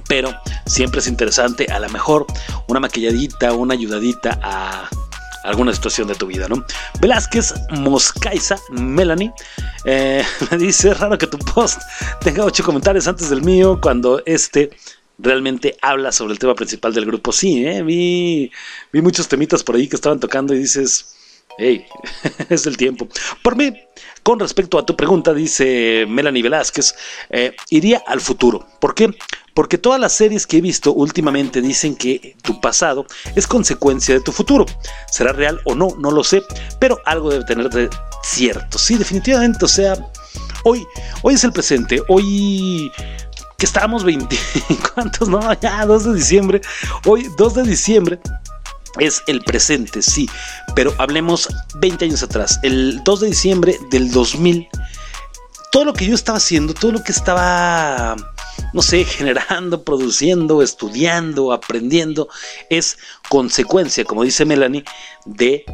Pero 0.08 0.34
siempre 0.66 1.02
es 1.02 1.08
interesante, 1.08 1.66
a 1.66 1.80
lo 1.80 1.88
mejor 1.90 2.26
una 2.68 2.80
maquilladita, 2.80 3.54
una 3.54 3.76
ayudadita 3.76 4.40
a 4.42 4.90
alguna 5.44 5.74
situación 5.74 6.08
de 6.08 6.16
tu 6.16 6.28
vida, 6.28 6.48
¿no? 6.48 6.66
Velázquez 7.02 7.54
Moscaiza, 7.72 8.58
Melanie, 8.72 9.32
eh, 9.86 10.24
me 10.52 10.58
dice, 10.58 10.94
raro 10.94 11.18
que 11.18 11.28
tu 11.28 11.38
post 11.38 11.82
tenga 12.22 12.44
ocho 12.44 12.64
comentarios 12.64 13.08
antes 13.08 13.30
del 13.30 13.42
mío 13.42 13.80
cuando 13.82 14.22
este 14.26 14.72
realmente 15.18 15.78
habla 15.82 16.12
sobre 16.12 16.34
el 16.34 16.40
tema 16.40 16.56
principal 16.56 16.94
del 16.94 17.06
grupo. 17.06 17.32
Sí, 17.32 17.66
¿eh? 17.66 17.84
vi, 17.84 18.52
vi 18.92 19.02
muchos 19.02 19.28
temitas 19.28 19.64
por 19.64 19.76
ahí 19.76 19.88
que 19.88 19.96
estaban 19.96 20.20
tocando 20.20 20.54
y 20.54 20.60
dices, 20.60 21.16
hey, 21.60 21.86
es 22.50 22.66
el 22.66 22.78
tiempo. 22.78 23.08
Por 23.44 23.56
mí, 23.56 23.74
con 24.24 24.40
respecto 24.40 24.80
a 24.80 24.86
tu 24.86 24.96
pregunta, 24.96 25.34
dice 25.34 26.06
Melanie 26.08 26.44
Velázquez, 26.44 26.96
eh, 27.30 27.56
iría 27.70 28.02
al 28.08 28.22
futuro. 28.22 28.66
¿Por 28.80 28.96
qué? 28.96 29.14
Porque 29.54 29.78
todas 29.78 30.00
las 30.00 30.14
series 30.14 30.48
que 30.48 30.58
he 30.58 30.62
visto 30.62 30.94
últimamente 30.94 31.62
dicen 31.62 31.96
que 31.96 32.36
tu 32.42 32.62
pasado 32.62 33.06
es 33.36 33.46
consecuencia 33.46 34.16
de 34.16 34.22
tu 34.22 34.32
futuro. 34.32 34.66
¿Será 35.12 35.34
real 35.34 35.60
o 35.66 35.76
no? 35.76 35.90
No 36.00 36.12
lo 36.12 36.24
sé, 36.24 36.44
pero 36.80 37.00
algo 37.06 37.30
debe 37.30 37.44
tener 37.44 37.70
de 37.70 37.90
cierto. 38.24 38.78
Sí, 38.78 38.98
definitivamente, 38.98 39.66
o 39.66 39.68
sea, 39.68 39.96
hoy, 40.64 40.86
hoy 41.24 41.34
es 41.34 41.44
el 41.44 41.52
presente, 41.52 42.02
hoy 42.08 42.92
que 43.58 43.66
estamos 43.66 44.06
20, 44.06 44.38
¿cuántos? 44.96 45.28
No, 45.28 45.54
ya, 45.60 45.86
2 45.86 46.06
de 46.06 46.14
diciembre. 46.14 46.62
Hoy, 47.06 47.28
2 47.38 47.56
de 47.56 47.64
diciembre, 47.64 48.20
es 48.98 49.22
el 49.28 49.42
presente, 49.42 50.02
sí, 50.02 50.30
pero 50.76 50.94
hablemos 50.98 51.48
20 51.76 52.06
años 52.06 52.24
atrás, 52.24 52.60
el 52.64 53.02
2 53.04 53.20
de 53.20 53.28
diciembre 53.28 53.78
del 53.92 54.12
2000, 54.12 54.68
todo 55.72 55.86
lo 55.86 55.94
que 55.94 56.08
yo 56.08 56.16
estaba 56.16 56.38
haciendo, 56.38 56.74
todo 56.74 56.94
lo 56.94 57.04
que 57.04 57.12
estaba 57.12 58.16
no 58.74 58.82
sé, 58.82 59.04
generando, 59.06 59.84
produciendo, 59.86 60.62
estudiando, 60.62 61.54
aprendiendo, 61.54 62.30
es 62.70 62.98
consecuencia, 63.30 64.06
como 64.06 64.24
dice 64.24 64.46
Melanie, 64.46 64.84
de 65.26 65.66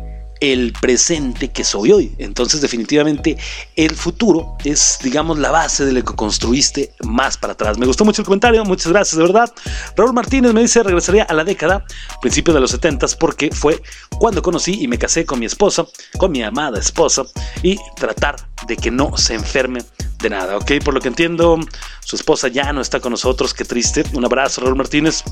el 0.52 0.74
presente 0.74 1.50
que 1.50 1.64
soy 1.64 1.92
hoy. 1.92 2.16
Entonces 2.18 2.62
definitivamente 2.62 3.38
el 3.76 3.96
futuro 3.96 4.56
es, 4.64 5.00
digamos, 5.02 5.40
la 5.40 5.52
base 5.52 5.86
de 5.86 5.92
lo 5.92 6.04
que 6.04 6.16
construiste 6.16 6.92
más 7.04 7.38
para 7.38 7.54
atrás. 7.54 7.78
Me 7.78 7.86
gustó 7.86 8.06
mucho 8.06 8.22
el 8.22 8.26
comentario, 8.26 8.64
muchas 8.66 8.92
gracias, 8.92 9.18
de 9.18 9.24
verdad. 9.24 9.52
Raúl 9.96 10.14
Martínez 10.14 10.54
me 10.54 10.62
dice, 10.62 10.84
regresaría 10.84 11.24
a 11.24 11.34
la 11.34 11.44
década, 11.44 11.86
principio 12.22 12.54
de 12.54 12.60
los 12.60 12.72
70 12.72 12.96
porque 13.20 13.50
fue 13.52 13.82
cuando 14.18 14.42
conocí 14.42 14.82
y 14.82 14.88
me 14.88 14.98
casé 14.98 15.26
con 15.26 15.40
mi 15.40 15.46
esposa, 15.46 15.86
con 16.18 16.32
mi 16.32 16.42
amada 16.44 16.80
esposa, 16.80 17.24
y 17.62 17.78
tratar 17.96 18.36
de 18.68 18.78
que 18.78 18.92
no 18.92 19.18
se 19.18 19.36
enferme 19.36 19.82
de 20.22 20.30
nada, 20.30 20.58
¿ok? 20.58 20.72
Por 20.84 20.94
lo 20.94 21.02
que 21.02 21.10
entiendo, 21.10 21.60
su 22.02 22.16
esposa 22.16 22.48
ya 22.48 22.72
no 22.74 22.82
está 22.82 23.00
con 23.00 23.12
nosotros, 23.12 23.54
qué 23.54 23.66
triste. 23.66 24.04
Un 24.14 24.26
abrazo, 24.26 24.62
Raúl 24.62 24.76
Martínez. 24.76 25.24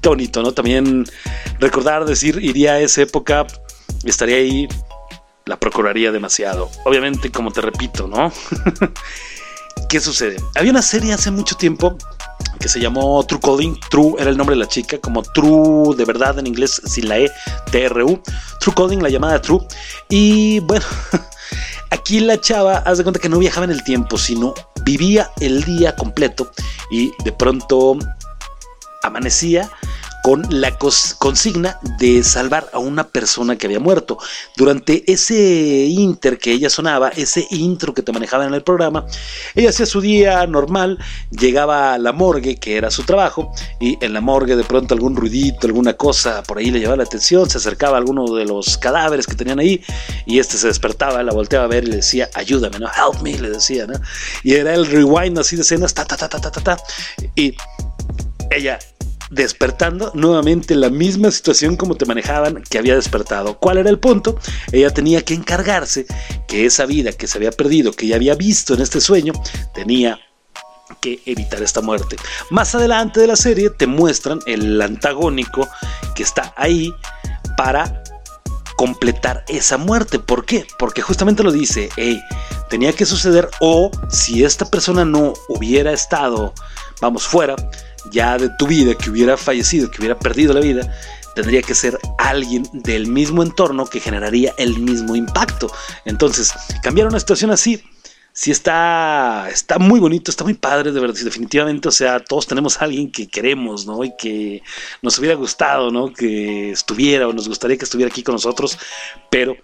Qué 0.00 0.08
bonito, 0.08 0.42
¿no? 0.42 0.52
También 0.52 1.04
recordar, 1.60 2.04
decir, 2.04 2.38
iría 2.42 2.72
a 2.72 2.80
esa 2.80 3.02
época 3.02 3.46
estaría 4.04 4.36
ahí, 4.36 4.68
la 5.46 5.58
procuraría 5.58 6.12
demasiado. 6.12 6.70
Obviamente, 6.84 7.30
como 7.30 7.50
te 7.50 7.60
repito, 7.60 8.06
¿no? 8.06 8.32
¿Qué 9.88 10.00
sucede? 10.00 10.36
Había 10.54 10.70
una 10.70 10.82
serie 10.82 11.12
hace 11.12 11.30
mucho 11.30 11.56
tiempo 11.56 11.96
que 12.58 12.68
se 12.68 12.80
llamó 12.80 13.22
True 13.26 13.40
Calling. 13.40 13.78
True 13.90 14.14
era 14.18 14.30
el 14.30 14.36
nombre 14.36 14.54
de 14.56 14.60
la 14.60 14.68
chica, 14.68 14.98
como 14.98 15.22
True 15.22 15.96
de 15.96 16.04
verdad 16.04 16.38
en 16.38 16.46
inglés 16.46 16.80
sin 16.84 17.08
la 17.08 17.18
E, 17.18 17.30
T-R-U. 17.70 18.22
True 18.60 18.74
Calling, 18.74 19.02
la 19.02 19.08
llamada 19.08 19.40
True. 19.40 19.60
Y 20.08 20.60
bueno, 20.60 20.84
aquí 21.90 22.20
la 22.20 22.40
chava, 22.40 22.78
haz 22.78 22.98
de 22.98 23.04
cuenta 23.04 23.20
que 23.20 23.28
no 23.28 23.38
viajaba 23.38 23.64
en 23.64 23.72
el 23.72 23.82
tiempo, 23.84 24.16
sino 24.16 24.54
vivía 24.84 25.30
el 25.40 25.62
día 25.64 25.94
completo 25.96 26.50
y 26.90 27.12
de 27.24 27.32
pronto 27.32 27.98
amanecía 29.02 29.70
con 30.22 30.46
la 30.50 30.78
consigna 31.18 31.78
de 31.98 32.22
salvar 32.22 32.70
a 32.72 32.78
una 32.78 33.08
persona 33.08 33.56
que 33.56 33.66
había 33.66 33.80
muerto. 33.80 34.18
Durante 34.56 35.10
ese 35.12 35.86
inter 35.88 36.38
que 36.38 36.52
ella 36.52 36.70
sonaba, 36.70 37.08
ese 37.08 37.46
intro 37.50 37.92
que 37.92 38.02
te 38.02 38.12
manejaba 38.12 38.46
en 38.46 38.54
el 38.54 38.62
programa, 38.62 39.04
ella 39.54 39.70
hacía 39.70 39.86
su 39.86 40.00
día 40.00 40.46
normal, 40.46 40.98
llegaba 41.30 41.94
a 41.94 41.98
la 41.98 42.12
morgue, 42.12 42.56
que 42.56 42.76
era 42.76 42.90
su 42.90 43.02
trabajo, 43.02 43.52
y 43.80 43.98
en 44.00 44.12
la 44.12 44.20
morgue 44.20 44.54
de 44.54 44.64
pronto 44.64 44.94
algún 44.94 45.16
ruidito, 45.16 45.66
alguna 45.66 45.94
cosa 45.94 46.42
por 46.44 46.58
ahí 46.58 46.70
le 46.70 46.78
llevaba 46.78 46.98
la 46.98 47.04
atención, 47.04 47.50
se 47.50 47.58
acercaba 47.58 47.96
a 47.96 48.00
alguno 48.00 48.32
de 48.34 48.44
los 48.44 48.78
cadáveres 48.78 49.26
que 49.26 49.34
tenían 49.34 49.58
ahí, 49.58 49.82
y 50.26 50.38
este 50.38 50.56
se 50.56 50.68
despertaba, 50.68 51.22
la 51.22 51.32
volteaba 51.32 51.64
a 51.64 51.68
ver 51.68 51.84
y 51.84 51.88
le 51.88 51.96
decía, 51.96 52.30
ayúdame, 52.34 52.78
¿no? 52.78 52.86
Help 52.86 53.22
me, 53.22 53.36
le 53.38 53.50
decía, 53.50 53.86
¿no? 53.86 53.94
Y 54.44 54.54
era 54.54 54.72
el 54.74 54.86
rewind 54.86 55.38
así 55.38 55.56
de 55.56 55.62
escenas, 55.62 55.94
ta, 55.94 56.04
ta, 56.04 56.16
ta, 56.16 56.28
ta, 56.28 56.40
ta, 56.40 56.50
ta, 56.50 56.60
ta. 56.60 56.76
Y 57.34 57.54
ella 58.50 58.78
despertando 59.32 60.12
nuevamente 60.14 60.74
la 60.74 60.90
misma 60.90 61.30
situación 61.30 61.76
como 61.76 61.94
te 61.94 62.04
manejaban 62.04 62.62
que 62.68 62.78
había 62.78 62.94
despertado. 62.94 63.58
¿Cuál 63.58 63.78
era 63.78 63.88
el 63.88 63.98
punto? 63.98 64.38
Ella 64.70 64.90
tenía 64.90 65.24
que 65.24 65.34
encargarse 65.34 66.06
que 66.46 66.66
esa 66.66 66.84
vida 66.84 67.12
que 67.12 67.26
se 67.26 67.38
había 67.38 67.50
perdido, 67.50 67.92
que 67.92 68.06
ya 68.06 68.16
había 68.16 68.34
visto 68.34 68.74
en 68.74 68.82
este 68.82 69.00
sueño, 69.00 69.32
tenía 69.74 70.20
que 71.00 71.22
evitar 71.24 71.62
esta 71.62 71.80
muerte. 71.80 72.16
Más 72.50 72.74
adelante 72.74 73.20
de 73.20 73.26
la 73.26 73.36
serie 73.36 73.70
te 73.70 73.86
muestran 73.86 74.40
el 74.46 74.80
antagónico 74.80 75.66
que 76.14 76.22
está 76.22 76.52
ahí 76.58 76.92
para 77.56 78.02
completar 78.76 79.44
esa 79.48 79.78
muerte. 79.78 80.18
¿Por 80.18 80.44
qué? 80.44 80.66
Porque 80.78 81.00
justamente 81.00 81.42
lo 81.42 81.52
dice, 81.52 81.88
hey, 81.96 82.20
tenía 82.68 82.92
que 82.92 83.06
suceder 83.06 83.48
o 83.60 83.90
si 84.10 84.44
esta 84.44 84.66
persona 84.66 85.06
no 85.06 85.32
hubiera 85.48 85.92
estado, 85.92 86.52
vamos, 87.00 87.26
fuera, 87.26 87.56
ya 88.10 88.38
de 88.38 88.48
tu 88.58 88.66
vida, 88.66 88.94
que 88.94 89.10
hubiera 89.10 89.36
fallecido, 89.36 89.90
que 89.90 89.98
hubiera 89.98 90.18
perdido 90.18 90.52
la 90.52 90.60
vida, 90.60 90.92
tendría 91.34 91.62
que 91.62 91.74
ser 91.74 91.98
alguien 92.18 92.64
del 92.72 93.06
mismo 93.06 93.42
entorno 93.42 93.86
que 93.86 94.00
generaría 94.00 94.52
el 94.58 94.78
mismo 94.78 95.16
impacto. 95.16 95.72
Entonces, 96.04 96.52
cambiar 96.82 97.06
una 97.06 97.20
situación 97.20 97.50
así 97.50 97.82
sí 98.32 98.50
está, 98.50 99.48
está 99.50 99.78
muy 99.78 100.00
bonito, 100.00 100.30
está 100.30 100.44
muy 100.44 100.54
padre, 100.54 100.92
de 100.92 101.00
verdad, 101.00 101.14
definitivamente, 101.22 101.88
o 101.88 101.92
sea, 101.92 102.20
todos 102.20 102.46
tenemos 102.46 102.80
a 102.80 102.86
alguien 102.86 103.10
que 103.12 103.28
queremos, 103.28 103.86
¿no? 103.86 104.02
Y 104.04 104.16
que 104.16 104.62
nos 105.02 105.18
hubiera 105.18 105.34
gustado, 105.36 105.90
¿no? 105.90 106.12
Que 106.12 106.70
estuviera 106.70 107.28
o 107.28 107.32
nos 107.32 107.48
gustaría 107.48 107.76
que 107.76 107.84
estuviera 107.84 108.10
aquí 108.10 108.22
con 108.22 108.34
nosotros, 108.34 108.78
pero 109.30 109.56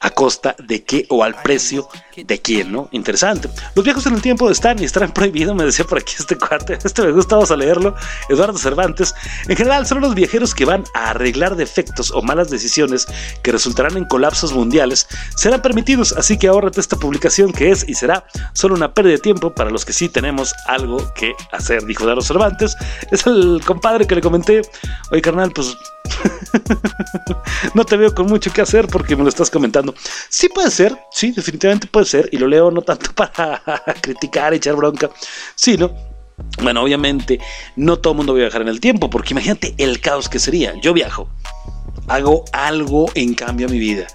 a 0.00 0.10
costa 0.10 0.56
de 0.58 0.82
qué 0.82 1.06
o 1.08 1.22
al 1.22 1.40
precio 1.42 1.88
de 2.16 2.40
quién, 2.40 2.72
¿no? 2.72 2.88
Interesante. 2.92 3.48
Los 3.74 3.84
viejos 3.84 4.06
en 4.06 4.14
el 4.14 4.22
tiempo 4.22 4.50
están 4.50 4.80
y 4.80 4.84
estarán 4.84 5.12
prohibidos, 5.12 5.54
me 5.54 5.64
decía 5.64 5.84
por 5.84 5.98
aquí 5.98 6.14
este 6.18 6.36
cuate. 6.36 6.78
Este 6.84 7.02
me 7.02 7.12
gusta, 7.12 7.36
vamos 7.36 7.50
a 7.50 7.56
leerlo. 7.56 7.94
Eduardo 8.28 8.58
Cervantes. 8.58 9.14
En 9.46 9.56
general, 9.56 9.86
son 9.86 10.00
los 10.00 10.14
viajeros 10.14 10.54
que 10.54 10.64
van 10.64 10.84
a 10.94 11.10
arreglar 11.10 11.56
defectos 11.56 12.10
o 12.10 12.22
malas 12.22 12.50
decisiones 12.50 13.06
que 13.42 13.52
resultarán 13.52 13.96
en 13.96 14.04
colapsos 14.06 14.52
mundiales. 14.52 15.06
Serán 15.36 15.62
permitidos, 15.62 16.12
así 16.12 16.38
que 16.38 16.48
ahórrate 16.48 16.80
esta 16.80 16.96
publicación 16.96 17.52
que 17.52 17.70
es 17.70 17.88
y 17.88 17.94
será 17.94 18.24
solo 18.54 18.74
una 18.74 18.92
pérdida 18.92 19.14
de 19.14 19.20
tiempo 19.20 19.54
para 19.54 19.70
los 19.70 19.84
que 19.84 19.92
sí 19.92 20.08
tenemos 20.08 20.54
algo 20.66 20.98
que 21.14 21.32
hacer, 21.52 21.84
dijo 21.84 22.04
Eduardo 22.04 22.22
Cervantes. 22.22 22.76
Es 23.10 23.26
el 23.26 23.60
compadre 23.64 24.06
que 24.06 24.16
le 24.16 24.20
comenté. 24.20 24.62
Oye, 25.10 25.22
carnal, 25.22 25.52
pues 25.52 25.76
no 27.74 27.84
te 27.84 27.96
veo 27.96 28.14
con 28.14 28.26
mucho 28.26 28.52
que 28.52 28.60
hacer 28.60 28.86
porque 28.88 29.16
me 29.16 29.22
lo 29.22 29.28
estás 29.28 29.50
comentando. 29.50 29.94
Sí 30.28 30.48
puede 30.48 30.70
ser, 30.70 30.96
sí, 31.12 31.32
definitivamente 31.32 31.86
puede 31.86 32.06
ser. 32.06 32.28
Y 32.32 32.38
lo 32.38 32.46
leo 32.46 32.70
no 32.70 32.82
tanto 32.82 33.12
para 33.14 33.60
criticar, 34.00 34.54
echar 34.54 34.76
bronca, 34.76 35.10
sino 35.54 35.90
bueno, 36.62 36.82
obviamente 36.82 37.38
no 37.76 37.98
todo 37.98 38.12
el 38.12 38.16
mundo 38.18 38.32
va 38.32 38.38
a 38.38 38.42
viajar 38.42 38.62
en 38.62 38.68
el 38.68 38.80
tiempo, 38.80 39.10
porque 39.10 39.34
imagínate 39.34 39.74
el 39.78 40.00
caos 40.00 40.28
que 40.28 40.38
sería. 40.38 40.74
Yo 40.80 40.92
viajo, 40.92 41.28
hago 42.08 42.44
algo 42.52 43.10
en 43.14 43.34
cambio 43.34 43.66
a 43.66 43.70
mi 43.70 43.78
vida. 43.78 44.06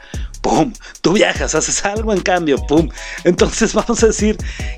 ¡Pum! 0.42 0.74
Tú 1.02 1.14
viajas, 1.14 1.56
haces 1.56 1.84
algo 1.86 2.14
en 2.14 2.22
cambio, 2.22 2.58
¡pum! 2.68 2.90
Entonces 3.24 3.74
vamos 3.74 4.04
a 4.04 4.08
decir 4.08 4.38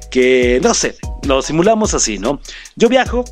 que, 0.10 0.60
no 0.64 0.74
sé, 0.74 0.96
lo 1.24 1.42
simulamos 1.42 1.94
así, 1.94 2.18
¿no? 2.18 2.40
Yo 2.76 2.88
viajo, 2.88 3.26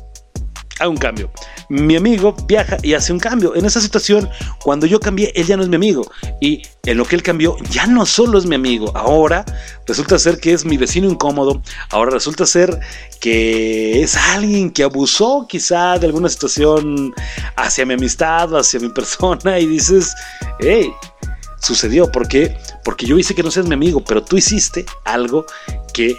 hago 0.78 0.90
un 0.90 0.96
cambio. 0.96 1.30
Mi 1.68 1.96
amigo 1.96 2.34
viaja 2.46 2.76
y 2.82 2.94
hace 2.94 3.12
un 3.12 3.18
cambio. 3.18 3.54
En 3.54 3.64
esa 3.64 3.80
situación, 3.80 4.28
cuando 4.62 4.86
yo 4.86 5.00
cambié, 5.00 5.32
él 5.34 5.46
ya 5.46 5.56
no 5.56 5.62
es 5.62 5.68
mi 5.68 5.76
amigo. 5.76 6.10
Y 6.40 6.62
en 6.84 6.98
lo 6.98 7.04
que 7.04 7.16
él 7.16 7.22
cambió, 7.22 7.56
ya 7.70 7.86
no 7.86 8.06
solo 8.06 8.38
es 8.38 8.46
mi 8.46 8.54
amigo. 8.54 8.92
Ahora 8.96 9.44
resulta 9.86 10.18
ser 10.18 10.38
que 10.38 10.52
es 10.52 10.64
mi 10.64 10.76
vecino 10.76 11.08
incómodo. 11.08 11.62
Ahora 11.90 12.10
resulta 12.12 12.46
ser 12.46 12.78
que 13.20 14.02
es 14.02 14.16
alguien 14.16 14.70
que 14.70 14.82
abusó 14.82 15.46
quizá 15.48 15.98
de 15.98 16.06
alguna 16.06 16.28
situación 16.28 17.14
hacia 17.56 17.86
mi 17.86 17.94
amistad 17.94 18.54
hacia 18.56 18.80
mi 18.80 18.88
persona. 18.94 19.58
Y 19.58 19.66
dices, 19.66 20.14
hey, 20.60 20.90
sucedió. 21.60 22.10
¿Por 22.10 22.28
qué? 22.28 22.56
Porque 22.84 23.06
yo 23.06 23.18
hice 23.18 23.34
que 23.34 23.42
no 23.42 23.50
seas 23.50 23.66
mi 23.66 23.74
amigo, 23.74 24.02
pero 24.04 24.22
tú 24.22 24.36
hiciste 24.36 24.86
algo 25.04 25.46
que 25.92 26.16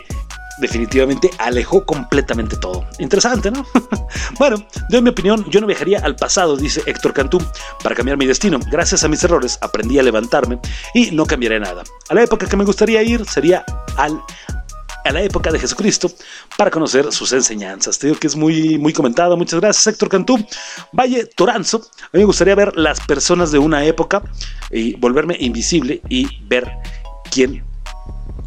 definitivamente 0.59 1.29
alejó 1.37 1.85
completamente 1.85 2.57
todo. 2.57 2.85
Interesante, 2.99 3.51
¿no? 3.51 3.65
bueno, 4.39 4.57
de 4.89 5.01
mi 5.01 5.09
opinión, 5.09 5.45
yo 5.49 5.61
no 5.61 5.67
viajaría 5.67 5.99
al 5.99 6.15
pasado, 6.15 6.57
dice 6.57 6.81
Héctor 6.85 7.13
Cantú, 7.13 7.41
para 7.83 7.95
cambiar 7.95 8.17
mi 8.17 8.25
destino. 8.25 8.59
Gracias 8.71 9.03
a 9.03 9.07
mis 9.07 9.23
errores 9.23 9.57
aprendí 9.61 9.99
a 9.99 10.03
levantarme 10.03 10.59
y 10.93 11.11
no 11.11 11.25
cambiaré 11.25 11.59
nada. 11.59 11.83
A 12.09 12.13
la 12.13 12.23
época 12.23 12.47
que 12.47 12.57
me 12.57 12.65
gustaría 12.65 13.01
ir 13.03 13.25
sería 13.25 13.65
al 13.97 14.21
a 15.07 15.11
la 15.11 15.21
época 15.21 15.51
de 15.51 15.59
Jesucristo 15.59 16.11
para 16.57 16.69
conocer 16.69 17.11
sus 17.11 17.31
enseñanzas. 17.31 17.97
Te 17.97 18.07
digo 18.07 18.19
que 18.19 18.27
es 18.27 18.35
muy, 18.35 18.77
muy 18.77 18.93
comentado. 18.93 19.37
Muchas 19.37 19.59
gracias, 19.59 19.87
Héctor 19.87 20.09
Cantú. 20.09 20.45
Valle 20.91 21.25
Toranzo. 21.25 21.77
A 22.01 22.09
mí 22.13 22.19
me 22.19 22.25
gustaría 22.25 22.55
ver 22.55 22.75
las 22.77 22.99
personas 23.01 23.51
de 23.51 23.59
una 23.59 23.85
época 23.85 24.21
y 24.69 24.95
volverme 24.95 25.37
invisible 25.39 26.01
y 26.09 26.27
ver 26.47 26.69
quién 27.31 27.63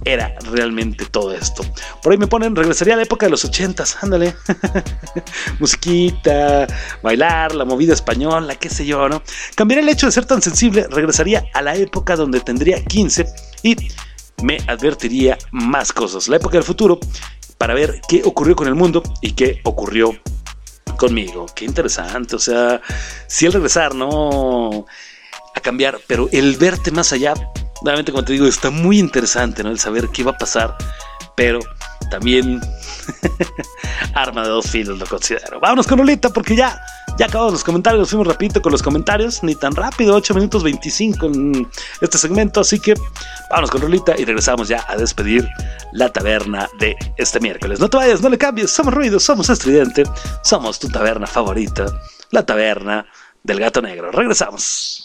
era 0.05 0.35
realmente 0.51 1.05
todo 1.07 1.33
esto. 1.33 1.65
Por 2.03 2.13
ahí 2.13 2.19
me 2.19 2.27
ponen, 2.27 2.57
regresaría 2.57 2.95
a 2.95 2.97
la 2.97 3.03
época 3.03 3.27
de 3.27 3.31
los 3.31 3.45
ochentas, 3.45 4.03
ándale. 4.03 4.35
Musiquita, 5.59 6.67
bailar, 7.03 7.55
la 7.55 7.65
movida 7.65 7.95
española, 7.95 8.55
qué 8.55 8.69
sé 8.69 8.87
yo, 8.87 9.09
¿no? 9.09 9.23
Cambiaría 9.55 9.83
el 9.83 9.89
hecho 9.89 10.07
de 10.07 10.13
ser 10.13 10.25
tan 10.25 10.43
sensible, 10.43 10.87
regresaría 10.91 11.45
a 11.53 11.63
la 11.63 11.75
época 11.75 12.17
donde 12.17 12.41
tendría 12.41 12.83
15 12.85 13.27
y 13.63 13.77
me 14.43 14.59
advertiría 14.67 15.37
más 15.51 15.93
cosas. 15.93 16.29
La 16.29 16.37
época 16.37 16.57
del 16.57 16.65
futuro 16.65 16.99
para 17.59 17.75
ver 17.75 18.01
qué 18.09 18.23
ocurrió 18.25 18.57
con 18.57 18.69
el 18.69 18.75
mundo 18.75 19.03
y 19.21 19.33
qué 19.33 19.61
ocurrió 19.65 20.19
conmigo. 20.97 21.47
Qué 21.55 21.65
interesante, 21.67 22.37
o 22.37 22.39
sea, 22.39 22.81
si 23.27 23.47
el 23.47 23.53
regresar, 23.53 23.95
¿no? 23.95 24.87
A 25.55 25.61
cambiar, 25.61 25.99
pero 26.07 26.29
el 26.33 26.57
verte 26.57 26.91
más 26.91 27.13
allá 27.13 27.35
nuevamente 27.83 28.12
como 28.12 28.24
te 28.24 28.33
digo, 28.33 28.47
está 28.47 28.70
muy 28.70 28.99
interesante, 28.99 29.62
¿no? 29.62 29.70
El 29.70 29.78
saber 29.78 30.09
qué 30.09 30.22
va 30.22 30.33
a 30.33 30.39
pasar, 30.39 30.76
pero 31.35 31.61
también 32.11 32.61
arma 34.14 34.43
de 34.43 34.49
dos 34.49 34.66
filos 34.70 34.99
lo 34.99 35.07
considero. 35.07 35.61
Vámonos 35.61 35.87
con 35.87 35.99
Lolita 35.99 36.31
porque 36.31 36.57
ya, 36.57 36.81
ya 37.18 37.26
acabamos 37.26 37.53
los 37.55 37.64
comentarios, 37.64 38.11
fuimos 38.11 38.26
rapidito 38.26 38.61
con 38.61 38.72
los 38.72 38.83
comentarios, 38.83 39.43
ni 39.43 39.55
tan 39.55 39.74
rápido, 39.74 40.14
8 40.16 40.35
minutos 40.35 40.62
25 40.62 41.26
en 41.26 41.70
este 42.01 42.18
segmento, 42.18 42.61
así 42.61 42.81
que 42.81 42.95
vámonos 43.49 43.70
con 43.70 43.81
Lolita 43.81 44.14
y 44.18 44.24
regresamos 44.24 44.68
ya 44.68 44.85
a 44.89 44.97
despedir 44.97 45.49
la 45.93 46.12
taberna 46.12 46.68
de 46.78 46.97
este 47.16 47.41
miércoles. 47.41 47.81
No 47.81 47.89
te 47.89 47.97
vayas, 47.97 48.20
no 48.20 48.28
le 48.28 48.39
cambies, 48.39 48.70
somos 48.70 48.93
ruido, 48.93 49.20
somos 49.20 49.49
estridente, 49.49 50.05
somos 50.43 50.78
tu 50.78 50.89
taberna 50.89 51.26
favorita, 51.26 51.87
la 52.31 52.45
taberna 52.45 53.07
del 53.43 53.61
gato 53.61 53.81
negro. 53.81 54.11
Regresamos. 54.11 55.05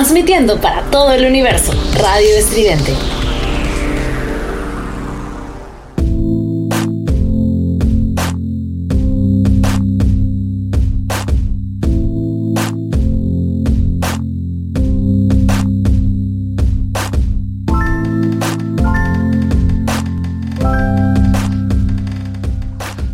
Transmitiendo 0.00 0.58
para 0.58 0.80
todo 0.84 1.12
el 1.12 1.26
universo. 1.26 1.74
Radio 1.92 2.34
Estridente. 2.38 2.94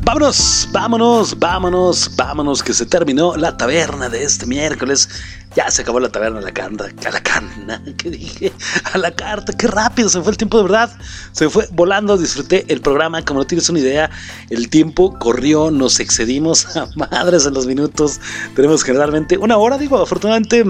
Vámonos, 0.04 0.68
vámonos, 0.70 1.38
vámonos, 1.38 2.10
vámonos, 2.16 2.62
que 2.62 2.72
se 2.72 2.86
terminó 2.86 3.36
la 3.36 3.56
taberna 3.56 4.08
de 4.08 4.22
este 4.22 4.46
miércoles. 4.46 5.08
Ya 5.56 5.70
se 5.70 5.80
acabó 5.80 5.98
la 6.00 6.10
taberna, 6.10 6.42
la 6.42 6.52
carta, 6.52 6.84
a 6.84 7.10
la 7.10 7.22
carta, 7.22 7.80
¿qué 7.96 8.10
dije? 8.10 8.52
A 8.92 8.98
la 8.98 9.10
carta, 9.10 9.54
qué 9.54 9.66
rápido 9.66 10.10
se 10.10 10.20
fue 10.20 10.32
el 10.32 10.36
tiempo 10.36 10.58
de 10.58 10.64
verdad. 10.64 10.90
Se 11.32 11.48
fue 11.48 11.66
volando, 11.72 12.18
disfruté 12.18 12.66
el 12.68 12.82
programa, 12.82 13.24
como 13.24 13.40
no 13.40 13.46
tienes 13.46 13.70
una 13.70 13.78
idea, 13.78 14.10
el 14.50 14.68
tiempo 14.68 15.18
corrió, 15.18 15.70
nos 15.70 15.98
excedimos 15.98 16.76
a 16.76 16.88
madres 16.94 17.46
en 17.46 17.54
los 17.54 17.66
minutos. 17.66 18.20
Tenemos 18.54 18.84
generalmente 18.84 19.38
una 19.38 19.56
hora, 19.56 19.78
digo, 19.78 19.96
afortunadamente 19.96 20.62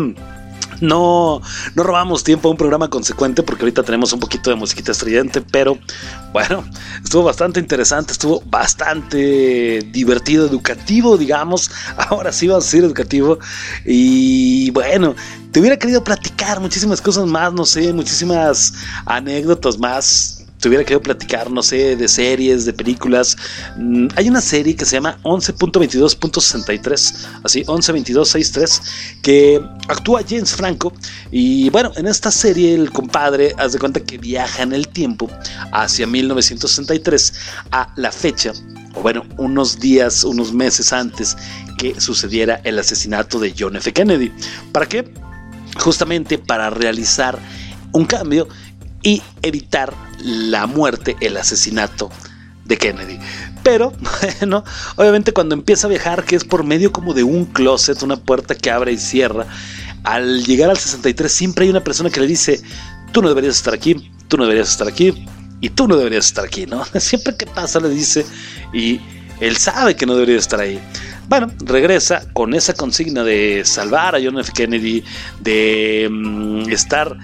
no, 0.80 1.40
no 1.74 1.82
robamos 1.82 2.24
tiempo 2.24 2.48
a 2.48 2.50
un 2.52 2.56
programa 2.56 2.88
consecuente 2.88 3.42
porque 3.42 3.62
ahorita 3.62 3.82
tenemos 3.82 4.12
un 4.12 4.20
poquito 4.20 4.50
de 4.50 4.56
musiquita 4.56 4.92
estridente, 4.92 5.40
pero 5.40 5.78
bueno, 6.32 6.64
estuvo 7.02 7.24
bastante 7.24 7.60
interesante, 7.60 8.12
estuvo 8.12 8.42
bastante 8.46 9.80
divertido, 9.92 10.46
educativo, 10.46 11.16
digamos. 11.16 11.70
Ahora 11.96 12.32
sí 12.32 12.46
va 12.46 12.58
a 12.58 12.60
ser 12.60 12.84
educativo. 12.84 13.38
Y 13.84 14.70
bueno, 14.70 15.14
te 15.52 15.60
hubiera 15.60 15.78
querido 15.78 16.04
platicar 16.04 16.60
muchísimas 16.60 17.00
cosas 17.00 17.26
más, 17.26 17.52
no 17.52 17.64
sé, 17.64 17.92
muchísimas 17.92 18.74
anécdotas 19.06 19.78
más 19.78 20.35
te 20.60 20.68
hubiera 20.68 20.84
querido 20.84 21.02
platicar, 21.02 21.50
no 21.50 21.62
sé, 21.62 21.96
de 21.96 22.08
series, 22.08 22.64
de 22.64 22.72
películas. 22.72 23.36
Mm, 23.76 24.08
hay 24.16 24.28
una 24.28 24.40
serie 24.40 24.74
que 24.74 24.84
se 24.84 24.96
llama 24.96 25.18
11.22.63, 25.22 27.14
así, 27.42 27.64
11.22.63, 27.64 28.80
que 29.22 29.60
actúa 29.88 30.22
James 30.26 30.54
Franco. 30.54 30.92
Y 31.30 31.68
bueno, 31.70 31.92
en 31.96 32.06
esta 32.06 32.30
serie 32.30 32.74
el 32.74 32.90
compadre, 32.90 33.54
haz 33.58 33.72
de 33.72 33.78
cuenta 33.78 34.00
que 34.00 34.18
viaja 34.18 34.62
en 34.62 34.72
el 34.72 34.88
tiempo 34.88 35.30
hacia 35.72 36.06
1963 36.06 37.32
a 37.72 37.92
la 37.96 38.10
fecha, 38.10 38.52
o 38.94 39.02
bueno, 39.02 39.24
unos 39.36 39.78
días, 39.78 40.24
unos 40.24 40.52
meses 40.52 40.92
antes 40.92 41.36
que 41.78 42.00
sucediera 42.00 42.60
el 42.64 42.78
asesinato 42.78 43.38
de 43.38 43.54
John 43.56 43.76
F. 43.76 43.92
Kennedy. 43.92 44.32
¿Para 44.72 44.86
qué? 44.86 45.12
Justamente 45.78 46.38
para 46.38 46.70
realizar 46.70 47.38
un 47.92 48.04
cambio 48.04 48.48
y 49.06 49.22
evitar 49.42 49.94
la 50.18 50.66
muerte, 50.66 51.16
el 51.20 51.36
asesinato 51.36 52.10
de 52.64 52.76
Kennedy. 52.76 53.20
Pero, 53.62 53.92
bueno, 54.40 54.64
obviamente 54.96 55.30
cuando 55.30 55.54
empieza 55.54 55.86
a 55.86 55.90
viajar, 55.90 56.24
que 56.24 56.34
es 56.34 56.42
por 56.42 56.64
medio 56.64 56.90
como 56.90 57.14
de 57.14 57.22
un 57.22 57.44
closet, 57.44 58.02
una 58.02 58.16
puerta 58.16 58.56
que 58.56 58.68
abre 58.68 58.90
y 58.90 58.98
cierra, 58.98 59.46
al 60.02 60.42
llegar 60.44 60.70
al 60.70 60.76
63 60.76 61.30
siempre 61.30 61.66
hay 61.66 61.70
una 61.70 61.84
persona 61.84 62.10
que 62.10 62.18
le 62.18 62.26
dice, 62.26 62.60
tú 63.12 63.22
no 63.22 63.28
deberías 63.28 63.54
estar 63.54 63.74
aquí, 63.74 64.10
tú 64.26 64.38
no 64.38 64.42
deberías 64.42 64.70
estar 64.70 64.88
aquí, 64.88 65.24
y 65.60 65.70
tú 65.70 65.86
no 65.86 65.96
deberías 65.96 66.26
estar 66.26 66.44
aquí, 66.44 66.66
¿no? 66.66 66.84
Siempre 66.98 67.36
que 67.36 67.46
pasa 67.46 67.78
le 67.78 67.90
dice, 67.90 68.26
y 68.72 69.00
él 69.38 69.56
sabe 69.56 69.94
que 69.94 70.04
no 70.04 70.14
debería 70.14 70.38
estar 70.38 70.58
ahí. 70.58 70.80
Bueno, 71.28 71.48
regresa 71.60 72.24
con 72.32 72.54
esa 72.54 72.72
consigna 72.72 73.22
de 73.22 73.62
salvar 73.64 74.16
a 74.16 74.20
John 74.22 74.38
F. 74.40 74.50
Kennedy, 74.52 75.04
de 75.40 76.08
mm, 76.10 76.70
estar 76.70 77.16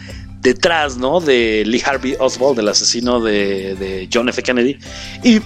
detrás, 0.43 0.97
¿no? 0.97 1.21
De 1.21 1.65
Lee 1.65 1.83
Harvey 1.85 2.17
Oswald, 2.19 2.57
del 2.57 2.69
asesino 2.69 3.21
de, 3.21 3.75
de 3.77 4.09
John 4.13 4.29
F. 4.29 4.43
Kennedy. 4.43 4.79
Y 5.23 5.41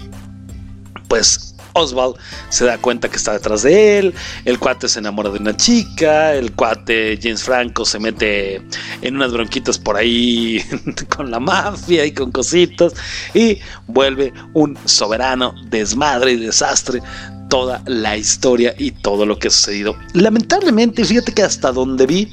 pues 1.09 1.55
Oswald 1.77 2.17
se 2.49 2.65
da 2.65 2.79
cuenta 2.79 3.09
que 3.09 3.17
está 3.17 3.33
detrás 3.33 3.63
de 3.63 3.99
él, 3.99 4.15
el 4.45 4.59
cuate 4.59 4.89
se 4.89 4.99
enamora 4.99 5.31
de 5.31 5.39
una 5.39 5.57
chica, 5.57 6.35
el 6.35 6.53
cuate 6.53 7.19
James 7.23 7.43
Franco 7.43 7.85
se 7.85 7.99
mete 7.99 8.63
en 9.03 9.17
unas 9.17 9.33
bronquitas 9.33 9.79
por 9.79 9.97
ahí 9.97 10.65
con 11.17 11.31
la 11.31 11.39
mafia 11.39 12.05
y 12.07 12.13
con 12.13 12.33
cositas 12.33 12.95
y 13.35 13.59
vuelve 13.87 14.33
un 14.55 14.79
soberano 14.87 15.55
desmadre 15.69 16.33
y 16.33 16.37
desastre 16.37 17.03
toda 17.49 17.83
la 17.87 18.17
historia 18.17 18.75
y 18.77 18.91
todo 18.91 19.25
lo 19.25 19.39
que 19.39 19.49
ha 19.49 19.51
sucedido. 19.51 19.97
Lamentablemente, 20.15 21.05
fíjate 21.05 21.33
que 21.33 21.43
hasta 21.43 21.71
donde 21.71 22.07
vi, 22.07 22.33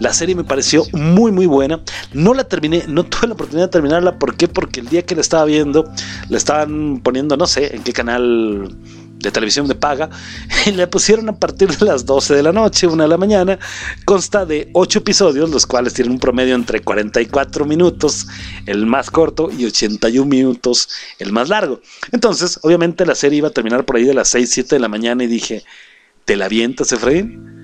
la 0.00 0.12
serie 0.12 0.34
me 0.34 0.44
pareció 0.44 0.84
muy 0.92 1.30
muy 1.30 1.46
buena. 1.46 1.80
No 2.12 2.34
la 2.34 2.44
terminé, 2.44 2.84
no 2.88 3.04
tuve 3.06 3.28
la 3.28 3.34
oportunidad 3.34 3.66
de 3.66 3.72
terminarla. 3.72 4.18
¿Por 4.18 4.36
qué? 4.36 4.48
Porque 4.48 4.80
el 4.80 4.88
día 4.88 5.02
que 5.02 5.14
la 5.14 5.20
estaba 5.20 5.44
viendo, 5.44 5.84
la 6.28 6.36
estaban 6.36 7.00
poniendo, 7.04 7.36
no 7.36 7.46
sé 7.46 7.76
en 7.76 7.82
qué 7.82 7.92
canal 7.92 8.76
de 9.18 9.30
televisión 9.30 9.68
de 9.68 9.74
paga, 9.74 10.08
y 10.66 10.72
la 10.72 10.88
pusieron 10.88 11.28
a 11.28 11.38
partir 11.38 11.68
de 11.76 11.84
las 11.84 12.06
12 12.06 12.34
de 12.34 12.42
la 12.42 12.52
noche, 12.52 12.86
una 12.86 13.04
de 13.04 13.10
la 13.10 13.18
mañana. 13.18 13.58
Consta 14.06 14.46
de 14.46 14.70
8 14.72 15.00
episodios, 15.00 15.50
los 15.50 15.66
cuales 15.66 15.92
tienen 15.92 16.12
un 16.12 16.18
promedio 16.18 16.54
entre 16.54 16.80
44 16.80 17.66
minutos, 17.66 18.26
el 18.64 18.86
más 18.86 19.10
corto, 19.10 19.50
y 19.56 19.66
81 19.66 20.26
minutos, 20.26 20.88
el 21.18 21.32
más 21.32 21.50
largo. 21.50 21.80
Entonces, 22.12 22.58
obviamente 22.62 23.04
la 23.04 23.14
serie 23.14 23.38
iba 23.38 23.48
a 23.48 23.52
terminar 23.52 23.84
por 23.84 23.96
ahí 23.96 24.04
de 24.04 24.14
las 24.14 24.28
6, 24.30 24.50
7 24.50 24.76
de 24.76 24.80
la 24.80 24.88
mañana 24.88 25.22
y 25.22 25.26
dije, 25.26 25.64
¿te 26.24 26.36
la 26.36 26.46
avientas, 26.46 26.90
Efraín? 26.92 27.59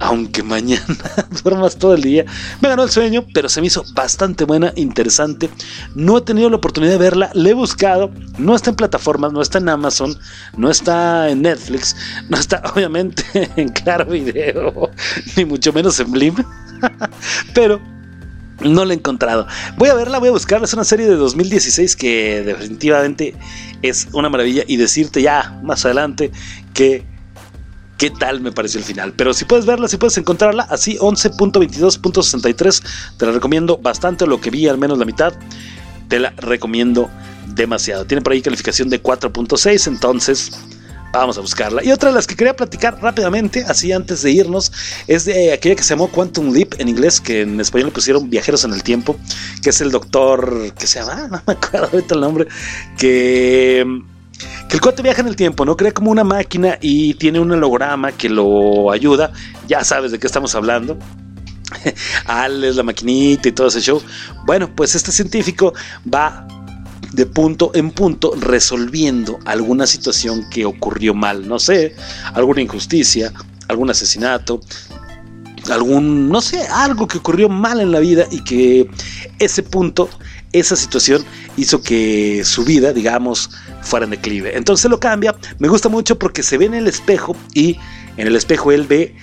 Aunque 0.00 0.42
mañana 0.42 0.84
duermas 1.44 1.76
todo 1.76 1.94
el 1.94 2.02
día. 2.02 2.24
Me 2.60 2.68
ganó 2.68 2.82
el 2.82 2.90
sueño, 2.90 3.24
pero 3.32 3.48
se 3.48 3.60
me 3.60 3.68
hizo 3.68 3.84
bastante 3.94 4.44
buena, 4.44 4.72
interesante. 4.74 5.50
No 5.94 6.18
he 6.18 6.22
tenido 6.22 6.50
la 6.50 6.56
oportunidad 6.56 6.92
de 6.92 6.98
verla, 6.98 7.30
la 7.34 7.48
he 7.50 7.54
buscado. 7.54 8.10
No 8.38 8.56
está 8.56 8.70
en 8.70 8.76
plataformas, 8.76 9.32
no 9.32 9.42
está 9.42 9.58
en 9.58 9.68
Amazon, 9.68 10.18
no 10.56 10.70
está 10.70 11.28
en 11.28 11.42
Netflix, 11.42 11.94
no 12.28 12.38
está 12.38 12.62
obviamente 12.74 13.24
en 13.56 13.68
Claro 13.68 14.06
Video, 14.06 14.90
ni 15.36 15.44
mucho 15.44 15.72
menos 15.72 16.00
en 16.00 16.10
Blim. 16.10 16.34
pero 17.54 17.80
no 18.62 18.84
la 18.86 18.94
he 18.94 18.96
encontrado. 18.96 19.46
Voy 19.76 19.90
a 19.90 19.94
verla, 19.94 20.18
voy 20.18 20.28
a 20.28 20.32
buscarla. 20.32 20.64
Es 20.64 20.72
una 20.72 20.84
serie 20.84 21.06
de 21.06 21.16
2016 21.16 21.94
que 21.96 22.42
definitivamente 22.42 23.34
es 23.82 24.08
una 24.12 24.30
maravilla. 24.30 24.64
Y 24.66 24.76
decirte 24.76 25.20
ya 25.22 25.60
más 25.62 25.84
adelante 25.84 26.30
que 26.72 27.04
qué 28.00 28.08
tal 28.08 28.40
me 28.40 28.50
pareció 28.50 28.78
el 28.78 28.84
final. 28.84 29.12
Pero 29.12 29.34
si 29.34 29.44
puedes 29.44 29.66
verla, 29.66 29.86
si 29.86 29.98
puedes 29.98 30.16
encontrarla, 30.16 30.62
así 30.70 30.96
11.22.63, 30.96 32.82
te 33.18 33.26
la 33.26 33.32
recomiendo 33.32 33.76
bastante, 33.76 34.26
lo 34.26 34.40
que 34.40 34.48
vi 34.48 34.66
al 34.66 34.78
menos 34.78 34.98
la 34.98 35.04
mitad, 35.04 35.34
te 36.08 36.18
la 36.18 36.30
recomiendo 36.30 37.10
demasiado. 37.48 38.06
Tiene 38.06 38.22
por 38.22 38.32
ahí 38.32 38.40
calificación 38.40 38.88
de 38.88 39.02
4.6, 39.02 39.86
entonces 39.86 40.50
vamos 41.12 41.36
a 41.36 41.42
buscarla. 41.42 41.84
Y 41.84 41.92
otra 41.92 42.08
de 42.08 42.14
las 42.14 42.26
que 42.26 42.36
quería 42.36 42.56
platicar 42.56 42.98
rápidamente, 43.02 43.66
así 43.68 43.92
antes 43.92 44.22
de 44.22 44.32
irnos, 44.32 44.72
es 45.06 45.26
de 45.26 45.52
aquella 45.52 45.76
que 45.76 45.82
se 45.82 45.90
llamó 45.90 46.08
Quantum 46.08 46.54
Leap 46.54 46.80
en 46.80 46.88
inglés, 46.88 47.20
que 47.20 47.42
en 47.42 47.60
español 47.60 47.88
le 47.88 47.92
pusieron 47.92 48.30
Viajeros 48.30 48.64
en 48.64 48.72
el 48.72 48.82
Tiempo, 48.82 49.18
que 49.62 49.68
es 49.68 49.80
el 49.82 49.90
doctor, 49.90 50.72
que 50.72 50.86
se 50.86 51.00
llama, 51.00 51.28
no 51.30 51.42
me 51.46 51.52
acuerdo 51.52 51.90
ahorita 51.92 52.14
el 52.14 52.20
nombre, 52.22 52.46
que 52.96 53.84
que 54.68 54.76
el 54.76 54.80
cuate 54.80 55.02
viaja 55.02 55.20
en 55.20 55.28
el 55.28 55.36
tiempo, 55.36 55.64
¿no? 55.64 55.76
Crea 55.76 55.92
como 55.92 56.10
una 56.10 56.24
máquina 56.24 56.78
y 56.80 57.14
tiene 57.14 57.40
un 57.40 57.50
holograma 57.52 58.12
que 58.12 58.28
lo 58.28 58.90
ayuda. 58.90 59.32
Ya 59.68 59.84
sabes 59.84 60.12
de 60.12 60.18
qué 60.18 60.26
estamos 60.26 60.54
hablando. 60.54 60.98
Al 62.26 62.64
es 62.64 62.76
la 62.76 62.82
maquinita 62.82 63.48
y 63.48 63.52
todo 63.52 63.68
ese 63.68 63.80
show. 63.80 64.02
Bueno, 64.44 64.74
pues 64.74 64.94
este 64.94 65.12
científico 65.12 65.74
va 66.12 66.46
de 67.12 67.26
punto 67.26 67.72
en 67.74 67.90
punto 67.90 68.34
resolviendo 68.38 69.38
alguna 69.44 69.86
situación 69.86 70.48
que 70.50 70.64
ocurrió 70.64 71.12
mal, 71.14 71.48
no 71.48 71.58
sé, 71.58 71.94
alguna 72.34 72.62
injusticia, 72.62 73.32
algún 73.68 73.90
asesinato, 73.90 74.60
algún, 75.70 76.28
no 76.28 76.40
sé, 76.40 76.66
algo 76.68 77.06
que 77.06 77.18
ocurrió 77.18 77.48
mal 77.48 77.80
en 77.80 77.92
la 77.92 77.98
vida 77.98 78.26
y 78.30 78.42
que 78.44 78.88
ese 79.38 79.62
punto 79.62 80.08
esa 80.52 80.76
situación 80.76 81.24
hizo 81.56 81.82
que 81.82 82.42
su 82.44 82.64
vida, 82.64 82.92
digamos, 82.92 83.50
fuera 83.82 84.04
en 84.04 84.10
declive. 84.10 84.56
Entonces 84.56 84.90
lo 84.90 85.00
cambia, 85.00 85.34
me 85.58 85.68
gusta 85.68 85.88
mucho 85.88 86.18
porque 86.18 86.42
se 86.42 86.58
ve 86.58 86.66
en 86.66 86.74
el 86.74 86.86
espejo 86.86 87.36
y 87.54 87.78
en 88.16 88.26
el 88.26 88.36
espejo 88.36 88.72
él 88.72 88.86
ve 88.86 89.14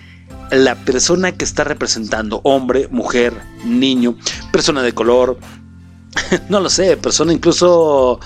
la 0.51 0.75
persona 0.75 1.34
que 1.34 1.43
está 1.43 1.63
representando, 1.63 2.41
hombre, 2.43 2.88
mujer, 2.89 3.34
niño, 3.65 4.17
persona 4.51 4.82
de 4.82 4.93
color, 4.93 5.38
no 6.49 6.59
lo 6.61 6.69
sé, 6.69 6.95
persona 6.97 7.34
incluso 7.34 8.19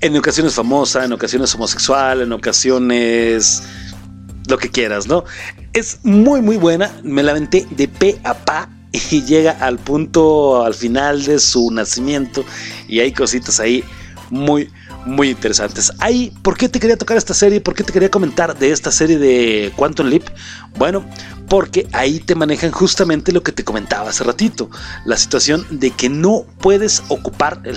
en 0.00 0.16
ocasiones 0.16 0.54
famosa, 0.54 1.04
en 1.04 1.12
ocasiones 1.12 1.54
homosexual, 1.54 2.22
en 2.22 2.32
ocasiones 2.32 3.62
lo 4.48 4.58
que 4.58 4.70
quieras, 4.70 5.08
¿no? 5.08 5.24
Es 5.72 5.98
muy 6.04 6.40
muy 6.40 6.56
buena, 6.56 6.92
me 7.02 7.24
la 7.24 7.34
de 7.34 7.88
pe 7.88 8.18
a 8.22 8.34
pa 8.34 8.68
y 9.10 9.22
llega 9.22 9.52
al 9.52 9.78
punto, 9.78 10.64
al 10.64 10.74
final 10.74 11.24
de 11.24 11.38
su 11.38 11.70
nacimiento 11.70 12.44
y 12.88 13.00
hay 13.00 13.12
cositas 13.12 13.60
ahí 13.60 13.84
muy, 14.30 14.70
muy 15.04 15.30
interesantes. 15.30 15.92
Ahí, 15.98 16.32
¿por 16.42 16.56
qué 16.56 16.68
te 16.68 16.80
quería 16.80 16.96
tocar 16.96 17.16
esta 17.16 17.34
serie? 17.34 17.60
¿Por 17.60 17.74
qué 17.74 17.84
te 17.84 17.92
quería 17.92 18.10
comentar 18.10 18.58
de 18.58 18.70
esta 18.70 18.90
serie 18.90 19.18
de 19.18 19.72
Quantum 19.76 20.06
Leap? 20.06 20.24
Bueno, 20.76 21.04
porque 21.48 21.86
ahí 21.92 22.18
te 22.18 22.34
manejan 22.34 22.72
justamente 22.72 23.32
lo 23.32 23.42
que 23.42 23.52
te 23.52 23.64
comentaba 23.64 24.10
hace 24.10 24.24
ratito, 24.24 24.68
la 25.04 25.16
situación 25.16 25.66
de 25.70 25.90
que 25.90 26.08
no 26.08 26.44
puedes 26.60 27.02
ocupar, 27.08 27.60
el, 27.64 27.76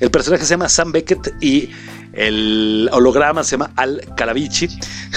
el 0.00 0.10
personaje 0.10 0.44
se 0.44 0.50
llama 0.50 0.68
Sam 0.68 0.92
Beckett 0.92 1.34
y 1.40 1.70
el 2.18 2.90
holograma 2.92 3.44
se 3.44 3.52
llama 3.52 3.70
Al 3.76 4.02
Calavici 4.16 4.68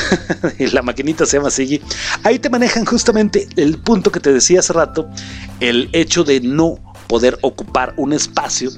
y 0.60 0.68
la 0.68 0.84
maquinita 0.84 1.26
se 1.26 1.38
llama 1.38 1.50
Siggy. 1.50 1.82
Ahí 2.24 2.38
te 2.38 2.50
manejan 2.50 2.86
justamente 2.86 3.48
el 3.56 3.80
punto 3.80 4.12
que 4.12 4.20
te 4.20 4.32
decía 4.32 4.60
hace 4.60 4.74
rato, 4.74 5.10
el 5.60 5.90
hecho 5.94 6.24
de 6.24 6.40
no 6.42 6.78
poder 7.08 7.40
ocupar 7.42 7.94
un 7.98 8.14
espacio 8.14 8.70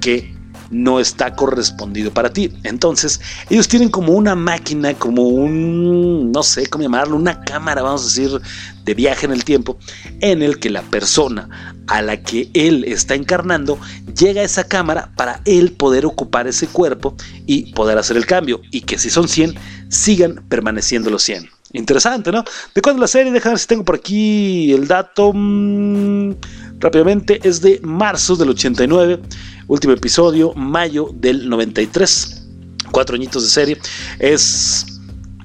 que 0.00 0.34
no 0.70 0.98
está 0.98 1.34
correspondido 1.34 2.12
para 2.12 2.32
ti. 2.32 2.52
Entonces, 2.64 3.20
ellos 3.50 3.68
tienen 3.68 3.90
como 3.90 4.12
una 4.12 4.34
máquina, 4.34 4.94
como 4.94 5.24
un, 5.28 6.32
no 6.32 6.42
sé 6.42 6.66
cómo 6.66 6.82
llamarlo, 6.82 7.16
una 7.16 7.40
cámara, 7.42 7.82
vamos 7.82 8.02
a 8.02 8.04
decir, 8.06 8.40
de 8.84 8.94
viaje 8.94 9.26
en 9.26 9.32
el 9.32 9.44
tiempo, 9.44 9.78
en 10.20 10.42
el 10.42 10.58
que 10.58 10.70
la 10.70 10.82
persona 10.82 11.74
a 11.88 12.02
la 12.02 12.22
que 12.22 12.50
él 12.54 12.84
está 12.86 13.14
encarnando 13.14 13.78
llega 14.16 14.42
a 14.42 14.44
esa 14.44 14.64
cámara 14.64 15.10
para 15.16 15.40
él 15.44 15.72
poder 15.72 16.06
ocupar 16.06 16.46
ese 16.46 16.68
cuerpo 16.68 17.16
y 17.46 17.72
poder 17.72 17.98
hacer 17.98 18.16
el 18.16 18.26
cambio. 18.26 18.60
Y 18.70 18.82
que 18.82 18.98
si 18.98 19.10
son 19.10 19.28
100, 19.28 19.54
sigan 19.88 20.44
permaneciendo 20.48 21.10
los 21.10 21.22
100. 21.22 21.48
Interesante, 21.72 22.32
¿no? 22.32 22.44
¿De 22.74 22.80
cuándo 22.80 23.00
la 23.00 23.08
serie? 23.08 23.32
Déjame 23.32 23.54
ver 23.54 23.58
si 23.58 23.66
tengo 23.66 23.84
por 23.84 23.96
aquí 23.96 24.72
el 24.72 24.86
dato. 24.86 25.32
Mm, 25.34 26.34
rápidamente, 26.78 27.40
es 27.42 27.60
de 27.60 27.80
marzo 27.82 28.36
del 28.36 28.50
89. 28.50 29.20
Último 29.66 29.92
episodio, 29.92 30.54
mayo 30.54 31.10
del 31.14 31.48
93. 31.48 32.46
Cuatro 32.90 33.16
añitos 33.16 33.42
de 33.42 33.48
serie. 33.50 33.78
Es 34.18 34.97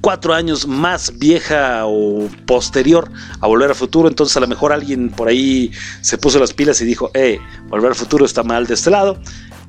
cuatro 0.04 0.34
años 0.34 0.68
más 0.68 1.18
vieja 1.18 1.86
o 1.86 2.28
posterior 2.46 3.10
a 3.40 3.48
Volver 3.48 3.70
al 3.70 3.76
Futuro. 3.76 4.10
Entonces 4.10 4.36
a 4.36 4.42
lo 4.42 4.48
mejor 4.48 4.74
alguien 4.74 5.10
por 5.10 5.30
ahí 5.30 5.72
se 6.02 6.18
puso 6.18 6.40
las 6.40 6.54
pilas 6.54 6.82
y 6.82 6.86
dijo, 6.86 7.10
eh, 7.14 7.40
Volver 7.70 7.92
al 7.92 7.96
Futuro 7.96 8.26
está 8.26 8.44
mal 8.44 8.68
de 8.68 8.74
este 8.74 8.92
lado. 8.92 9.18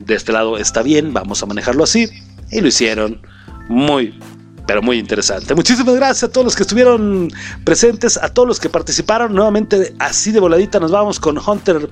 De 0.00 0.16
este 0.16 0.32
lado 0.32 0.58
está 0.58 0.82
bien, 0.82 1.14
vamos 1.14 1.40
a 1.40 1.46
manejarlo 1.46 1.84
así. 1.84 2.10
Y 2.50 2.60
lo 2.60 2.66
hicieron 2.66 3.22
muy, 3.68 4.18
pero 4.66 4.82
muy 4.82 4.98
interesante. 4.98 5.54
Muchísimas 5.54 5.94
gracias 5.94 6.24
a 6.24 6.32
todos 6.32 6.44
los 6.44 6.56
que 6.56 6.64
estuvieron 6.64 7.30
presentes, 7.62 8.16
a 8.16 8.28
todos 8.28 8.48
los 8.48 8.58
que 8.58 8.68
participaron. 8.68 9.34
Nuevamente, 9.34 9.94
así 10.00 10.32
de 10.32 10.40
voladita, 10.40 10.80
nos 10.80 10.90
vamos 10.90 11.20
con 11.20 11.38
Hunter 11.38 11.90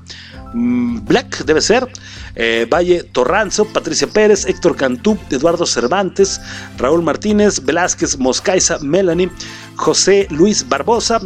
mm, 0.52 1.04
Black, 1.04 1.44
debe 1.44 1.60
ser. 1.60 1.88
Eh, 2.34 2.66
Valle 2.70 3.04
Torranzo, 3.04 3.64
Patricia 3.66 4.06
Pérez, 4.06 4.46
Héctor 4.46 4.76
Cantú, 4.76 5.18
Eduardo 5.30 5.66
Cervantes, 5.66 6.40
Raúl 6.78 7.02
Martínez, 7.02 7.64
Velázquez 7.64 8.18
Moscaiza, 8.18 8.78
Melanie, 8.80 9.30
José 9.76 10.26
Luis 10.30 10.68
Barbosa. 10.68 11.20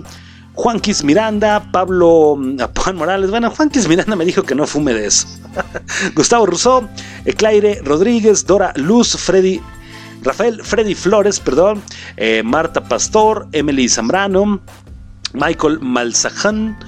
Juanquis 0.54 1.04
Miranda, 1.04 1.70
Pablo 1.70 2.34
mm, 2.38 2.56
Juan 2.82 2.96
Morales. 2.96 3.30
Bueno, 3.30 3.50
Juanquis 3.50 3.86
Miranda 3.88 4.16
me 4.16 4.24
dijo 4.24 4.42
que 4.42 4.54
no 4.54 4.66
fume 4.66 4.94
de 4.94 5.06
eso. 5.06 5.28
Gustavo 6.14 6.46
Rousseau, 6.46 6.88
Claire 7.36 7.82
Rodríguez, 7.84 8.46
Dora 8.46 8.72
Luz, 8.76 9.16
Freddy 9.18 9.60
Rafael 10.22 10.60
Freddy 10.64 10.94
Flores, 10.94 11.38
perdón, 11.38 11.82
eh, 12.16 12.42
Marta 12.42 12.82
Pastor, 12.82 13.46
Emily 13.52 13.88
Zambrano, 13.88 14.60
Michael 15.32 15.80
Malzahán, 15.80 16.78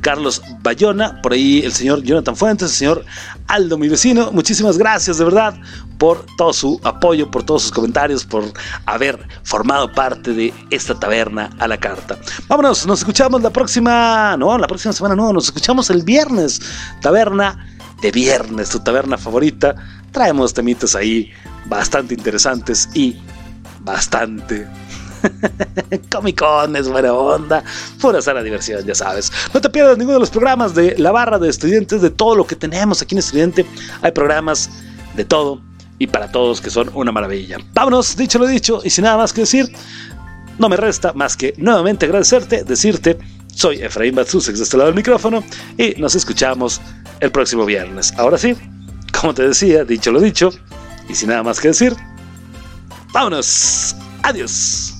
Carlos 0.00 0.42
Bayona, 0.62 1.20
por 1.22 1.32
ahí 1.32 1.60
el 1.64 1.72
señor 1.72 2.02
Jonathan 2.02 2.36
Fuentes, 2.36 2.70
el 2.70 2.76
señor 2.76 3.04
Aldo, 3.46 3.76
mi 3.76 3.88
vecino. 3.88 4.30
Muchísimas 4.32 4.78
gracias 4.78 5.18
de 5.18 5.24
verdad 5.24 5.54
por 5.98 6.24
todo 6.36 6.52
su 6.52 6.80
apoyo, 6.82 7.30
por 7.30 7.42
todos 7.42 7.62
sus 7.62 7.72
comentarios, 7.72 8.24
por 8.24 8.44
haber 8.86 9.18
formado 9.42 9.92
parte 9.92 10.32
de 10.32 10.54
esta 10.70 10.98
taberna 10.98 11.50
a 11.58 11.68
la 11.68 11.76
carta. 11.76 12.18
Vámonos, 12.48 12.86
nos 12.86 13.00
escuchamos 13.00 13.42
la 13.42 13.50
próxima, 13.50 14.36
no, 14.38 14.56
la 14.56 14.66
próxima 14.66 14.92
semana 14.92 15.14
no, 15.14 15.32
nos 15.32 15.44
escuchamos 15.46 15.90
el 15.90 16.02
viernes. 16.02 16.60
Taberna 17.02 17.66
de 18.00 18.10
viernes, 18.10 18.70
tu 18.70 18.80
taberna 18.80 19.18
favorita. 19.18 19.74
Traemos 20.10 20.54
temitas 20.54 20.94
ahí 20.94 21.30
bastante 21.66 22.14
interesantes 22.14 22.88
y 22.94 23.16
bastante 23.80 24.66
Comic 26.10 26.38
Con 26.38 26.76
es 26.76 26.88
buena 26.88 27.12
onda, 27.12 27.64
pura 28.00 28.22
sana 28.22 28.42
diversión, 28.42 28.84
ya 28.84 28.94
sabes. 28.94 29.32
No 29.52 29.60
te 29.60 29.70
pierdas 29.70 29.98
ninguno 29.98 30.14
de 30.14 30.20
los 30.20 30.30
programas 30.30 30.74
de 30.74 30.94
la 30.98 31.12
barra 31.12 31.38
de 31.38 31.48
estudiantes, 31.48 32.02
de 32.02 32.10
todo 32.10 32.36
lo 32.36 32.46
que 32.46 32.56
tenemos 32.56 33.02
aquí 33.02 33.14
en 33.14 33.20
Estudiante. 33.20 33.66
Hay 34.02 34.12
programas 34.12 34.70
de 35.14 35.24
todo 35.24 35.60
y 35.98 36.06
para 36.06 36.32
todos 36.32 36.60
que 36.60 36.70
son 36.70 36.90
una 36.94 37.12
maravilla. 37.12 37.58
Vámonos, 37.74 38.16
dicho 38.16 38.38
lo 38.38 38.46
dicho, 38.46 38.80
y 38.82 38.90
sin 38.90 39.04
nada 39.04 39.18
más 39.18 39.32
que 39.32 39.42
decir, 39.42 39.70
no 40.58 40.68
me 40.68 40.76
resta 40.76 41.12
más 41.12 41.36
que 41.36 41.54
nuevamente 41.58 42.06
agradecerte, 42.06 42.64
decirte, 42.64 43.18
soy 43.54 43.82
Efraín 43.82 44.14
Batsusex 44.14 44.58
de 44.58 44.64
este 44.64 44.76
lado 44.76 44.88
del 44.88 44.96
micrófono 44.96 45.44
y 45.76 45.94
nos 45.98 46.14
escuchamos 46.14 46.80
el 47.20 47.30
próximo 47.30 47.66
viernes. 47.66 48.14
Ahora 48.16 48.38
sí, 48.38 48.56
como 49.18 49.34
te 49.34 49.46
decía, 49.46 49.84
dicho 49.84 50.10
lo 50.10 50.20
dicho, 50.20 50.50
y 51.08 51.14
sin 51.14 51.28
nada 51.28 51.42
más 51.42 51.60
que 51.60 51.68
decir, 51.68 51.94
vámonos, 53.12 53.94
adiós. 54.22 54.99